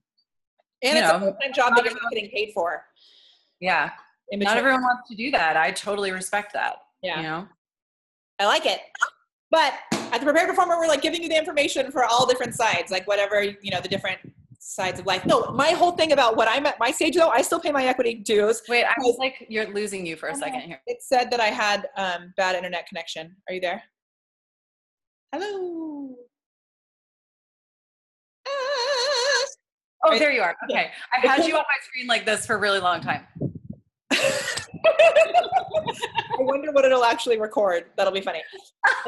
and 0.82 0.98
it's 0.98 1.08
know, 1.08 1.16
a 1.16 1.20
full-time 1.20 1.52
job 1.54 1.74
that 1.74 1.84
you're 1.84 1.94
not 1.94 2.12
getting 2.12 2.30
paid 2.30 2.52
for. 2.52 2.84
Yeah. 3.60 3.90
Not 4.30 4.58
everyone 4.58 4.82
wants 4.82 5.08
to 5.08 5.16
do 5.16 5.30
that. 5.30 5.56
I 5.56 5.70
totally 5.70 6.12
respect 6.12 6.52
that. 6.52 6.76
Yeah. 7.02 7.16
You 7.16 7.22
know? 7.22 7.48
I 8.38 8.44
like 8.44 8.66
it. 8.66 8.80
But 9.50 9.74
at 9.92 10.20
the 10.20 10.26
prepared 10.26 10.48
performer, 10.48 10.78
we're 10.78 10.88
like 10.88 11.02
giving 11.02 11.22
you 11.22 11.28
the 11.28 11.38
information 11.38 11.90
for 11.90 12.04
all 12.04 12.26
different 12.26 12.54
sides, 12.54 12.90
like 12.90 13.06
whatever, 13.06 13.42
you 13.42 13.70
know, 13.70 13.80
the 13.80 13.88
different 13.88 14.18
sides 14.58 14.98
of 14.98 15.06
life. 15.06 15.24
No, 15.24 15.52
my 15.52 15.70
whole 15.70 15.92
thing 15.92 16.12
about 16.12 16.36
what 16.36 16.48
I'm 16.48 16.66
at 16.66 16.78
my 16.80 16.90
stage 16.90 17.14
though, 17.14 17.28
I 17.28 17.42
still 17.42 17.60
pay 17.60 17.70
my 17.70 17.86
equity 17.86 18.14
dues. 18.14 18.62
Wait, 18.68 18.84
I 18.84 18.94
was 18.98 19.16
like, 19.18 19.46
you're 19.48 19.72
losing 19.72 20.04
you 20.04 20.16
for 20.16 20.28
a 20.28 20.34
second 20.34 20.60
here. 20.60 20.80
It 20.86 21.02
said 21.02 21.30
that 21.30 21.40
I 21.40 21.46
had 21.46 21.86
um, 21.96 22.32
bad 22.36 22.56
internet 22.56 22.86
connection. 22.88 23.36
Are 23.48 23.54
you 23.54 23.60
there? 23.60 23.82
Hello. 25.32 26.16
Ah. 28.48 29.44
Oh, 30.04 30.18
there 30.18 30.32
you 30.32 30.42
are. 30.42 30.56
Okay. 30.70 30.90
I 31.12 31.26
had 31.26 31.46
you 31.46 31.54
on 31.54 31.60
my 31.62 31.84
screen 31.84 32.06
like 32.06 32.26
this 32.26 32.46
for 32.46 32.54
a 32.56 32.58
really 32.58 32.80
long 32.80 33.00
time. 33.00 33.26
I 34.86 36.42
wonder 36.42 36.72
what 36.72 36.84
it'll 36.84 37.04
actually 37.04 37.38
record. 37.38 37.84
That'll 37.96 38.12
be 38.12 38.20
funny. 38.20 38.42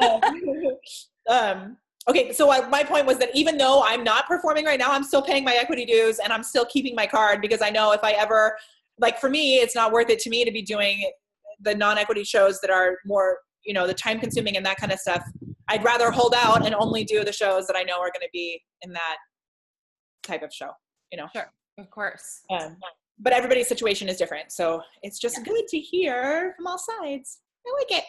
um, 1.28 1.76
okay, 2.08 2.32
so 2.32 2.50
I, 2.50 2.66
my 2.68 2.82
point 2.84 3.06
was 3.06 3.18
that 3.18 3.30
even 3.34 3.58
though 3.58 3.82
I'm 3.84 4.02
not 4.02 4.26
performing 4.26 4.64
right 4.64 4.78
now, 4.78 4.92
I'm 4.92 5.04
still 5.04 5.22
paying 5.22 5.44
my 5.44 5.54
equity 5.54 5.84
dues 5.84 6.18
and 6.18 6.32
I'm 6.32 6.42
still 6.42 6.64
keeping 6.64 6.94
my 6.94 7.06
card 7.06 7.40
because 7.40 7.62
I 7.62 7.70
know 7.70 7.92
if 7.92 8.02
I 8.02 8.12
ever, 8.12 8.56
like 8.98 9.18
for 9.18 9.28
me, 9.28 9.56
it's 9.56 9.74
not 9.74 9.92
worth 9.92 10.10
it 10.10 10.18
to 10.20 10.30
me 10.30 10.44
to 10.44 10.50
be 10.50 10.62
doing 10.62 11.10
the 11.60 11.74
non-equity 11.74 12.24
shows 12.24 12.60
that 12.60 12.70
are 12.70 12.98
more, 13.04 13.38
you 13.64 13.74
know, 13.74 13.86
the 13.86 13.94
time 13.94 14.20
consuming 14.20 14.56
and 14.56 14.64
that 14.64 14.78
kind 14.78 14.92
of 14.92 14.98
stuff. 14.98 15.22
I'd 15.68 15.84
rather 15.84 16.10
hold 16.10 16.34
out 16.34 16.64
and 16.64 16.74
only 16.74 17.04
do 17.04 17.24
the 17.24 17.32
shows 17.32 17.66
that 17.66 17.76
I 17.76 17.82
know 17.82 17.96
are 17.96 18.10
going 18.10 18.22
to 18.22 18.30
be 18.32 18.62
in 18.82 18.92
that 18.92 19.16
type 20.22 20.42
of 20.42 20.52
show, 20.52 20.70
you 21.12 21.18
know? 21.18 21.26
Sure, 21.34 21.50
of 21.78 21.90
course. 21.90 22.40
Um, 22.50 22.76
but 23.20 23.32
everybody's 23.32 23.68
situation 23.68 24.08
is 24.08 24.16
different. 24.16 24.52
So 24.52 24.80
it's 25.02 25.18
just 25.18 25.38
yeah. 25.38 25.44
good 25.44 25.68
to 25.68 25.78
hear 25.78 26.54
from 26.56 26.66
all 26.66 26.78
sides. 26.78 27.40
I 27.66 27.74
like 27.78 27.98
it. 27.98 28.04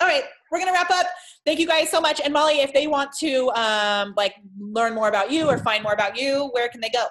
All 0.00 0.08
right, 0.08 0.24
we're 0.50 0.58
gonna 0.58 0.72
wrap 0.72 0.90
up. 0.90 1.06
Thank 1.46 1.60
you 1.60 1.66
guys 1.66 1.88
so 1.88 2.00
much. 2.00 2.20
And 2.24 2.32
Molly, 2.32 2.60
if 2.60 2.72
they 2.72 2.88
want 2.88 3.12
to 3.20 3.50
um, 3.50 4.14
like 4.16 4.34
learn 4.58 4.94
more 4.94 5.08
about 5.08 5.30
you 5.30 5.48
or 5.48 5.58
find 5.58 5.82
more 5.82 5.92
about 5.92 6.18
you, 6.18 6.48
where 6.52 6.68
can 6.68 6.80
they 6.80 6.90
go? 6.90 7.04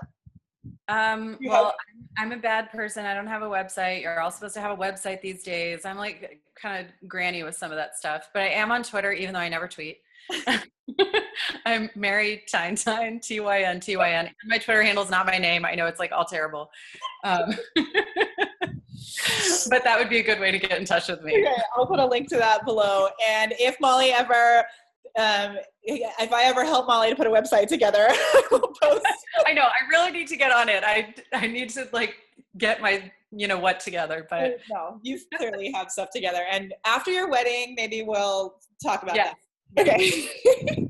Um, 0.89 1.37
well, 1.45 1.73
I'm 2.17 2.33
a 2.33 2.37
bad 2.37 2.69
person. 2.69 3.05
I 3.05 3.13
don't 3.13 3.27
have 3.27 3.43
a 3.43 3.47
website. 3.47 4.01
You're 4.01 4.19
all 4.19 4.31
supposed 4.31 4.55
to 4.55 4.61
have 4.61 4.71
a 4.71 4.81
website 4.81 5.21
these 5.21 5.41
days. 5.41 5.85
I'm 5.85 5.97
like 5.97 6.41
kind 6.61 6.85
of 6.85 7.07
granny 7.07 7.43
with 7.43 7.55
some 7.55 7.71
of 7.71 7.77
that 7.77 7.97
stuff, 7.97 8.29
but 8.33 8.43
I 8.43 8.49
am 8.49 8.71
on 8.71 8.83
Twitter, 8.83 9.13
even 9.13 9.33
though 9.33 9.39
I 9.39 9.47
never 9.47 9.69
tweet. 9.69 9.99
I'm 11.65 11.89
Mary 11.95 12.43
Tyne 12.51 12.75
Tyne, 12.75 13.19
T 13.19 13.39
Y 13.39 13.61
N 13.61 13.79
T 13.79 13.97
Y 13.97 14.11
N. 14.11 14.29
My 14.45 14.57
Twitter 14.57 14.83
handle 14.83 15.03
is 15.03 15.09
not 15.09 15.25
my 15.25 15.37
name. 15.37 15.65
I 15.65 15.75
know 15.75 15.87
it's 15.87 15.99
like 15.99 16.11
all 16.11 16.25
terrible. 16.25 16.69
Um, 17.23 17.53
but 19.69 19.83
that 19.83 19.95
would 19.97 20.09
be 20.09 20.19
a 20.19 20.23
good 20.23 20.39
way 20.39 20.51
to 20.51 20.59
get 20.59 20.77
in 20.77 20.85
touch 20.85 21.07
with 21.07 21.21
me. 21.23 21.33
Okay, 21.33 21.61
I'll 21.75 21.85
put 21.85 21.99
a 21.99 22.05
link 22.05 22.29
to 22.29 22.37
that 22.37 22.65
below. 22.65 23.09
And 23.27 23.53
if 23.59 23.79
Molly 23.79 24.11
ever, 24.11 24.65
um, 25.17 25.57
if 25.83 26.33
I 26.33 26.43
ever 26.43 26.63
help 26.63 26.87
Molly 26.87 27.09
to 27.09 27.15
put 27.15 27.27
a 27.27 27.31
website 27.31 27.67
together, 27.67 28.07
we'll 28.51 28.73
post. 28.81 29.05
I 29.45 29.53
know. 29.53 29.63
I 29.63 29.87
really 29.89 30.11
need 30.11 30.27
to 30.27 30.37
get 30.37 30.51
on 30.51 30.69
it. 30.69 30.83
I 30.85 31.13
I 31.33 31.47
need 31.47 31.69
to 31.71 31.87
like 31.91 32.15
get 32.57 32.81
my 32.81 33.11
you 33.31 33.47
know 33.47 33.59
what 33.59 33.79
together. 33.79 34.27
But 34.29 34.59
no, 34.69 34.99
you 35.03 35.19
clearly 35.35 35.71
have 35.71 35.89
stuff 35.89 36.09
together. 36.13 36.43
And 36.51 36.73
after 36.85 37.11
your 37.11 37.29
wedding, 37.29 37.75
maybe 37.75 38.03
we'll 38.03 38.55
talk 38.83 39.03
about 39.03 39.15
yeah. 39.15 39.25
that. 39.25 39.35
Okay. 39.79 40.29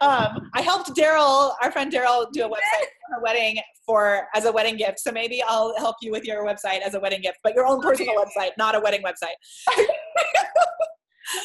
um, 0.00 0.50
I 0.54 0.62
helped 0.62 0.90
Daryl, 0.96 1.54
our 1.62 1.70
friend 1.72 1.92
Daryl, 1.92 2.30
do 2.32 2.44
a 2.44 2.48
website 2.48 2.88
for 3.08 3.14
her 3.14 3.22
wedding 3.22 3.60
for 3.86 4.28
as 4.34 4.44
a 4.44 4.52
wedding 4.52 4.76
gift. 4.76 5.00
So 5.00 5.12
maybe 5.12 5.42
I'll 5.42 5.76
help 5.78 5.96
you 6.02 6.10
with 6.10 6.24
your 6.24 6.44
website 6.44 6.80
as 6.80 6.94
a 6.94 7.00
wedding 7.00 7.20
gift, 7.20 7.38
but 7.42 7.54
your 7.54 7.66
own 7.66 7.80
personal 7.80 8.14
website, 8.14 8.50
not 8.56 8.74
a 8.74 8.80
wedding 8.80 9.02
website. 9.02 9.34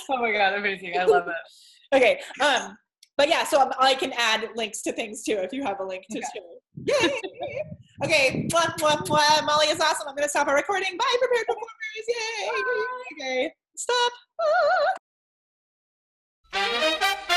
oh 0.10 0.18
my 0.18 0.32
god, 0.32 0.54
amazing! 0.54 0.94
I 1.00 1.06
love 1.06 1.28
it. 1.28 1.96
Okay. 1.96 2.20
Um, 2.42 2.78
but 3.18 3.30
yeah, 3.30 3.46
so 3.46 3.72
I 3.80 3.96
can 3.96 4.14
add 4.18 4.50
links 4.56 4.82
to 4.84 4.92
things 4.92 5.24
too 5.24 5.38
if 5.38 5.54
you 5.54 5.64
have 5.64 5.80
a 5.80 5.84
link 5.84 6.04
to 6.12 6.18
okay. 6.20 6.30
Yay! 7.02 7.22
okay, 8.04 8.48
mwah, 8.52 8.76
mwah, 8.78 8.98
mwah. 9.08 9.46
Molly 9.46 9.68
is 9.68 9.80
awesome. 9.80 10.08
I'm 10.08 10.16
going 10.16 10.24
to 10.26 10.30
stop 10.30 10.48
our 10.48 10.56
recording. 10.56 10.98
Bye, 10.98 11.16
prepared 11.20 11.48
performers. 11.48 12.06
Yay! 12.08 12.48
Bye. 12.48 12.86
Okay, 13.14 13.54
stop. 13.76 14.12
Ah. 14.42 14.46
Thank 16.56 17.30
you. 17.30 17.35